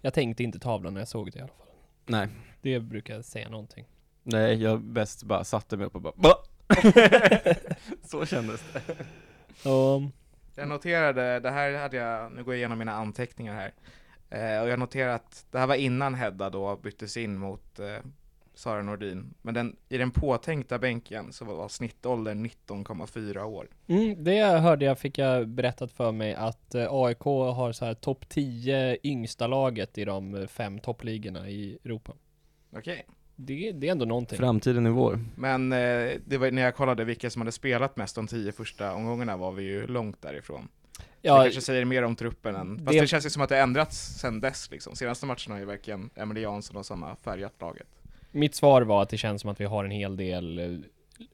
jag 0.00 0.14
tänkte 0.14 0.42
inte 0.42 0.58
tavlan 0.58 0.94
när 0.94 1.00
jag 1.00 1.08
såg 1.08 1.32
det 1.32 1.38
i 1.38 1.42
alla 1.42 1.48
fall. 1.48 1.66
Nej. 2.06 2.28
Det 2.62 2.80
brukar 2.80 3.22
säga 3.22 3.48
någonting. 3.48 3.84
Nej, 4.22 4.62
jag 4.62 4.80
bäst 4.80 5.22
bara 5.22 5.44
satte 5.44 5.76
mig 5.76 5.86
upp 5.86 5.94
och 5.94 6.00
bara 6.02 6.12
"Ba!" 6.16 6.34
Så 8.04 8.26
kändes 8.26 8.62
det. 8.72 8.96
Och, 9.70 10.02
Jag 10.54 10.68
noterade, 10.68 11.40
det 11.40 11.50
här 11.50 11.72
hade 11.78 11.96
jag, 11.96 12.32
nu 12.32 12.44
går 12.44 12.54
jag 12.54 12.58
igenom 12.58 12.78
mina 12.78 12.92
anteckningar 12.92 13.54
här. 13.54 13.72
Eh, 14.30 14.62
och 14.62 14.68
jag 14.68 14.78
noterar 14.78 15.14
att 15.14 15.46
det 15.50 15.58
här 15.58 15.66
var 15.66 15.74
innan 15.74 16.14
Hedda 16.14 16.50
då 16.50 16.76
byttes 16.76 17.16
in 17.16 17.38
mot 17.38 17.78
eh, 17.78 17.96
Sara 18.58 18.82
Nordin. 18.82 19.34
Men 19.42 19.54
den, 19.54 19.76
i 19.88 19.98
den 19.98 20.10
påtänkta 20.10 20.78
bänken 20.78 21.32
så 21.32 21.44
var 21.44 21.68
snittåldern 21.68 22.46
19,4 22.46 23.42
år. 23.44 23.68
mm, 23.86 24.24
det 24.24 24.40
hörde 24.44 24.84
jag, 24.84 24.98
fick 24.98 25.18
jag 25.18 25.48
berättat 25.48 25.92
för 25.92 26.12
mig 26.12 26.34
att 26.34 26.74
eh, 26.74 26.86
AIK 26.90 27.20
har 27.20 27.72
så 27.72 27.84
här 27.84 27.94
topp 27.94 28.28
10 28.28 28.98
yngsta 29.02 29.46
laget 29.46 29.98
i 29.98 30.04
de 30.04 30.46
fem 30.50 30.78
toppligorna 30.78 31.48
i 31.48 31.78
Europa. 31.84 32.12
Okej. 32.76 33.06
Det, 33.36 33.72
det 33.72 33.88
är 33.88 33.92
ändå 33.92 34.04
någonting. 34.04 34.38
Framtiden 34.38 34.86
är 34.86 34.90
vår. 34.90 35.20
Men 35.36 35.72
eh, 35.72 35.78
det 36.26 36.38
var 36.38 36.50
när 36.50 36.62
jag 36.62 36.74
kollade 36.74 37.04
vilka 37.04 37.30
som 37.30 37.42
hade 37.42 37.52
spelat 37.52 37.96
mest 37.96 38.14
de 38.14 38.26
tio 38.26 38.52
första 38.52 38.94
omgångarna 38.94 39.36
var 39.36 39.52
vi 39.52 39.62
ju 39.62 39.86
långt 39.86 40.22
därifrån. 40.22 40.68
det 40.98 41.04
ja, 41.28 41.42
kanske 41.42 41.60
säger 41.60 41.84
mer 41.84 42.02
om 42.02 42.16
truppen 42.16 42.56
än, 42.56 42.76
fast 42.78 42.88
det- 42.92 43.00
det, 43.00 43.06
känns 43.06 43.26
ju 43.26 43.30
som 43.30 43.42
att 43.42 43.48
det 43.48 43.58
ändrats 43.58 43.98
sen 44.20 44.40
dess 44.40 44.70
liksom. 44.70 44.94
Senaste 44.96 45.26
matcherna 45.26 45.54
har 45.54 45.58
ju 45.58 45.64
verkligen 45.64 46.10
Emily 46.14 46.40
Jansson 46.40 46.76
och 46.76 46.86
samma 46.86 47.16
färgat 47.16 47.54
laget. 47.60 47.86
Mitt 48.30 48.54
svar 48.54 48.82
var 48.82 49.02
att 49.02 49.08
det 49.08 49.18
känns 49.18 49.40
som 49.42 49.50
att 49.50 49.60
vi 49.60 49.64
har 49.64 49.84
en 49.84 49.90
hel 49.90 50.16
del 50.16 50.58
eh, 50.58 50.78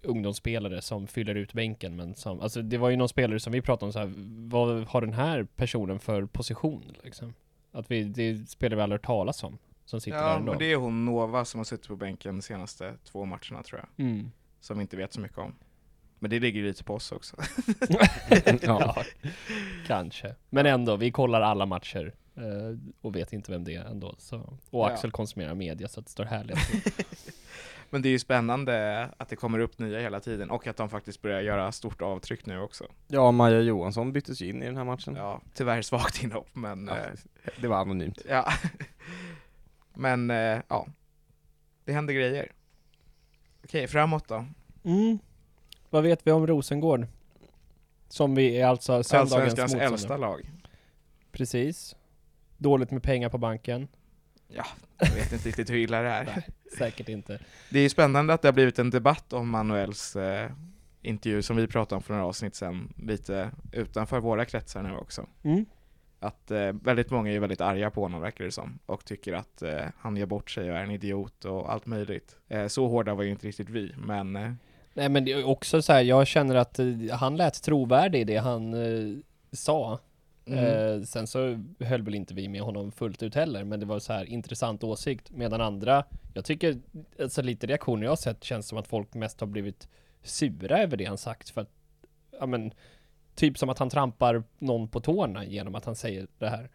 ungdomsspelare 0.02 0.82
som 0.82 1.06
fyller 1.06 1.34
ut 1.34 1.52
bänken 1.52 1.96
men 1.96 2.14
som, 2.14 2.40
alltså 2.40 2.62
det 2.62 2.78
var 2.78 2.90
ju 2.90 2.96
någon 2.96 3.08
spelare 3.08 3.40
som 3.40 3.52
vi 3.52 3.62
pratade 3.62 3.86
om 3.86 3.92
så 3.92 3.98
här, 3.98 4.12
vad 4.50 4.84
har 4.84 5.00
den 5.00 5.12
här 5.12 5.46
personen 5.56 5.98
för 5.98 6.26
position 6.26 6.96
liksom? 7.02 7.34
Att 7.72 7.90
vi, 7.90 8.04
det 8.04 8.48
spelar 8.48 8.76
vi 8.76 8.82
aldrig 8.82 9.00
hört 9.00 9.06
talas 9.06 9.44
om, 9.44 9.58
som 9.84 10.00
sitter 10.00 10.18
där 10.18 10.24
Ja, 10.24 10.36
ändå. 10.36 10.52
men 10.52 10.58
det 10.58 10.72
är 10.72 10.76
hon 10.76 11.04
Nova 11.04 11.44
som 11.44 11.58
har 11.58 11.64
suttit 11.64 11.88
på 11.88 11.96
bänken 11.96 12.36
de 12.36 12.42
senaste 12.42 12.94
två 13.04 13.24
matcherna 13.24 13.62
tror 13.62 13.80
jag. 13.80 14.06
Mm. 14.06 14.30
Som 14.60 14.78
vi 14.78 14.82
inte 14.82 14.96
vet 14.96 15.12
så 15.12 15.20
mycket 15.20 15.38
om. 15.38 15.54
Men 16.18 16.30
det 16.30 16.40
ligger 16.40 16.60
ju 16.60 16.66
lite 16.66 16.84
på 16.84 16.94
oss 16.94 17.12
också. 17.12 17.36
ja. 18.62 19.04
kanske. 19.86 20.34
Men 20.50 20.66
ändå, 20.66 20.96
vi 20.96 21.10
kollar 21.10 21.40
alla 21.40 21.66
matcher 21.66 22.14
och 23.00 23.16
vet 23.16 23.32
inte 23.32 23.52
vem 23.52 23.64
det 23.64 23.74
är 23.74 23.84
ändå. 23.84 24.14
Så. 24.18 24.38
Och 24.38 24.58
Ja. 24.70 24.90
Axel 24.90 25.10
konsumerar 25.10 25.54
media 25.54 25.88
så 25.88 26.00
det 26.00 26.08
står 26.10 26.24
härligt. 26.24 26.58
Men 27.90 28.02
det 28.02 28.08
är 28.08 28.10
ju 28.10 28.18
spännande 28.18 29.08
att 29.16 29.28
det 29.28 29.36
kommer 29.36 29.58
upp 29.58 29.78
nya 29.78 30.00
hela 30.00 30.20
tiden 30.20 30.50
och 30.50 30.66
att 30.66 30.76
de 30.76 30.88
faktiskt 30.88 31.22
börjar 31.22 31.40
göra 31.40 31.72
stort 31.72 32.02
avtryck 32.02 32.46
nu 32.46 32.60
också. 32.60 32.84
Ja, 33.08 33.30
Maja 33.30 33.60
Johansson 33.60 34.12
byttes 34.12 34.40
ju 34.42 34.48
in 34.48 34.62
i 34.62 34.66
den 34.66 34.76
här 34.76 34.84
matchen. 34.84 35.14
Ja, 35.16 35.40
tyvärr 35.54 35.82
svagt 35.82 36.22
inhopp 36.22 36.48
men 36.52 36.86
Ja. 36.86 36.96
ja. 37.44 37.50
Det 37.60 37.68
var 37.68 37.76
anonymt. 37.76 38.22
ja. 38.28 38.52
Men 39.96 40.30
eh, 40.30 40.58
ja, 40.68 40.86
det 41.84 41.92
händer 41.92 42.14
grejer. 42.14 42.52
Okej, 43.64 43.86
framåt 43.88 44.28
då. 44.28 44.46
Mm. 44.84 45.18
Vad 45.90 46.02
vet 46.02 46.26
vi 46.26 46.30
om 46.32 46.46
Rosengård? 46.46 47.06
Som 48.08 48.34
vi 48.34 48.60
är 48.60 48.66
alltså 48.66 49.02
söndagens 49.02 49.32
Allsvenskans 49.34 49.72
motståndare. 49.72 49.88
äldsta 49.88 50.16
lag. 50.16 50.50
Precis. 51.32 51.96
Dåligt 52.64 52.90
med 52.90 53.02
pengar 53.02 53.28
på 53.28 53.38
banken. 53.38 53.88
Ja, 54.48 54.64
jag 54.98 55.10
vet 55.10 55.32
inte 55.32 55.48
riktigt 55.48 55.70
hur 55.70 55.76
illa 55.76 56.02
det 56.02 56.08
är. 56.08 56.24
Nej. 56.36 56.48
Säkert 56.78 57.08
inte. 57.08 57.38
Det 57.70 57.78
är 57.78 57.82
ju 57.82 57.88
spännande 57.88 58.34
att 58.34 58.42
det 58.42 58.48
har 58.48 58.52
blivit 58.52 58.78
en 58.78 58.90
debatt 58.90 59.32
om 59.32 59.48
Manuels 59.50 60.16
eh, 60.16 60.50
intervju 61.02 61.42
som 61.42 61.56
vi 61.56 61.66
pratade 61.66 61.96
om 61.96 62.02
för 62.02 62.14
några 62.14 62.26
avsnitt 62.26 62.54
sedan, 62.54 62.92
lite 62.96 63.50
utanför 63.72 64.20
våra 64.20 64.44
kretsar 64.44 64.82
nu 64.82 64.96
också. 64.96 65.26
Mm. 65.42 65.66
Att 66.20 66.50
eh, 66.50 66.72
väldigt 66.72 67.10
många 67.10 67.32
är 67.32 67.40
väldigt 67.40 67.60
arga 67.60 67.90
på 67.90 68.02
honom 68.02 68.20
verkar 68.20 68.44
det 68.44 68.50
som, 68.50 68.78
och 68.86 69.04
tycker 69.04 69.32
att 69.32 69.62
eh, 69.62 69.84
han 69.98 70.16
gör 70.16 70.26
bort 70.26 70.50
sig 70.50 70.70
och 70.70 70.76
är 70.76 70.82
en 70.82 70.90
idiot 70.90 71.44
och 71.44 71.72
allt 71.72 71.86
möjligt. 71.86 72.36
Eh, 72.48 72.66
så 72.66 72.88
hårda 72.88 73.14
var 73.14 73.22
ju 73.22 73.30
inte 73.30 73.46
riktigt 73.46 73.68
vi, 73.68 73.94
men 73.96 74.36
eh, 74.36 74.52
Nej 74.94 75.08
men 75.08 75.24
det 75.24 75.32
är 75.32 75.46
också 75.46 75.82
så 75.82 75.92
här, 75.92 76.02
jag 76.02 76.26
känner 76.26 76.54
att 76.54 76.78
eh, 76.78 76.86
han 77.12 77.36
lät 77.36 77.62
trovärdig 77.62 78.20
i 78.20 78.24
det 78.24 78.36
han 78.36 78.74
sa 79.52 79.98
mm, 80.46 80.64
Eh, 80.64 81.02
sen 81.02 81.26
så 81.26 81.60
höll 81.80 82.02
väl 82.02 82.14
inte 82.14 82.34
vi 82.34 82.48
med 82.48 82.60
honom 82.60 82.92
fullt 82.92 83.22
ut 83.22 83.34
heller, 83.34 83.64
men 83.64 83.80
det 83.80 83.86
var 83.86 83.98
så 83.98 84.12
här 84.12 84.24
intressant 84.24 84.84
åsikt. 84.84 85.30
Medan 85.30 85.60
andra, 85.60 86.04
jag 86.34 86.44
tycker, 86.44 86.80
alltså 87.20 87.42
lite 87.42 87.66
reaktioner 87.66 88.02
jag 88.02 88.10
har 88.10 88.16
sett 88.16 88.44
känns 88.44 88.68
som 88.68 88.78
att 88.78 88.86
folk 88.86 89.14
mest 89.14 89.40
har 89.40 89.46
blivit 89.46 89.88
sura 90.22 90.78
över 90.82 90.96
det 90.96 91.04
han 91.04 91.18
sagt 91.18 91.50
för 91.50 91.60
att, 91.60 91.70
ja 92.40 92.46
men, 92.46 92.72
typ 93.34 93.58
som 93.58 93.68
att 93.68 93.78
han 93.78 93.90
trampar 93.90 94.42
någon 94.58 94.88
på 94.88 95.00
tårna 95.00 95.44
genom 95.44 95.74
att 95.74 95.84
han 95.84 95.96
säger 95.96 96.26
det 96.38 96.48
här. 96.48 96.70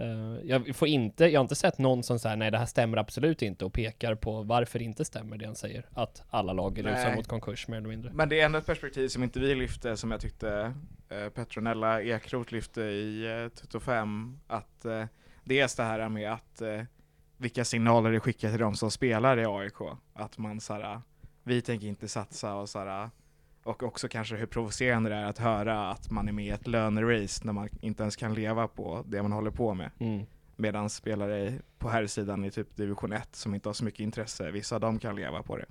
Eh, 0.00 0.38
jag 0.44 0.76
får 0.76 0.88
inte, 0.88 1.24
jag 1.24 1.40
har 1.40 1.44
inte 1.44 1.54
sett 1.54 1.78
någon 1.78 2.02
som 2.02 2.18
säger 2.18 2.36
nej 2.36 2.50
det 2.50 2.58
här 2.58 2.66
stämmer 2.66 2.96
absolut 2.96 3.42
inte 3.42 3.64
och 3.64 3.72
pekar 3.72 4.14
på 4.14 4.42
varför 4.42 4.78
det 4.78 4.84
inte 4.84 5.04
stämmer 5.04 5.36
det 5.36 5.46
han 5.46 5.54
säger. 5.54 5.86
Att 5.94 6.22
alla 6.30 6.52
lag 6.52 6.78
är 6.78 6.82
rusar 6.82 7.16
mot 7.16 7.28
konkurs 7.28 7.68
mer 7.68 7.76
eller 7.76 7.88
mindre. 7.88 8.12
men 8.12 8.28
det 8.28 8.40
är 8.40 8.44
ändå 8.44 8.58
ett 8.58 8.66
perspektiv 8.66 9.08
som 9.08 9.22
inte 9.22 9.40
vi 9.40 9.54
lyfte, 9.54 9.96
som 9.96 10.10
jag 10.10 10.20
tyckte 10.20 10.74
eh, 11.08 11.28
Petronella 11.28 12.02
Ekroth 12.02 12.52
lyfte 12.52 12.82
i 12.82 13.42
eh, 13.42 13.48
Tutto 13.48 13.80
5, 13.80 14.38
att 14.46 14.84
eh, 14.84 15.04
dels 15.44 15.76
det 15.76 15.82
här 15.82 16.08
med 16.08 16.32
att 16.32 16.60
eh, 16.60 16.82
vilka 17.36 17.64
signaler 17.64 18.12
det 18.12 18.20
skickar 18.20 18.50
till 18.50 18.60
de 18.60 18.74
som 18.74 18.90
spelar 18.90 19.38
i 19.38 19.46
AIK, 19.46 19.80
att 20.12 20.38
man 20.38 20.60
såhär, 20.60 21.00
vi 21.42 21.62
tänker 21.62 21.86
inte 21.86 22.08
satsa 22.08 22.54
och 22.54 22.68
såhär, 22.68 23.10
och 23.62 23.82
också 23.82 24.08
kanske 24.08 24.36
hur 24.36 24.46
provocerande 24.46 25.10
det 25.10 25.16
är 25.16 25.24
att 25.24 25.38
höra 25.38 25.90
att 25.90 26.10
man 26.10 26.28
är 26.28 26.32
med 26.32 26.44
i 26.44 26.50
ett 26.50 26.66
lönerace 26.66 27.44
när 27.44 27.52
man 27.52 27.68
inte 27.80 28.02
ens 28.02 28.16
kan 28.16 28.34
leva 28.34 28.68
på 28.68 29.04
det 29.08 29.22
man 29.22 29.32
håller 29.32 29.50
på 29.50 29.74
med. 29.74 29.90
Mm. 29.98 30.26
Medan 30.56 30.90
spelare 30.90 31.54
på 31.78 31.88
här 31.88 32.06
sidan 32.06 32.44
i 32.44 32.50
typ 32.50 32.76
division 32.76 33.12
1 33.12 33.36
som 33.36 33.54
inte 33.54 33.68
har 33.68 33.74
så 33.74 33.84
mycket 33.84 34.00
intresse, 34.00 34.50
vissa 34.50 34.74
av 34.74 34.80
dem 34.80 34.98
kan 34.98 35.16
leva 35.16 35.42
på 35.42 35.56
det. 35.56 35.66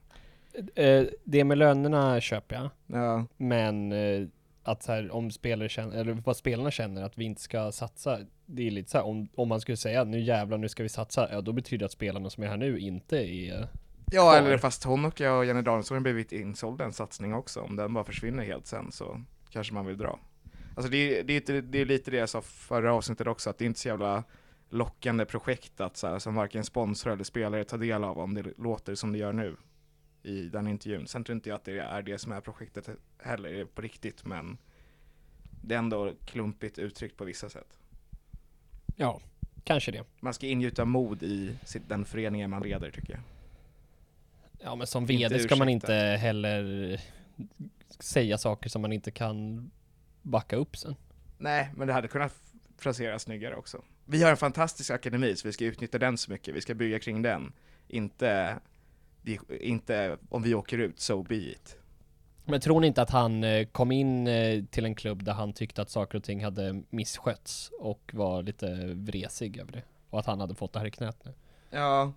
Eh, 0.75 1.05
det 1.23 1.43
med 1.43 1.57
lönerna 1.57 2.21
köper 2.21 2.55
jag. 2.55 2.69
Ja, 2.87 3.25
Men 3.37 3.91
eh, 3.91 4.27
att 4.63 4.83
så 4.83 4.91
här, 4.91 5.11
om 5.11 5.31
spelare 5.31 5.69
känner, 5.69 5.97
eller 5.97 6.13
vad 6.13 6.37
spelarna 6.37 6.71
känner 6.71 7.03
att 7.03 7.17
vi 7.17 7.25
inte 7.25 7.41
ska 7.41 7.71
satsa, 7.71 8.19
det 8.45 8.67
är 8.67 8.71
lite 8.71 8.89
så 8.89 8.97
här, 8.97 9.05
om, 9.05 9.27
om 9.35 9.49
man 9.49 9.61
skulle 9.61 9.77
säga 9.77 10.03
nu 10.03 10.19
jävlar 10.19 10.57
nu 10.57 10.69
ska 10.69 10.83
vi 10.83 10.89
satsa, 10.89 11.29
ja 11.31 11.41
då 11.41 11.51
betyder 11.51 11.79
det 11.79 11.85
att 11.85 11.91
spelarna 11.91 12.29
som 12.29 12.43
är 12.43 12.47
här 12.47 12.57
nu 12.57 12.79
inte 12.79 13.17
är 13.17 13.67
ja 14.11 14.35
eller 14.37 14.57
fast 14.57 14.83
hon 14.83 15.05
och 15.05 15.19
jag 15.19 15.37
och 15.37 15.45
Jenny 15.45 15.61
Danielsson 15.61 15.95
har 15.95 16.01
blivit 16.01 16.31
insålda 16.31 16.85
en 16.85 16.93
satsning 16.93 17.33
också, 17.33 17.61
om 17.61 17.75
den 17.75 17.93
bara 17.93 18.03
försvinner 18.03 18.43
helt 18.43 18.67
sen 18.67 18.91
så 18.91 19.21
kanske 19.49 19.73
man 19.73 19.85
vill 19.85 19.97
dra. 19.97 20.19
Alltså 20.75 20.91
det 20.91 21.19
är, 21.19 21.23
det 21.23 21.35
inte- 21.35 21.61
det 21.61 21.77
är 21.81 21.85
lite 21.85 22.11
det 22.11 22.17
jag 22.17 22.29
sa 22.29 22.41
förra 22.41 22.93
avsnittet 22.93 23.27
också, 23.27 23.49
att 23.49 23.57
det 23.57 23.63
är 23.63 23.67
inte 23.67 23.79
så 23.79 23.87
jävla 23.87 24.23
lockande 24.69 25.25
projekt 25.25 25.81
att 25.81 25.97
så 25.97 26.07
här, 26.07 26.19
som 26.19 26.35
varken 26.35 26.63
sponsor 26.63 27.11
eller 27.11 27.23
spelare 27.23 27.63
tar 27.63 27.77
del 27.77 28.03
av 28.03 28.19
om 28.19 28.33
det 28.33 28.57
låter 28.57 28.95
som 28.95 29.11
det 29.11 29.17
gör 29.17 29.33
nu 29.33 29.55
i 30.23 30.41
den 30.49 30.67
intervjun. 30.67 31.07
Sen 31.07 31.23
tror 31.23 31.35
inte 31.35 31.49
jag 31.49 31.55
att 31.55 31.63
det 31.65 31.79
är 31.79 32.01
det 32.01 32.17
som 32.17 32.31
är 32.31 32.41
projektet 32.41 32.89
heller 33.23 33.65
på 33.65 33.81
riktigt, 33.81 34.25
men 34.25 34.57
det 35.63 35.75
är 35.75 35.79
ändå 35.79 36.13
klumpigt 36.25 36.79
uttryckt 36.79 37.17
på 37.17 37.23
vissa 37.25 37.49
sätt. 37.49 37.79
Ja, 38.95 39.21
kanske 39.63 39.91
det. 39.91 40.03
Man 40.19 40.33
ska 40.33 40.47
ingjuta 40.47 40.85
mod 40.85 41.23
i 41.23 41.55
den 41.87 42.05
föreningen 42.05 42.49
man 42.49 42.61
leder 42.63 42.89
tycker 42.91 43.13
jag. 43.13 43.21
Ja 44.59 44.75
men 44.75 44.87
som 44.87 45.03
Inte 45.03 45.13
vd 45.13 45.39
ska 45.39 45.55
man 45.55 45.69
inte 45.69 45.93
heller 45.93 47.01
säga 47.99 48.37
saker 48.37 48.69
som 48.69 48.81
man 48.81 48.93
inte 48.93 49.11
kan 49.11 49.71
backa 50.21 50.55
upp 50.55 50.77
sen. 50.77 50.95
Nej, 51.37 51.69
men 51.75 51.87
det 51.87 51.93
hade 51.93 52.07
kunnat 52.07 52.35
fraseras 52.77 53.23
snyggare 53.23 53.55
också. 53.55 53.81
Vi 54.05 54.23
har 54.23 54.31
en 54.31 54.37
fantastisk 54.37 54.91
akademi, 54.91 55.35
så 55.35 55.47
vi 55.47 55.53
ska 55.53 55.65
utnyttja 55.65 55.97
den 55.97 56.17
så 56.17 56.31
mycket. 56.31 56.55
Vi 56.55 56.61
ska 56.61 56.73
bygga 56.73 56.99
kring 56.99 57.21
den. 57.21 57.53
Inte, 57.87 58.59
inte 59.61 60.17
om 60.29 60.43
vi 60.43 60.55
åker 60.55 60.77
ut, 60.77 60.99
so 60.99 61.23
be 61.23 61.35
it. 61.35 61.77
Men 62.45 62.59
tror 62.59 62.79
ni 62.81 62.87
inte 62.87 63.01
att 63.01 63.09
han 63.09 63.43
eh, 63.43 63.65
kom 63.65 63.91
in 63.91 64.27
eh, 64.27 64.63
till 64.63 64.85
en 64.85 64.95
klubb 64.95 65.23
där 65.23 65.33
han 65.33 65.53
tyckte 65.53 65.81
att 65.81 65.89
saker 65.89 66.17
och 66.17 66.23
ting 66.23 66.43
hade 66.43 66.83
misskötts 66.89 67.71
och 67.79 68.11
var 68.13 68.43
lite 68.43 68.93
vresig 68.95 69.57
över 69.57 69.71
det? 69.71 69.83
Och 70.09 70.19
att 70.19 70.25
han 70.25 70.39
hade 70.39 70.55
fått 70.55 70.73
det 70.73 70.79
här 70.79 70.85
i 70.85 70.91
knät 70.91 71.25
nu? 71.25 71.33
Ja. 71.69 72.13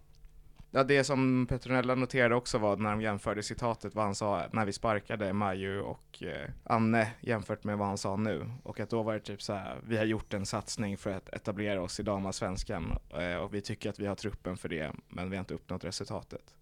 Ja, 0.75 0.85
det 0.85 1.05
som 1.05 1.47
Petronella 1.47 1.95
noterade 1.95 2.35
också 2.35 2.59
var 2.59 2.77
när 2.77 2.91
de 2.91 3.01
jämförde 3.01 3.43
citatet, 3.43 3.95
vad 3.95 4.05
han 4.05 4.14
sa 4.14 4.47
när 4.53 4.64
vi 4.64 4.73
sparkade 4.73 5.33
Maju 5.33 5.81
och 5.81 6.23
eh, 6.23 6.51
Anne 6.64 7.12
jämfört 7.20 7.64
med 7.64 7.79
vad 7.79 7.89
han 7.89 7.99
sa 7.99 8.16
nu. 8.16 8.51
Och 8.62 8.81
att 8.81 8.91
då 8.91 9.03
var 9.03 9.14
det 9.14 9.20
typ 9.20 9.43
så 9.43 9.53
här, 9.53 9.81
vi 9.87 9.97
har 9.97 10.05
gjort 10.05 10.35
en 10.35 10.47
satsning 10.47 10.97
för 10.97 11.11
att 11.11 11.29
etablera 11.29 11.83
oss 11.83 12.01
i 12.01 12.03
damallsvenskan 12.03 12.99
eh, 13.18 13.37
och 13.37 13.55
vi 13.55 13.61
tycker 13.61 13.91
att 13.91 13.99
vi 13.99 14.07
har 14.07 14.14
truppen 14.14 14.57
för 14.57 14.68
det, 14.68 14.93
men 15.09 15.31
vi 15.31 15.37
har 15.37 15.41
inte 15.41 15.55
uppnått 15.55 15.85
resultatet. 15.85 16.55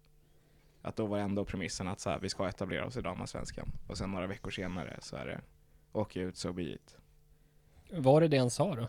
Att 0.81 0.95
då 0.95 1.05
var 1.05 1.17
ändå 1.17 1.45
premissen 1.45 1.87
att 1.87 1.99
så 1.99 2.09
här, 2.09 2.19
vi 2.19 2.29
ska 2.29 2.47
etablera 2.47 2.85
oss 2.85 2.97
i 2.97 3.01
damallsvenskan. 3.01 3.67
Och 3.87 3.97
sen 3.97 4.11
några 4.11 4.27
veckor 4.27 4.51
senare 4.51 4.97
så 5.01 5.15
är 5.15 5.25
det 5.25 5.41
åka 5.91 6.21
ut, 6.21 6.37
so 6.37 6.53
be 6.53 6.63
it. 6.63 6.97
Var 7.91 8.21
det 8.21 8.27
det 8.27 8.37
han 8.37 8.49
sa 8.49 8.75
då? 8.75 8.87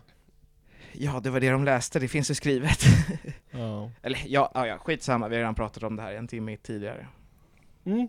Ja, 0.93 1.21
det 1.21 1.31
var 1.31 1.41
det 1.41 1.51
de 1.51 1.65
läste, 1.65 1.99
det 2.01 2.09
finns 2.09 2.31
ju 2.31 2.35
skrivet. 2.35 2.79
Ja. 3.51 3.91
Eller 4.03 4.19
ja, 4.27 4.51
ja, 4.55 4.67
ja, 4.67 4.79
skitsamma, 4.79 5.29
vi 5.29 5.35
har 5.37 5.41
redan 5.41 5.55
pratat 5.55 5.83
om 5.83 5.97
det 5.97 6.03
här 6.03 6.15
en 6.15 6.29
timme 6.29 6.57
tidigare. 6.57 7.07
Mm. 7.85 8.09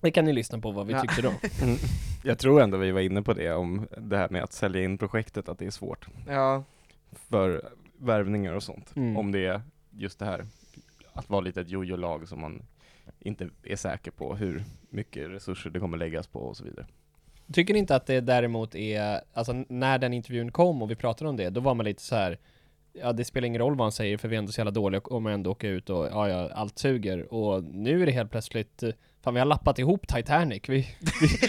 Det 0.00 0.10
kan 0.10 0.24
ni 0.24 0.32
lyssna 0.32 0.58
på 0.58 0.70
vad 0.70 0.86
vi 0.86 0.92
Ja. 0.92 1.00
tyckte 1.00 1.22
då. 1.22 1.32
Mm. 1.62 1.76
Jag 2.24 2.38
tror 2.38 2.60
ändå 2.62 2.78
vi 2.78 2.90
var 2.90 3.00
inne 3.00 3.22
på 3.22 3.32
det, 3.32 3.52
om 3.52 3.86
det 3.98 4.16
här 4.16 4.28
med 4.28 4.42
att 4.42 4.52
sälja 4.52 4.82
in 4.82 4.98
projektet, 4.98 5.48
att 5.48 5.58
det 5.58 5.66
är 5.66 5.70
svårt 5.70 6.06
Ja, 6.28 6.64
för 7.12 7.68
värvningar 7.98 8.52
och 8.52 8.62
sånt. 8.62 8.96
Mm. 8.96 9.16
Om 9.16 9.32
det 9.32 9.46
är 9.46 9.62
just 9.90 10.18
det 10.18 10.24
här, 10.24 10.46
att 11.12 11.30
vara 11.30 11.40
lite 11.40 11.60
ett 11.60 11.68
jojo-lag 11.70 12.28
som 12.28 12.40
man 12.40 12.62
inte 13.18 13.48
är 13.62 13.76
säker 13.76 14.10
på 14.10 14.34
hur 14.36 14.64
mycket 14.90 15.28
resurser 15.30 15.70
det 15.70 15.80
kommer 15.80 15.96
läggas 15.98 16.26
på 16.26 16.40
och 16.40 16.56
så 16.56 16.64
vidare. 16.64 16.86
Tycker 17.52 17.74
ni 17.74 17.78
inte 17.80 17.96
att 17.96 18.06
det 18.06 18.20
däremot 18.20 18.74
är, 18.74 19.20
alltså 19.34 19.52
när 19.68 19.98
den 19.98 20.12
intervjun 20.12 20.52
kom 20.52 20.82
och 20.82 20.90
vi 20.90 20.94
pratade 20.94 21.30
om 21.30 21.36
det, 21.36 21.50
då 21.50 21.60
var 21.60 21.74
man 21.74 21.86
lite 21.86 22.02
så 22.02 22.16
här. 22.16 22.38
Ja 22.92 23.12
det 23.12 23.24
spelar 23.24 23.46
ingen 23.46 23.60
roll 23.60 23.76
vad 23.76 23.84
han 23.84 23.92
säger 23.92 24.16
för 24.16 24.28
vi 24.28 24.36
är 24.36 24.38
ändå 24.38 24.52
så 24.52 24.60
jävla 24.60 24.70
dåliga 24.70 24.98
och 24.98 25.04
kommer 25.04 25.30
ändå 25.30 25.50
åka 25.50 25.68
ut 25.68 25.90
och 25.90 26.06
ja, 26.06 26.28
ja 26.28 26.50
allt 26.54 26.78
suger 26.78 27.34
och 27.34 27.64
nu 27.64 28.02
är 28.02 28.06
det 28.06 28.12
helt 28.12 28.30
plötsligt 28.30 28.82
eh, 28.82 28.90
Fan 29.22 29.34
vi 29.34 29.40
har 29.40 29.46
lappat 29.46 29.78
ihop 29.78 30.08
Titanic, 30.08 30.62
vi, 30.68 30.88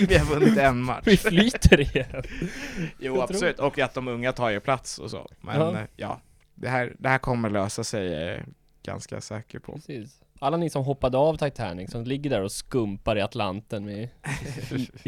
vi 0.08 0.18
har 0.18 0.26
vunnit 0.26 0.58
en 0.58 0.84
match. 0.84 1.04
vi 1.06 1.18
flyter 1.18 1.82
igen. 1.82 2.24
Jo 3.00 3.16
Jag 3.16 3.24
absolut, 3.24 3.60
och 3.60 3.80
att 3.80 3.94
de 3.94 4.08
unga 4.08 4.32
tar 4.32 4.50
ju 4.50 4.60
plats 4.60 4.98
och 4.98 5.12
så. 5.12 5.28
Men 5.42 5.60
Ja. 5.60 5.74
ja, 5.74 5.88
ja 5.96 6.22
det, 6.56 6.70
här, 6.70 6.96
det 7.00 7.10
här 7.10 7.18
kommer 7.18 7.50
lösa 7.50 7.84
sig, 7.84 8.14
är 8.14 8.30
jag 8.30 8.44
ganska 8.84 9.22
säker 9.22 9.60
på. 9.60 9.74
Precis. 9.74 10.22
Alla 10.40 10.58
ni 10.58 10.70
som 10.70 10.84
hoppade 10.84 11.18
av 11.18 11.38
Titanic, 11.38 11.92
som 11.92 12.04
ligger 12.04 12.30
där 12.30 12.42
och 12.42 12.52
skumpar 12.52 13.16
i 13.18 13.22
Atlanten 13.22 13.86
med 13.86 14.10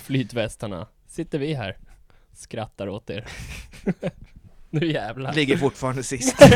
flytvästarna. 0.00 0.86
Sitter 1.06 1.38
vi 1.38 1.54
här, 1.54 1.76
skrattar 2.32 2.88
åt 2.88 3.10
er. 3.10 3.24
nu 4.70 4.92
jävlar. 4.92 5.32
Ligger 5.32 5.56
fortfarande 5.56 6.02
sist. 6.02 6.36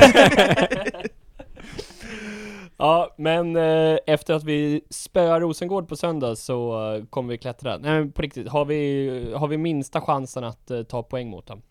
Ja, 2.76 3.14
men 3.18 3.56
eh, 3.56 3.98
efter 4.06 4.34
att 4.34 4.44
vi 4.44 4.80
spöar 4.90 5.40
Rosengård 5.40 5.88
på 5.88 5.96
söndag 5.96 6.36
så 6.36 6.92
eh, 6.94 7.04
kommer 7.04 7.30
vi 7.30 7.38
klättra. 7.38 7.78
Nej 7.78 7.90
men 7.92 8.12
på 8.12 8.22
riktigt, 8.22 8.48
har 8.48 8.64
vi, 8.64 9.32
har 9.36 9.48
vi 9.48 9.56
minsta 9.58 10.00
chansen 10.00 10.44
att 10.44 10.70
eh, 10.70 10.82
ta 10.82 11.02
poäng 11.02 11.30
mot 11.30 11.46
dem? 11.46 11.62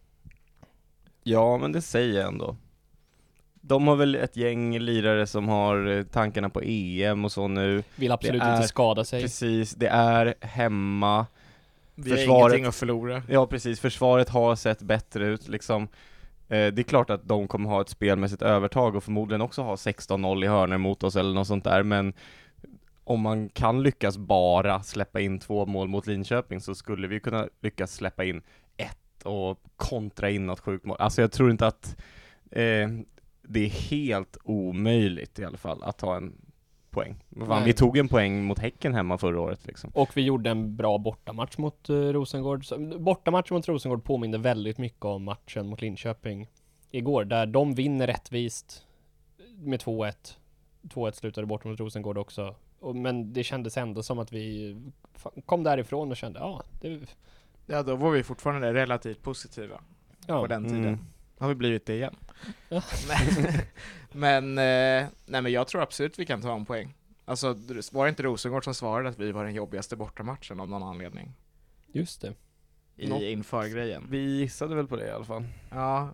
Ja, 1.23 1.57
men 1.57 1.71
det 1.71 1.81
säger 1.81 2.19
jag 2.19 2.27
ändå. 2.27 2.55
De 3.53 3.87
har 3.87 3.95
väl 3.95 4.15
ett 4.15 4.37
gäng 4.37 4.79
lirare 4.79 5.27
som 5.27 5.47
har 5.49 5.87
eh, 5.87 6.03
tankarna 6.03 6.49
på 6.49 6.61
EM 6.63 7.25
och 7.25 7.31
så 7.31 7.47
nu. 7.47 7.83
Vill 7.95 8.11
absolut 8.11 8.41
är- 8.41 8.55
inte 8.55 8.67
skada 8.67 9.03
sig. 9.03 9.21
Precis, 9.21 9.71
det 9.75 9.87
är 9.87 10.33
hemma. 10.41 11.25
Vi 12.03 12.11
har 12.11 12.17
Försvaret- 12.17 12.49
ingenting 12.53 12.65
att 12.65 12.75
förlora. 12.75 13.23
Ja 13.27 13.47
precis, 13.47 13.79
försvaret 13.79 14.29
har 14.29 14.55
sett 14.55 14.81
bättre 14.81 15.25
ut 15.27 15.47
liksom. 15.47 15.83
Eh, 16.47 16.67
det 16.73 16.79
är 16.79 16.83
klart 16.83 17.09
att 17.09 17.27
de 17.27 17.47
kommer 17.47 17.69
ha 17.69 17.81
ett 17.81 17.89
spelmässigt 17.89 18.41
övertag 18.41 18.95
och 18.95 19.03
förmodligen 19.03 19.41
också 19.41 19.61
ha 19.61 19.75
16-0 19.75 20.43
i 20.43 20.47
hörnor 20.47 20.77
mot 20.77 21.03
oss 21.03 21.15
eller 21.15 21.33
något 21.33 21.47
sånt 21.47 21.63
där, 21.63 21.83
men 21.83 22.13
om 23.03 23.21
man 23.21 23.49
kan 23.49 23.83
lyckas 23.83 24.17
bara 24.17 24.83
släppa 24.83 25.19
in 25.19 25.39
två 25.39 25.65
mål 25.65 25.87
mot 25.87 26.07
Linköping 26.07 26.61
så 26.61 26.75
skulle 26.75 27.07
vi 27.07 27.19
kunna 27.19 27.47
lyckas 27.61 27.93
släppa 27.93 28.23
in 28.23 28.41
ett 28.77 29.23
och 29.23 29.63
kontra 29.75 30.29
in 30.29 30.45
något 30.45 30.59
sjukt 30.59 30.85
mål. 30.85 30.97
Alltså 30.99 31.21
jag 31.21 31.31
tror 31.31 31.51
inte 31.51 31.67
att 31.67 31.95
eh, 32.51 32.89
det 33.43 33.59
är 33.65 33.69
helt 33.89 34.37
omöjligt 34.43 35.39
i 35.39 35.45
alla 35.45 35.57
fall 35.57 35.83
att 35.83 35.97
ta 35.97 36.15
en 36.15 36.33
poäng. 36.91 37.23
Fan, 37.47 37.63
vi 37.63 37.73
tog 37.73 37.97
en 37.97 38.07
poäng 38.07 38.43
mot 38.43 38.59
Häcken 38.59 38.93
hemma 38.93 39.17
förra 39.17 39.41
året 39.41 39.67
liksom. 39.67 39.91
Och 39.93 40.17
vi 40.17 40.21
gjorde 40.21 40.49
en 40.49 40.75
bra 40.75 40.97
bortamatch 40.97 41.57
mot 41.57 41.89
uh, 41.89 42.13
Rosengård. 42.13 42.65
Så, 42.65 42.77
bortamatchen 42.99 43.55
mot 43.55 43.67
Rosengård 43.67 44.03
påminner 44.03 44.37
väldigt 44.37 44.77
mycket 44.77 45.05
om 45.05 45.23
matchen 45.23 45.67
mot 45.67 45.81
Linköping 45.81 46.49
igår, 46.91 47.25
där 47.25 47.45
de 47.45 47.75
vinner 47.75 48.07
rättvist 48.07 48.85
med 49.55 49.79
2-1. 49.79 50.13
2-1 50.81 51.11
slutade 51.11 51.47
bort 51.47 51.63
mot 51.63 51.79
Rosengård 51.79 52.17
också. 52.17 52.55
Och, 52.79 52.95
men 52.95 53.33
det 53.33 53.43
kändes 53.43 53.77
ändå 53.77 54.03
som 54.03 54.19
att 54.19 54.31
vi 54.31 54.77
kom 55.45 55.63
därifrån 55.63 56.11
och 56.11 56.17
kände, 56.17 56.39
ja, 56.39 56.63
det, 56.81 56.99
Ja, 57.65 57.83
då 57.83 57.95
var 57.95 58.11
vi 58.11 58.23
fortfarande 58.23 58.73
relativt 58.73 59.21
positiva 59.21 59.81
ja. 60.27 60.41
på 60.41 60.47
den 60.47 60.63
tiden. 60.63 60.85
Mm. 60.85 61.05
Har 61.41 61.47
vi 61.47 61.55
blivit 61.55 61.85
det 61.85 61.95
igen? 61.95 62.15
Men, 62.69 62.83
men, 64.11 64.57
eh, 64.57 65.09
nej 65.25 65.41
men 65.41 65.51
jag 65.51 65.67
tror 65.67 65.81
absolut 65.81 66.19
vi 66.19 66.25
kan 66.25 66.41
ta 66.41 66.55
en 66.55 66.65
poäng. 66.65 66.93
Alltså, 67.25 67.57
var 67.91 68.05
det 68.05 68.09
inte 68.09 68.23
Rosengård 68.23 68.63
som 68.63 68.73
svarade 68.73 69.09
att 69.09 69.19
vi 69.19 69.31
var 69.31 69.43
den 69.43 69.53
jobbigaste 69.53 69.95
bortamatchen 69.95 70.59
av 70.59 70.69
någon 70.69 70.83
anledning? 70.83 71.33
Just 71.87 72.21
det. 72.21 72.33
I 72.95 73.31
inför 73.31 73.67
grejen. 73.67 74.07
Vi 74.09 74.17
gissade 74.17 74.75
väl 74.75 74.87
på 74.87 74.95
det 74.95 75.07
i 75.07 75.11
alla 75.11 75.25
fall. 75.25 75.43
Ja. 75.69 76.13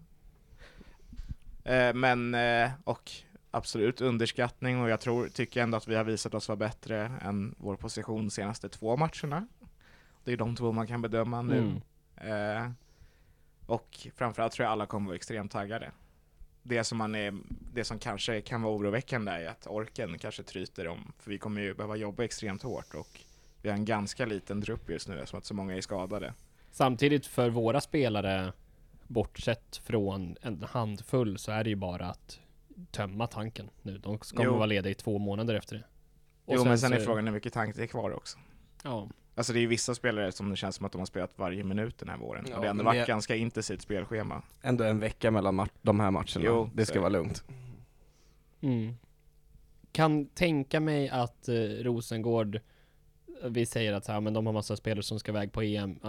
Eh, 1.64 1.94
men, 1.94 2.36
eh, 2.36 2.70
och 2.84 3.12
absolut 3.52 4.02
underskattning 4.02 4.82
och 4.82 4.90
jag 4.90 5.02
tror, 5.02 5.28
tycker 5.28 5.62
ändå 5.62 5.78
att 5.78 5.88
vi 5.88 5.96
har 5.96 6.04
visat 6.04 6.34
oss 6.34 6.48
vara 6.48 6.58
bättre 6.58 7.12
än 7.22 7.56
vår 7.58 7.76
position 7.76 8.26
de 8.26 8.30
senaste 8.30 8.70
två 8.70 8.98
matcherna. 8.98 9.48
Det 10.24 10.32
är 10.32 10.38
de 10.38 10.56
två 10.56 10.72
man 10.72 10.88
kan 10.88 11.02
bedöma 11.02 11.42
nu. 11.42 11.58
Mm. 11.58 12.74
Och 13.68 14.08
framförallt 14.16 14.54
tror 14.54 14.64
jag 14.64 14.72
alla 14.72 14.86
kommer 14.86 15.08
vara 15.08 15.16
extremt 15.16 15.52
taggade. 15.52 15.92
Det 16.64 16.84
som, 16.84 16.98
man 16.98 17.16
är, 17.16 17.38
det 17.74 17.84
som 17.84 18.00
kanske 18.00 18.42
kan 18.42 18.62
vara 18.62 18.74
oroväckande 18.74 19.32
är 19.32 19.48
att 19.48 19.68
orken 19.68 20.18
kanske 20.20 20.44
tryter 20.44 20.88
om, 20.88 21.14
för 21.20 21.32
vi 21.32 21.38
kommer 21.38 21.62
ju 21.62 21.74
behöva 21.74 21.96
jobba 21.96 22.24
extremt 22.24 22.64
hårt 22.64 22.94
och 22.94 23.22
vi 23.62 23.70
har 23.70 23.78
en 23.78 23.86
ganska 23.86 24.26
liten 24.26 24.62
trupp 24.62 24.90
just 24.90 25.08
nu 25.08 25.20
eftersom 25.20 25.38
att 25.38 25.46
så 25.46 25.54
många 25.54 25.78
är 25.78 25.82
skadade. 25.82 26.34
Samtidigt 26.72 27.26
för 27.26 27.50
våra 27.50 27.82
spelare, 27.82 28.54
bortsett 29.08 29.78
från 29.78 30.36
en 30.42 30.64
handfull, 30.70 31.38
så 31.38 31.52
är 31.52 31.64
det 31.64 31.70
ju 31.70 31.76
bara 31.76 32.06
att 32.06 32.40
tömma 32.92 33.28
tanken 33.28 33.70
nu. 33.82 33.98
De 33.98 34.20
Jo. 34.34 34.54
vara 34.54 34.66
lediga 34.66 34.92
i 34.92 34.96
två 34.96 35.18
månader 35.18 35.56
efter 35.56 35.76
det. 35.76 35.84
Och 36.46 36.56
jo 36.56 36.66
men 36.66 36.80
sen 36.80 36.94
är 36.94 37.00
frågan 37.00 37.26
hur 37.26 37.34
mycket 37.34 37.54
tank 37.54 37.76
det 37.76 37.84
är 37.84 37.88
kvar 37.88 38.12
också. 38.12 38.38
Ja, 38.84 39.10
Alltså 39.38 39.54
det 39.54 39.60
är 39.60 39.62
ju 39.62 39.68
vissa 39.68 39.96
spelare 39.96 40.32
som 40.32 40.50
det 40.50 40.56
känns 40.56 40.76
som 40.76 40.86
att 40.86 40.92
de 40.92 40.98
har 40.98 41.06
spelat 41.06 41.32
varje 41.36 41.64
minut 41.64 41.98
den 41.98 42.10
här 42.10 42.18
våren. 42.18 42.46
Ja, 42.50 42.56
och 42.56 42.62
det 42.62 42.68
har 42.68 42.72
ändå 42.72 42.84
varit 42.84 43.02
det- 43.02 43.08
ganska 43.08 43.36
intensivt 43.36 43.82
spelschema. 43.82 44.42
Ändå 44.62 44.84
en 44.84 45.00
vecka 45.00 45.32
mellan 45.32 45.68
de 45.82 46.00
här 46.00 46.12
matcherna. 46.12 46.26
Jo, 46.42 46.70
det 46.74 46.86
så 46.86 46.90
ska 46.90 46.96
är 47.00 47.02
vara 47.02 47.10
lugnt. 47.10 47.44
Mm. 48.62 48.94
Kan 49.92 50.26
tänka 50.26 50.80
mig 50.80 51.10
att 51.10 51.50
eh, 51.50 51.54
Rosengård 51.84 52.60
vi 53.44 53.66
säger 53.66 53.94
att 53.94 54.06
så 54.06 54.12
här, 54.12 54.22
men 54.22 54.34
de 54.34 54.46
har 54.46 54.54
massa 54.54 54.76
spelare 54.76 55.04
som 55.04 55.20
ska 55.20 55.32
iväg 55.32 55.52
på 55.52 55.62
EM, 55.62 56.00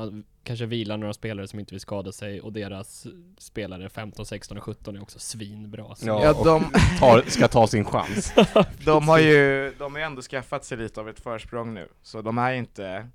kanske 0.43 0.66
vilar 0.66 0.97
några 0.97 1.12
spelare 1.12 1.49
som 1.49 1.59
inte 1.61 1.74
vill 1.74 1.81
skada 1.81 2.12
sig 2.12 2.41
och 2.41 2.53
deras 2.53 3.07
spelare 3.39 3.89
15, 3.89 4.26
16 4.26 4.59
och 4.59 4.64
17 4.64 4.97
är 4.97 5.03
också 5.03 5.18
svinbra. 5.18 5.95
Så. 5.95 6.07
Ja, 6.07 6.24
Ja, 6.24 6.35
och 6.35 6.45
de, 6.47 6.64
tar, 6.99 7.22
ska 7.31 7.49
ta 7.49 7.66
sin 7.66 7.85
chans. 7.85 8.33
de 8.85 9.09
har 9.09 9.18
ju, 9.18 9.72
de 9.79 9.93
har 9.93 9.99
ju 10.01 10.05
ändå 10.05 10.22
skaffat 10.22 10.64
sig 10.64 10.79
lite 10.79 11.01
av 11.01 11.09
ett 11.09 11.20
försprång 11.20 11.74
nu. 11.74 11.89
Så 12.03 12.22
de 12.22 12.39
är 12.39 12.53
inte, 12.53 13.09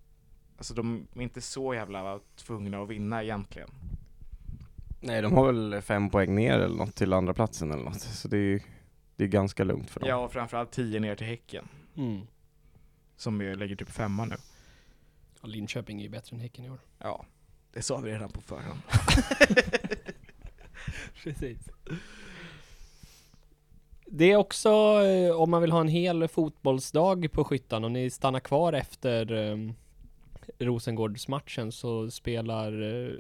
alltså 0.58 0.74
de 0.74 1.08
är 1.16 1.22
inte 1.22 1.42
så 1.42 1.74
jävla 1.74 2.20
tvungna 2.36 2.82
att 2.82 2.90
vinna 2.90 3.24
egentligen. 3.24 3.70
Nej, 5.00 5.22
de 5.22 5.34
har 5.34 5.46
väl 5.46 5.82
fem 5.82 6.10
poäng 6.10 6.36
ner 6.36 6.60
eller 6.60 6.76
något 6.76 6.96
till 6.96 7.14
andra 7.14 7.34
platsen 7.34 7.72
eller 7.72 7.84
något. 7.84 8.02
Så 8.02 8.28
det 8.28 8.38
är 8.38 8.42
ju 8.42 8.60
det 9.16 9.24
är 9.24 9.28
ganska 9.28 9.64
lugnt 9.64 9.90
för 9.90 10.00
dem. 10.00 10.10
Ja, 10.10 10.16
och 10.16 10.32
framförallt 10.32 10.72
10 10.72 11.00
ner 11.00 11.16
till 11.16 11.28
Häcken. 11.28 11.68
Mm. 11.96 12.22
Som 13.16 13.42
ju 13.42 13.56
lägger 13.56 13.76
typ 13.76 13.90
femma 13.90 14.26
nu. 14.26 14.36
Och 15.42 15.48
Linköping 15.48 16.00
är 16.00 16.04
ju 16.04 16.10
bättre 16.10 16.36
än 16.36 16.42
Häcken 16.42 16.66
i 16.66 16.70
år. 16.70 16.80
Ja, 16.98 17.26
det 17.74 17.82
sa 17.82 17.98
vi 17.98 18.12
redan 18.12 18.30
på 18.30 18.42
förhand. 18.42 18.80
Precis. 21.24 21.70
Det 24.06 24.32
är 24.32 24.36
också, 24.36 24.70
eh, 25.04 25.36
om 25.36 25.50
man 25.50 25.62
vill 25.62 25.72
ha 25.72 25.82
en 25.82 25.88
hel 25.88 26.28
fotbollsdag 26.28 27.32
på 27.32 27.44
Skyttan, 27.44 27.84
om 27.84 27.94
ni 27.94 28.10
stannar 28.10 28.40
kvar 28.40 28.74
efter 28.74 29.32
eh, 29.32 29.58
Rosengårdsmatchen 30.60 31.72
så 31.72 32.12
spelar 32.12 32.82
eh, 32.82 33.16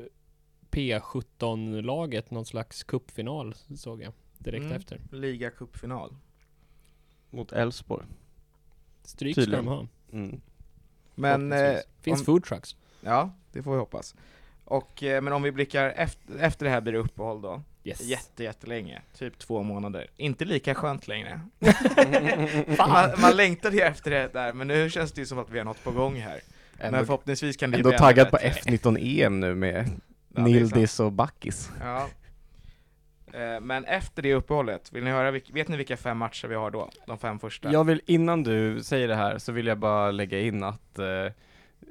P17-laget 0.71 2.32
någon 2.32 2.45
slags 2.45 2.84
cupfinal, 2.84 3.55
såg 3.78 4.01
jag 4.01 4.13
direkt 4.38 4.63
Mm. 4.65 4.78
efter. 4.78 4.99
Liga 5.11 5.49
cupfinal. 5.49 6.15
Mot 7.30 7.51
Elfsborg. 7.51 8.05
Stryk 9.03 9.34
ska 9.41 9.45
de 9.51 9.67
ha. 9.67 9.88
Mm. 10.11 10.41
Men, 11.15 11.51
eh. 11.51 11.76
Finns 12.01 12.19
om- 12.19 12.26
food 12.26 12.43
trucks. 12.43 12.76
ja, 13.01 13.32
det 13.51 13.63
får 13.63 13.71
vi 13.71 13.78
hoppas. 13.78 14.15
Och, 14.65 15.03
eh, 15.03 15.21
men 15.21 15.34
om 15.34 15.41
vi 15.43 15.51
blickar 15.51 15.89
efter, 15.89 16.36
efter 16.39 16.65
det 16.65 16.71
här 16.71 16.82
blir 16.82 16.93
det 16.93 16.99
uppehåll 16.99 17.41
då. 17.41 17.61
Yes. 17.84 18.01
Jätte, 18.01 18.43
jättelänge. 18.43 19.01
Typ 19.17 19.38
två 19.38 19.63
månader. 19.63 20.07
Inte 20.17 20.45
lika 20.45 20.76
skönt 20.76 21.07
längre. 21.07 21.41
Man, 22.78 23.09
man 23.21 23.36
längtade 23.36 23.76
ju 23.76 23.82
efter 23.82 24.11
det 24.11 24.30
där, 24.34 24.53
men 24.53 24.67
nu 24.67 24.89
känns 24.89 25.11
det 25.11 25.21
ju 25.21 25.26
som 25.28 25.39
att 25.39 25.49
vi 25.49 25.57
har 25.57 25.65
något 25.65 25.84
på 25.84 25.91
gång 25.91 26.15
här. 26.15 26.39
Men 26.78 26.88
Ändå, 26.93 27.05
förhoppningsvis 27.05 27.57
kan 27.57 27.71
det 27.71 27.78
ändå 27.78 27.89
bli 27.89 27.97
taggad 27.97 28.30
på 28.30 28.38
bättre. 28.41 28.71
F19-EM 28.71 29.39
nu 29.39 29.55
med 29.55 29.89
Ja, 30.36 30.41
Nildis 30.45 30.99
och 30.99 31.11
Backis. 31.11 31.71
Ja. 31.82 32.07
Eh, 33.34 33.61
Men 33.61 33.86
efter 33.86 34.21
det 34.21 34.34
uppehållet, 34.34 34.93
vill 34.93 35.03
ni 35.03 35.11
höra, 35.11 35.32
vet 35.32 35.67
ni 35.67 35.78
vilka 35.78 35.97
fem 35.97 36.17
matcher 36.17 36.47
vi 36.47 36.55
har 36.55 36.71
då? 36.71 36.89
De 37.07 37.17
fem 37.17 37.39
första? 37.39 37.71
Jag 37.71 37.84
vill, 37.84 38.01
innan 38.05 38.43
du 38.43 38.84
säger 38.84 39.07
det 39.07 39.15
här, 39.15 39.38
så 39.38 39.51
vill 39.51 39.67
jag 39.67 39.78
bara 39.80 40.11
lägga 40.11 40.39
in 40.39 40.63
att 40.63 40.99
eh, 40.99 41.05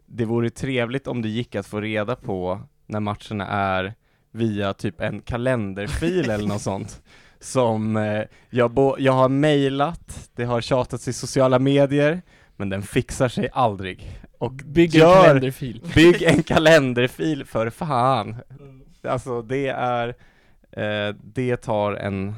det 0.06 0.24
vore 0.24 0.50
trevligt 0.50 1.06
om 1.06 1.22
det 1.22 1.28
gick 1.28 1.54
att 1.54 1.66
få 1.66 1.80
reda 1.80 2.16
på 2.16 2.60
när 2.86 3.00
matcherna 3.00 3.46
är 3.48 3.94
via 4.30 4.74
typ 4.74 5.00
en 5.00 5.20
kalenderfil 5.20 6.30
eller 6.30 6.46
något 6.48 6.62
sånt. 6.62 7.02
Som 7.40 7.96
eh, 7.96 8.22
jag, 8.50 8.70
bo- 8.70 8.96
jag 8.98 9.12
har 9.12 9.28
mejlat, 9.28 10.30
det 10.34 10.44
har 10.44 10.60
tjatats 10.60 11.08
i 11.08 11.12
sociala 11.12 11.58
medier, 11.58 12.22
men 12.56 12.68
den 12.68 12.82
fixar 12.82 13.28
sig 13.28 13.48
aldrig. 13.52 14.20
Och 14.42 14.52
Bygg 14.52 14.94
en 14.94 15.00
gör, 15.00 15.22
kalenderfil. 15.24 15.82
bygg 15.94 16.22
en 16.22 16.42
kalenderfil 16.52 17.44
för 17.44 17.70
fan! 17.70 18.36
Alltså 19.02 19.42
det 19.42 19.66
är, 19.68 20.08
eh, 20.70 21.14
det 21.24 21.56
tar 21.56 21.92
en 21.92 22.34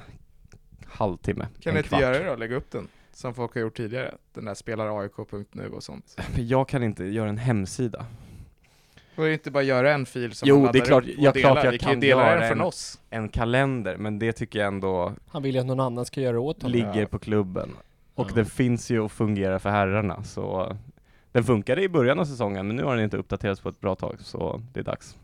halvtimme, 0.86 1.46
Kan 1.60 1.70
en 1.70 1.74
du 1.74 1.78
inte 1.78 1.88
kvart. 1.88 2.00
göra 2.00 2.18
det 2.18 2.24
då? 2.24 2.36
Lägga 2.36 2.56
upp 2.56 2.70
den? 2.70 2.88
Som 3.12 3.34
folk 3.34 3.54
har 3.54 3.60
gjort 3.60 3.76
tidigare. 3.76 4.14
Den 4.34 4.44
där 4.44 4.54
spelar 4.54 5.00
AIK.nu 5.00 5.68
och 5.68 5.82
sånt. 5.82 6.16
Jag 6.36 6.68
kan 6.68 6.82
inte 6.82 7.04
göra 7.04 7.28
en 7.28 7.38
hemsida. 7.38 8.06
Får 9.16 9.22
du 9.24 9.32
inte 9.32 9.50
bara 9.50 9.62
göra 9.62 9.92
en 9.92 10.06
fil 10.06 10.32
som 10.34 10.48
Jo, 10.48 10.62
man 10.62 10.72
det 10.72 10.78
är 10.78 10.80
laddar 10.80 10.86
klart- 10.86 11.04
upp 11.04 11.18
och 11.18 11.22
ja, 11.24 11.32
klart 11.32 11.64
jag 11.64 11.72
Vi 11.72 11.78
kan 11.78 11.90
kan 11.92 12.00
dela 12.00 12.22
göra 12.26 12.40
den 12.40 12.48
från 12.48 12.60
en- 12.60 12.66
oss. 12.66 13.00
En 13.10 13.28
kalender, 13.28 13.96
men 13.96 14.18
det 14.18 14.32
tycker 14.32 14.58
jag 14.58 14.68
ändå 14.68 15.12
Han 15.28 15.42
vill 15.42 15.54
ju 15.54 15.60
att 15.60 15.66
någon 15.66 15.80
annan 15.80 16.04
ska 16.04 16.20
göra 16.20 16.32
det 16.32 16.38
åt 16.38 16.62
honom. 16.62 16.72
ligger 16.78 17.06
på 17.06 17.18
klubben. 17.18 17.70
Och 18.14 18.26
Ja. 18.30 18.34
den 18.34 18.46
finns 18.46 18.90
ju 18.90 19.00
och 19.00 19.12
fungerar 19.12 19.58
för 19.58 19.70
herrarna, 19.70 20.22
så 20.24 20.76
den 21.34 21.44
funkade 21.44 21.82
i 21.82 21.88
början 21.88 22.18
av 22.18 22.24
säsongen, 22.24 22.66
men 22.66 22.76
nu 22.76 22.84
har 22.84 22.94
den 22.94 23.04
inte 23.04 23.16
uppdaterats 23.16 23.60
på 23.60 23.68
ett 23.68 23.80
bra 23.80 23.94
tag, 23.94 24.16
så 24.20 24.62
det 24.72 24.80
är 24.80 24.84
dags. 24.84 25.16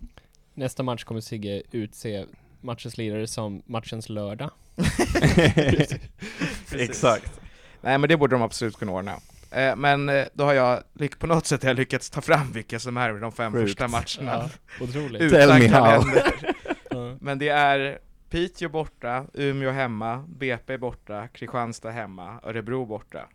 Nästa 0.54 0.82
match 0.82 1.04
kommer 1.04 1.20
Sigge 1.20 1.62
utse 1.70 2.26
matchens 2.60 2.98
lirare 2.98 3.26
som 3.26 3.62
matchens 3.66 4.08
lördag. 4.08 4.50
Exakt. 6.72 7.40
Nej 7.80 7.98
men 7.98 8.08
det 8.08 8.16
borde 8.16 8.34
de 8.34 8.42
absolut 8.42 8.76
kunna 8.76 8.92
ordna. 8.92 9.14
Eh, 9.50 9.76
men 9.76 10.08
eh, 10.08 10.24
då 10.32 10.44
har 10.44 10.54
jag, 10.54 10.82
på 11.18 11.26
något 11.26 11.46
sätt 11.46 11.62
har 11.62 11.70
jag 11.70 11.76
lyckats 11.76 12.10
ta 12.10 12.20
fram 12.20 12.52
vilka 12.52 12.78
som 12.78 12.96
är 12.96 13.12
de 13.12 13.32
fem 13.32 13.52
Sjukt. 13.52 13.68
första 13.68 13.88
matcherna. 13.88 14.50
otroligt. 14.80 15.22
Utan 15.22 15.38
Tell 15.40 15.58
me 15.58 15.68
how. 15.68 15.84
kalender. 15.84 16.32
Ja. 16.92 17.16
Men 17.20 17.38
det 17.38 17.48
är 17.48 17.98
Piteå 18.30 18.68
borta, 18.68 19.24
Umeå 19.34 19.70
hemma, 19.70 20.24
BP 20.28 20.78
borta, 20.78 21.28
Kristianstad 21.28 21.90
hemma, 21.90 22.40
Örebro 22.42 22.86
borta. 22.86 23.28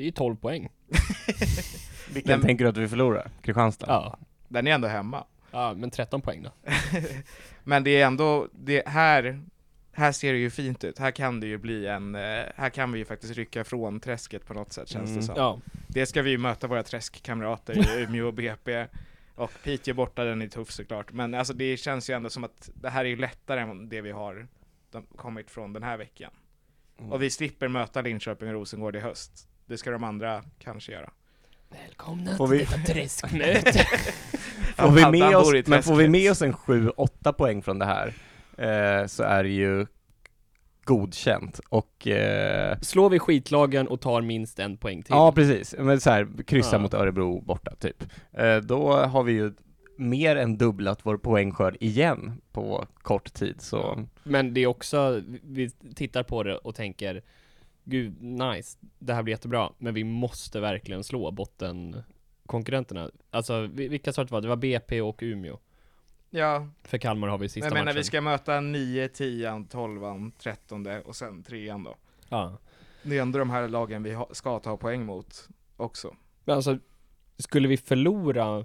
Det 0.00 0.04
är 0.04 0.06
ju 0.06 0.12
12 0.12 0.36
poäng. 0.36 0.68
Vilken 2.10 2.30
Men- 2.38 2.46
tänker 2.46 2.64
du 2.64 2.68
att 2.70 2.76
vi 2.76 2.88
förlorar? 2.88 3.30
Kristianstad? 3.42 3.86
Ja. 3.88 4.18
Den 4.48 4.66
är 4.66 4.70
ändå 4.70 4.88
hemma. 4.88 5.24
ja, 5.50 5.74
men 5.76 5.90
13 5.90 6.20
poäng 6.22 6.42
då. 6.42 6.50
Men 7.64 7.84
det 7.84 8.00
är 8.00 8.06
ändå, 8.06 8.48
det 8.52 8.88
här, 8.88 9.40
här 9.92 10.12
ser 10.12 10.32
det 10.32 10.38
ju 10.38 10.50
fint 10.50 10.84
ut. 10.84 10.98
Här 10.98 11.10
kan 11.10 11.40
det 11.40 11.46
ju 11.46 11.58
bli 11.58 11.86
en, 11.86 12.14
eh, 12.14 12.42
här 12.56 12.70
kan 12.70 12.92
vi 12.92 12.98
ju 12.98 13.04
faktiskt 13.04 13.34
rycka 13.34 13.64
från 13.64 14.00
träsket 14.00 14.46
på 14.46 14.54
något 14.54 14.72
sätt 14.72 14.88
känns 14.88 15.08
Mm. 15.10 15.20
det 15.20 15.26
som. 15.26 15.34
Ja. 15.36 15.58
Det 15.88 16.06
ska 16.06 16.22
vi 16.22 16.30
ju 16.30 16.38
möta 16.38 16.66
våra 16.66 16.82
träskkamrater 16.82 17.98
i 17.98 18.02
Umeå 18.02 18.26
och 18.26 18.34
BP. 18.34 18.86
Och 19.34 19.50
Piteå 19.64 19.94
borta, 19.94 20.24
den 20.24 20.42
är 20.42 20.48
tuff 20.48 20.70
såklart. 20.70 21.12
Men 21.12 21.34
alltså 21.34 21.52
det 21.54 21.76
känns 21.76 22.10
ju 22.10 22.14
ändå 22.14 22.30
som 22.30 22.44
att 22.44 22.70
det 22.74 22.88
här 22.90 23.04
är 23.04 23.08
ju 23.08 23.16
lättare 23.16 23.60
än 23.60 23.88
det 23.88 24.00
vi 24.00 24.10
har 24.10 24.46
de, 24.90 25.06
kommit 25.16 25.50
från 25.50 25.72
den 25.72 25.82
här 25.82 25.96
veckan. 25.96 26.30
Mm. 26.98 27.12
Och 27.12 27.22
vi 27.22 27.30
slipper 27.30 27.68
möta 27.68 28.00
Linköping 28.02 28.48
och 28.48 28.54
Rosengård 28.54 28.96
i 28.96 29.00
höst. 29.00 29.48
Det 29.70 29.78
ska 29.78 29.90
de 29.90 30.04
andra 30.04 30.42
kanske 30.58 30.92
göra. 30.92 31.10
Välkomna 31.68 32.36
Får 32.36 32.48
till 32.48 32.58
vi- 32.58 32.64
detta 32.64 32.92
träskmöte. 32.92 33.72
Får 34.76 34.90
vi 34.90 35.18
med 35.20 35.36
oss, 35.36 35.52
men 35.66 35.82
får 35.82 35.94
vi 35.96 36.08
med 36.08 36.30
oss 36.30 36.42
en 36.42 36.52
7-8 36.54 37.32
poäng 37.32 37.62
från 37.62 37.78
det 37.78 37.84
här, 37.84 38.06
eh, 38.58 39.06
så 39.06 39.22
är 39.22 39.42
det 39.42 39.48
ju 39.48 39.86
godkänt. 40.84 41.60
Och 41.68 42.06
eh, 42.06 42.78
Slår 42.80 43.10
vi 43.10 43.18
skitlagen 43.18 43.88
och 43.88 44.00
tar 44.00 44.20
minst 44.22 44.58
en 44.58 44.76
poäng 44.76 45.02
till. 45.02 45.10
Ja 45.14 45.32
precis, 45.32 45.74
men 45.78 46.00
så 46.00 46.10
här, 46.10 46.28
kryssa 46.46 46.76
Ja. 46.76 46.78
mot 46.78 46.94
Örebro 46.94 47.40
borta 47.40 47.74
typ. 47.74 48.04
Eh, 48.32 48.56
då 48.56 48.92
har 48.92 49.22
vi 49.22 49.32
ju 49.32 49.52
mer 49.96 50.36
än 50.36 50.58
dubblat 50.58 51.00
vår 51.02 51.16
poängskörd 51.16 51.76
igen 51.80 52.40
på 52.52 52.86
kort 53.02 53.32
tid, 53.34 53.60
så 53.60 54.04
Men 54.22 54.54
det 54.54 54.60
är 54.60 54.66
också, 54.66 55.22
vi 55.42 55.70
tittar 55.94 56.22
på 56.22 56.42
det 56.42 56.56
och 56.56 56.74
tänker 56.74 57.22
Gud, 57.84 58.22
nice, 58.22 58.78
det 58.98 59.14
här 59.14 59.22
blir 59.22 59.34
jättebra, 59.34 59.72
men 59.78 59.94
vi 59.94 60.04
måste 60.04 60.60
verkligen 60.60 61.04
slå 61.04 61.30
bottenkonkurrenterna. 61.30 63.10
Alltså, 63.30 63.60
vi- 63.74 63.88
vilka 63.88 64.12
det 64.12 64.30
var? 64.30 64.40
Det 64.40 64.48
var 64.48 64.56
BP 64.56 65.00
och 65.00 65.18
Umeå. 65.22 65.58
Ja, 66.30 66.68
För 66.84 66.98
Kalmar 66.98 67.28
har 67.28 67.38
vi 67.38 67.42
men 67.42 67.48
sista 67.48 67.68
menar 67.70 67.84
matchen. 67.84 67.96
vi 67.96 68.04
ska 68.04 68.20
möta 68.20 68.60
9, 68.60 69.08
10, 69.08 69.66
12, 69.70 70.30
13 70.38 70.86
och 70.86 71.16
sen 71.16 71.42
3 71.42 71.72
då. 71.72 71.96
Ja. 72.28 72.58
Det 73.02 73.18
är 73.18 73.22
ändå 73.22 73.38
de 73.38 73.50
här 73.50 73.68
lagen 73.68 74.02
vi 74.02 74.18
ska 74.32 74.58
ta 74.58 74.76
poäng 74.76 75.04
mot 75.06 75.48
också. 75.76 76.16
Men 76.44 76.56
alltså, 76.56 76.78
skulle 77.38 77.68
vi 77.68 77.76
förlora 77.76 78.64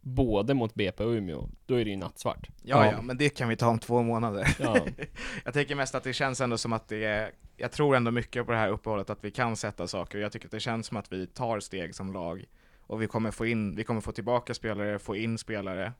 både 0.00 0.54
mot 0.54 0.74
BP 0.74 1.04
och 1.04 1.10
Umeå, 1.10 1.48
då 1.66 1.74
är 1.74 1.84
det 1.84 1.90
ju 1.90 1.96
nattsvart. 1.96 2.48
Ja, 2.62 2.84
Ja. 2.86 2.92
ja, 2.92 3.02
men 3.02 3.16
det 3.16 3.28
kan 3.28 3.48
vi 3.48 3.56
ta 3.56 3.68
om 3.68 3.78
två 3.78 4.02
månader. 4.02 4.56
Ja. 4.60 4.76
Jag 5.44 5.54
tänker 5.54 5.74
mest 5.74 5.94
att 5.94 6.04
det 6.04 6.12
känns 6.12 6.40
ändå 6.40 6.58
som 6.58 6.72
att 6.72 6.88
det 6.88 7.04
är, 7.04 7.32
jag 7.58 7.72
tror 7.72 7.96
ändå 7.96 8.10
mycket 8.10 8.46
på 8.46 8.52
det 8.52 8.58
här 8.58 8.68
uppehållet 8.68 9.10
att 9.10 9.24
vi 9.24 9.30
kan 9.30 9.56
sätta 9.56 9.86
saker, 9.86 10.18
jag 10.18 10.32
tycker 10.32 10.46
att 10.46 10.52
det 10.52 10.60
känns 10.60 10.86
som 10.86 10.96
att 10.96 11.12
vi 11.12 11.26
tar 11.26 11.60
steg 11.60 11.94
som 11.94 12.12
lag. 12.12 12.44
Och 12.80 13.02
vi 13.02 13.06
kommer 13.06 13.30
få 13.30 13.46
in, 13.46 13.76
vi 13.76 13.84
kommer 13.84 14.00
få 14.00 14.12
tillbaka 14.12 14.54
spelare, 14.54 14.98
få 14.98 15.16
in 15.16 15.38
spelare. 15.38 15.92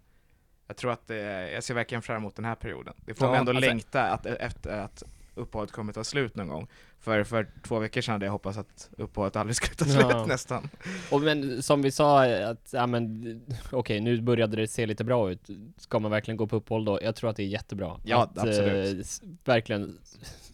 Jag 0.67 0.77
tror 0.77 0.93
att 0.93 1.07
det, 1.07 1.51
jag 1.53 1.65
ser 1.65 1.75
verkligen 1.75 2.03
fram 2.03 2.17
emot 2.17 2.37
den 2.37 2.45
här 2.45 2.55
perioden. 2.55 2.95
Det 3.07 3.15
får 3.15 3.27
Ja, 3.27 3.31
mig 3.31 3.41
ändå 3.41 3.53
alltså- 3.53 3.69
längta 3.69 4.03
att, 4.03 4.27
efter 4.27 4.79
att 4.79 5.03
uppehållet 5.35 5.73
kommer 5.73 5.93
ta 5.93 6.05
slut 6.05 6.35
någon 6.37 6.49
gång. 6.49 6.69
För, 7.01 7.25
för 7.25 7.51
två 7.63 7.79
veckor 7.79 8.01
sedan 8.01 8.13
hade 8.13 8.27
jag 8.27 8.33
hoppats 8.33 8.59
att 8.59 8.91
uppehållet 8.97 9.37
aldrig 9.37 9.57
skulle 9.57 9.75
ta 9.75 9.85
slut 9.85 10.07
Ja. 10.11 10.27
nästan. 10.27 10.69
Och 11.11 11.21
men 11.21 11.63
som 11.63 11.83
vi 11.83 11.91
sa, 11.91 12.25
att, 12.45 12.71
ja 12.73 12.87
men, 12.87 13.43
okej 13.73 14.01
nu 14.01 14.21
började 14.21 14.57
det 14.57 14.69
se 14.69 14.87
lite 14.87 15.05
bra 15.05 15.31
ut. 15.31 15.49
Ska 15.77 15.99
man 15.99 16.11
verkligen 16.11 16.37
gå 16.37 16.47
på 16.47 16.57
uppehåll 16.57 16.85
då? 16.85 16.99
Jag 17.03 17.17
tror 17.17 17.31
att 17.31 17.37
det 17.37 17.43
är 17.43 17.47
jättebra. 17.47 18.01
Ja, 18.05 18.23
att, 18.23 18.39
absolut. 18.39 18.95
eh, 18.95 19.01
s- 19.01 19.23
verkligen, 19.45 19.99
s- 20.03 20.19
ja, 20.23 20.48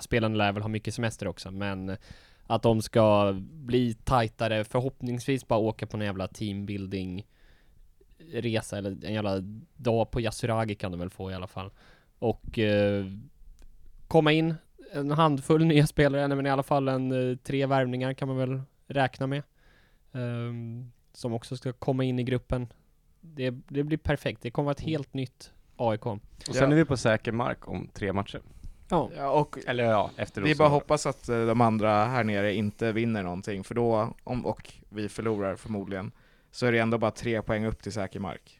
spelarna 0.00 0.36
lär 0.36 0.52
väl 0.52 0.62
ha 0.62 0.68
mycket 0.68 0.94
semester 0.94 1.28
också, 1.28 1.50
men 1.50 1.96
att 2.46 2.62
de 2.62 2.82
ska 2.82 3.32
bli 3.42 3.94
tajtare, 3.94 4.64
förhoppningsvis 4.64 5.48
bara 5.48 5.58
åka 5.58 5.86
på 5.86 5.96
en 5.96 6.02
jävla 6.02 6.28
teambuilding 6.28 7.26
resa 8.32 8.78
eller 8.78 9.04
en 9.04 9.14
jävla 9.14 9.40
dag 9.76 10.10
på 10.10 10.20
Yasuragi 10.20 10.74
kan 10.74 10.90
de 10.92 11.00
väl 11.00 11.10
få 11.10 11.30
i 11.30 11.34
alla 11.34 11.46
fall. 11.46 11.70
Och 12.18 12.58
eh, 12.58 13.06
komma 14.08 14.32
in, 14.32 14.54
en 14.92 15.10
handfull 15.10 15.64
nya 15.64 15.86
spelare, 15.86 16.28
men 16.28 16.46
i 16.46 16.50
alla 16.50 16.62
fall 16.62 16.88
en 16.88 17.30
eh, 17.30 17.36
tre 17.36 17.66
värvningar 17.66 18.14
kan 18.14 18.28
man 18.28 18.36
väl 18.36 18.60
räkna 18.86 19.26
med. 19.26 19.42
Ehm, 20.12 20.92
som 21.12 21.32
också 21.32 21.56
ska 21.56 21.72
komma 21.72 22.04
in 22.04 22.18
i 22.18 22.22
gruppen. 22.22 22.72
Det, 23.20 23.50
det 23.50 23.82
blir 23.82 23.98
perfekt, 23.98 24.42
det 24.42 24.50
kommer 24.50 24.64
vara 24.64 24.72
ett 24.74 24.80
helt 24.80 25.14
nytt 25.14 25.52
AIK. 25.76 26.06
och 26.06 26.20
sen 26.40 26.54
Ja. 26.54 26.62
är 26.62 26.74
vi 26.74 26.84
på 26.84 26.96
säker 26.96 27.32
mark 27.32 27.68
om 27.68 27.88
tre 27.92 28.12
matcher. 28.12 28.40
Ja. 28.92 29.10
Ja, 29.16 29.30
och 29.30 29.58
Eller 29.66 29.84
ja, 29.84 30.10
efter 30.16 30.40
Det 30.42 30.50
är 30.50 30.54
bara 30.54 30.68
hoppas 30.68 31.06
att 31.06 31.28
eh, 31.28 31.46
de 31.46 31.60
andra 31.60 32.04
här 32.04 32.24
nere 32.24 32.54
inte 32.54 32.92
vinner 32.92 33.22
någonting, 33.22 33.64
för 33.64 33.74
då, 33.74 34.14
om, 34.24 34.46
och 34.46 34.72
vi 34.88 35.08
förlorar 35.08 35.56
förmodligen, 35.56 36.12
så 36.50 36.66
är 36.66 36.72
det 36.72 36.78
ändå 36.78 36.98
bara 36.98 37.10
tre 37.10 37.42
poäng 37.42 37.66
upp 37.66 37.82
till 37.82 37.92
säker 37.92 38.20
mark. 38.20 38.58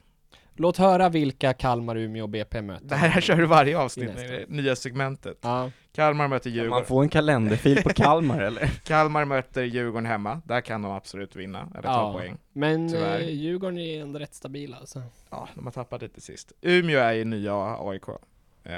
Låt 0.56 0.76
höra 0.76 1.08
vilka 1.08 1.52
Kalmar, 1.52 1.96
Umeå 1.96 2.22
och 2.22 2.28
BP 2.28 2.62
möter. 2.62 2.86
Det 2.86 2.94
här 2.94 3.20
kör 3.20 3.36
du 3.36 3.46
varje 3.46 3.78
avsnitt, 3.78 4.16
det 4.16 4.44
nya 4.48 4.76
segmentet. 4.76 5.38
Ja, 5.40 5.70
Kalmar 5.94 6.28
möter 6.28 6.50
Kan 6.50 6.52
Djurgården, 6.52 6.70
man 6.70 6.84
få 6.84 7.00
en 7.02 7.08
kalenderfil 7.08 7.82
på 7.82 7.88
Kalmar 7.88 8.40
eller? 8.42 8.66
Kalmar 8.66 9.24
möter 9.24 9.62
Djurgården 9.64 10.06
hemma, 10.06 10.40
där 10.44 10.60
kan 10.60 10.82
de 10.82 10.92
absolut 10.92 11.36
vinna, 11.36 11.68
eller 11.72 11.82
ta 11.82 11.88
Ja. 11.88 12.12
poäng. 12.12 12.36
men 12.52 12.88
Tyvärr. 12.92 13.20
eh, 13.20 13.28
Djurgården 13.30 13.78
är 13.78 14.02
ändå 14.02 14.18
rätt 14.18 14.34
stabila 14.34 14.76
alltså. 14.76 15.02
Ja, 15.30 15.48
de 15.54 15.64
har 15.64 15.72
tappat 15.72 16.02
lite 16.02 16.20
sist. 16.20 16.52
Umeå 16.60 16.98
är 17.00 17.12
ju 17.12 17.24
nya 17.24 17.76
AIK, 17.80 18.02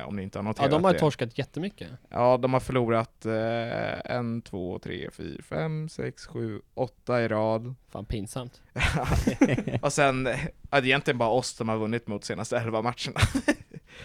om 0.06 0.16
ni 0.16 0.22
inte 0.22 0.38
har 0.38 0.44
Ja, 0.44 0.48
noterat 0.48 0.70
de 0.70 0.84
har 0.84 0.92
det. 0.92 0.98
torskat 0.98 1.38
jättemycket. 1.38 1.88
Ja, 2.08 2.36
de 2.36 2.52
har 2.52 2.60
förlorat 2.60 3.26
eh, 3.26 4.12
en, 4.16 4.42
två, 4.42 4.78
tre, 4.78 5.10
fyra, 5.12 5.42
fem, 5.42 5.88
sex, 5.88 6.26
sju, 6.26 6.60
åtta 6.74 7.22
i 7.22 7.28
rad. 7.28 7.74
Fan 7.88 8.04
pinsamt. 8.04 8.62
och 9.82 9.92
sen, 9.92 10.26
ja, 10.26 10.36
det 10.70 10.76
är 10.76 10.84
egentligen 10.84 11.18
bara 11.18 11.28
oss 11.30 11.48
som 11.48 11.68
har 11.68 11.76
vunnit 11.78 12.06
mot 12.06 12.24
senaste 12.24 12.58
elva 12.58 12.82
matcherna. 12.82 13.20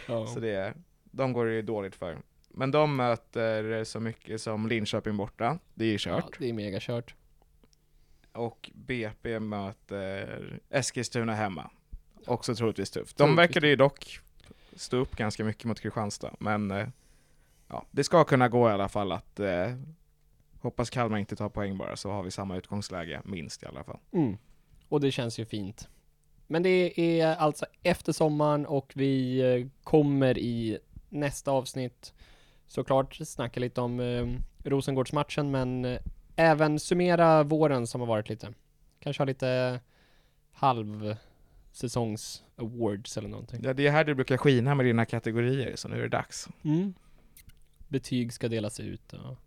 Ja. 0.08 0.28
Så 0.34 0.40
det, 0.40 0.50
är- 0.56 0.74
de 1.12 1.34
går 1.34 1.46
det 1.46 1.54
ju 1.54 1.62
dåligt 1.62 1.96
för. 1.96 2.18
Men 2.50 2.72
de 2.72 2.96
möter 2.96 3.84
så 3.84 4.00
mycket 4.00 4.42
som 4.42 4.68
Linköping 4.68 5.18
borta, 5.18 5.60
det 5.74 5.84
är 5.86 5.88
ju 5.88 5.94
Ja, 6.12 6.22
kört. 6.22 6.36
det 6.40 6.50
är 6.50 6.54
mega 6.54 6.78
kört. 6.82 7.16
Och 8.32 8.70
BP 8.74 9.40
möter 9.40 10.60
Eskilstuna 10.70 11.36
hemma. 11.36 11.70
Också 12.26 12.56
troligtvis 12.56 12.92
tufft. 12.92 13.18
De 13.18 13.36
verkade 13.36 13.68
ju 13.68 13.76
dock 13.76 14.20
stå 14.80 14.98
upp 14.98 15.16
ganska 15.16 15.44
mycket 15.44 15.66
mot 15.66 15.80
Kristianstad, 15.80 16.32
men 16.40 16.72
eh, 16.72 16.88
ja, 17.68 17.86
det 17.92 18.04
ska 18.04 18.24
kunna 18.24 18.50
gå 18.50 18.70
i 18.70 18.72
alla 18.72 18.90
fall 18.90 19.12
att 19.12 19.40
eh, 19.40 19.76
hoppas 20.62 20.90
Kalmar 20.90 21.18
inte 21.18 21.36
tar 21.36 21.50
poäng 21.50 21.78
bara, 21.78 21.96
så 21.96 22.12
har 22.12 22.24
vi 22.24 22.32
samma 22.32 22.58
utgångsläge, 22.58 23.22
minst 23.26 23.64
i 23.64 23.66
alla 23.66 23.84
fall. 23.84 24.00
Mm. 24.12 24.38
Och 24.90 25.02
det 25.02 25.12
känns 25.12 25.40
ju 25.40 25.46
fint. 25.46 25.90
Men 26.48 26.64
det 26.64 27.00
är 27.00 27.36
alltså 27.36 27.66
efter 27.84 28.12
sommaren 28.12 28.66
och 28.66 28.92
vi 28.96 29.40
eh, 29.40 29.68
kommer 29.84 30.38
i 30.38 30.80
nästa 31.10 31.52
avsnitt 31.52 32.14
såklart 32.68 33.16
snacka 33.16 33.60
lite 33.60 33.82
om 33.82 34.00
eh, 34.00 34.28
Rosengårdsmatchen 34.70 35.52
men 35.52 35.86
eh, 35.86 36.00
även 36.36 36.80
summera 36.80 37.44
våren 37.44 37.88
som 37.88 38.02
har 38.02 38.08
varit 38.08 38.30
lite. 38.30 38.54
Kanske 39.00 39.22
ha 39.22 39.26
lite 39.26 39.80
halv 40.52 41.16
halvsäsongs 41.70 42.44
awards 42.56 43.18
eller 43.18 43.30
någonting. 43.30 43.62
Ja, 43.64 43.74
det 43.74 43.88
är 43.88 43.92
här 43.92 44.04
du 44.04 44.16
brukar 44.16 44.38
skina 44.38 44.76
med 44.76 44.86
dina 44.86 45.06
kategorier, 45.06 45.76
så 45.76 45.88
nu 45.88 45.98
är 45.98 46.02
det 46.02 46.10
dags. 46.10 46.50
Mm. 46.64 46.94
Betyg 47.88 48.34
ska 48.34 48.48
delas 48.48 48.80
ut 48.80 49.14
och 49.14 49.38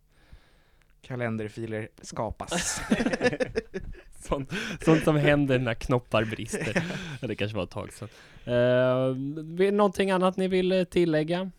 Kalenderfiler 1.02 1.88
skapas. 2.02 2.80
sånt, 4.20 4.52
sånt 4.84 5.04
som 5.04 5.16
händer 5.16 5.58
när 5.58 5.74
knoppar 5.74 6.24
brister. 6.24 6.84
Det 7.20 7.36
kanske 7.36 7.56
var 7.56 7.64
ett 7.64 7.70
tag 7.70 7.92
sedan. 7.92 8.08
Uh, 8.46 9.72
någonting 9.72 10.10
annat 10.10 10.36
ni 10.36 10.48
vill 10.48 10.72
eh, 10.72 10.84
tillägga? 10.84 11.50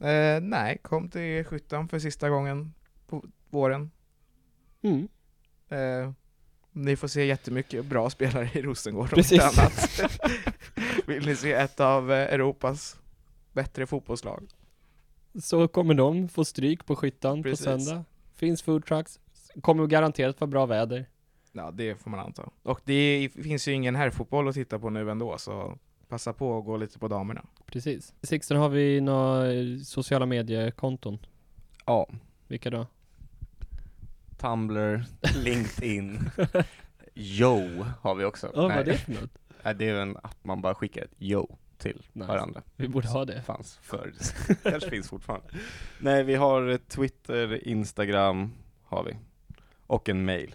Eh, 0.00 0.40
nej, 0.40 0.78
kom 0.82 1.08
till 1.08 1.44
Skyttan 1.44 1.88
för 1.88 1.98
sista 1.98 2.28
gången 2.28 2.74
på 3.06 3.24
våren. 3.50 3.90
Mm. 4.82 5.08
Eh, 5.68 6.12
ni 6.72 6.96
får 6.96 7.08
se 7.08 7.24
jättemycket 7.24 7.84
bra 7.84 8.10
spelare 8.10 8.50
i 8.54 8.62
Rosengård 8.62 9.10
Precis. 9.10 9.32
inte 9.32 9.44
annat. 9.44 10.00
Vill 11.06 11.26
ni 11.26 11.36
se 11.36 11.52
ett 11.52 11.80
av 11.80 12.12
eh, 12.12 12.34
Europas 12.34 13.00
bättre 13.52 13.86
fotbollslag? 13.86 14.48
Så 15.42 15.68
kommer 15.68 15.94
de 15.94 16.28
få 16.28 16.44
stryk 16.44 16.86
på 16.86 16.96
skyttan 16.96 17.42
Precis. 17.42 17.66
på 17.66 17.80
söndag. 17.80 18.04
Finns 18.34 18.62
food 18.62 18.86
trucks. 18.86 19.20
Kommer 19.60 19.86
garanterat 19.86 20.40
vara 20.40 20.48
bra 20.48 20.66
väder. 20.66 21.06
Ja, 21.52 21.70
det 21.70 21.94
får 21.94 22.10
man 22.10 22.20
anta. 22.20 22.50
Och 22.62 22.80
det 22.84 23.30
finns 23.42 23.68
ju 23.68 23.72
ingen 23.72 23.96
herrfotboll 23.96 24.48
att 24.48 24.54
titta 24.54 24.78
på 24.78 24.90
nu 24.90 25.10
ändå, 25.10 25.38
så 25.38 25.78
passa 26.08 26.32
på 26.32 26.58
att 26.58 26.64
gå 26.64 26.76
lite 26.76 26.98
på 26.98 27.08
damerna. 27.08 27.46
Precis. 27.66 28.14
Sixten 28.22 28.56
har 28.56 28.68
vi 28.68 29.00
några 29.00 29.44
sociala 29.84 30.26
mediekonton. 30.26 31.18
Ja, 31.86 32.08
Vilka 32.48 32.70
då? 32.70 32.86
Tumblr, 34.40 35.04
LinkedIn, 35.34 36.30
Yo 37.14 37.84
har 38.00 38.14
vi 38.14 38.24
också. 38.24 38.50
Ja, 38.54 38.62
vad 38.62 38.72
är 38.72 38.84
det 38.84 38.98
för 38.98 39.12
något? 39.12 39.30
Det 39.78 39.88
är 39.88 39.94
en 39.94 40.16
app 40.16 40.36
man 40.44 40.62
bara 40.62 40.74
skickar 40.74 41.02
ett 41.04 41.14
Yo 41.18 41.56
till 41.78 42.02
Nice. 42.12 42.28
varandra. 42.28 42.62
Vi 42.76 42.88
borde 42.88 43.08
ha 43.08 43.24
det. 43.24 43.42
fanns 43.42 43.78
förr. 43.82 44.12
kanske 44.62 44.90
finns 44.90 45.08
fortfarande. 45.08 45.46
Nej, 45.98 46.24
vi 46.24 46.34
har 46.34 46.78
Twitter, 46.88 47.68
Instagram 47.68 48.52
har 48.84 49.04
vi. 49.04 49.16
Och 49.86 50.08
en 50.08 50.24
mail. 50.24 50.54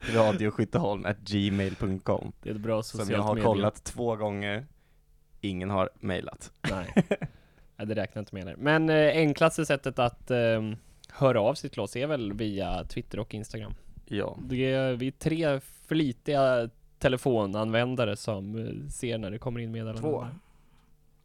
Radioskytteholm.gmail.com 0.00 2.32
Det 2.42 2.50
är 2.50 2.54
ett 2.54 2.60
bra 2.60 2.82
Som 2.82 3.00
socialt 3.00 3.16
jag 3.18 3.22
har 3.22 3.34
medie. 3.34 3.44
kollat 3.46 3.84
två 3.84 4.16
gånger. 4.16 4.66
Ingen 5.40 5.70
har 5.70 5.90
mailat. 6.00 6.52
Nej. 6.70 6.92
Nej, 7.76 7.86
det 7.86 7.94
räknar 7.94 8.20
inte 8.20 8.34
med 8.34 8.46
det. 8.46 8.54
Men 8.58 8.90
eh, 8.90 9.16
enklaste 9.16 9.66
sättet 9.66 9.98
att 9.98 10.30
eh, 10.30 10.38
höra 11.12 11.40
av 11.40 11.54
sig 11.54 11.70
till 11.70 11.80
oss 11.80 11.96
är 11.96 12.06
väl 12.06 12.32
via 12.32 12.84
Twitter 12.84 13.18
och 13.18 13.34
Instagram. 13.34 13.74
Ja. 14.06 14.38
Det 14.48 14.72
är, 14.72 14.92
vi 14.92 15.06
är 15.06 15.10
tre 15.10 15.60
flitiga 15.88 16.68
telefonanvändare 16.98 18.16
som 18.16 18.54
eh, 18.66 18.88
ser 18.90 19.18
när 19.18 19.30
det 19.30 19.38
kommer 19.38 19.60
in 19.60 19.70
meddelanden. 19.72 20.02
Två. 20.02 20.26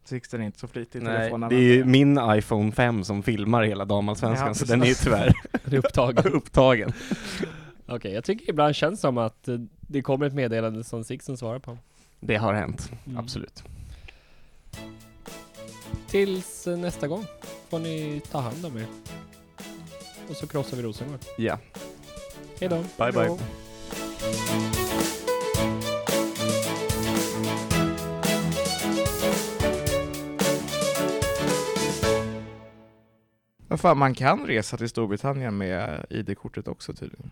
Sixten 0.04 0.40
är 0.40 0.44
inte 0.46 0.58
så 0.58 0.68
flitig 0.68 0.98
i 0.98 1.02
Nej, 1.02 1.32
det 1.50 1.56
är 1.56 1.60
ju 1.60 1.84
min 1.84 2.20
iPhone 2.22 2.72
5 2.72 3.04
som 3.04 3.22
filmar 3.22 3.62
hela 3.62 3.84
damallsvenskan, 3.84 4.48
Ja, 4.48 4.54
så 4.54 4.64
den 4.64 4.82
är 4.82 4.86
ju 4.86 4.94
tyvärr 4.94 5.32
är 5.64 5.74
upptaget. 5.76 6.26
upptagen. 6.34 6.92
Okej, 7.86 8.12
jag 8.12 8.24
tycker 8.24 8.50
ibland 8.50 8.74
känns 8.76 9.00
som 9.00 9.18
att 9.18 9.48
eh, 9.48 9.58
det 9.80 10.02
kommer 10.02 10.26
ett 10.26 10.34
meddelande 10.34 10.84
som 10.84 11.04
Sixten 11.04 11.36
svarar 11.36 11.58
på. 11.58 11.78
Det 12.20 12.36
har 12.36 12.54
hänt, 12.54 12.90
Mm. 13.06 13.18
absolut. 13.18 13.62
Tills 16.06 16.66
eh, 16.66 16.78
nästa 16.78 17.08
gång 17.08 17.24
får 17.68 17.78
ni 17.78 18.22
ta 18.30 18.40
hand 18.40 18.66
om 18.66 18.76
er. 18.76 18.86
Och 20.28 20.36
så 20.36 20.46
krossar 20.46 20.76
vi 20.76 20.82
Rosengård. 20.82 21.20
Ja, 21.38 21.58
Hej 22.60 22.68
då! 22.68 22.76
bye 22.98 23.12
bye. 23.12 23.20
Hejdå. 23.20 23.38
Vad 33.68 33.80
fan, 33.80 33.98
man 33.98 34.14
kan 34.14 34.46
resa 34.46 34.76
till 34.76 34.88
Storbritannien 34.88 35.56
med 35.58 36.06
ID-kortet 36.10 36.68
också 36.68 36.92
tydligen. 36.92 37.24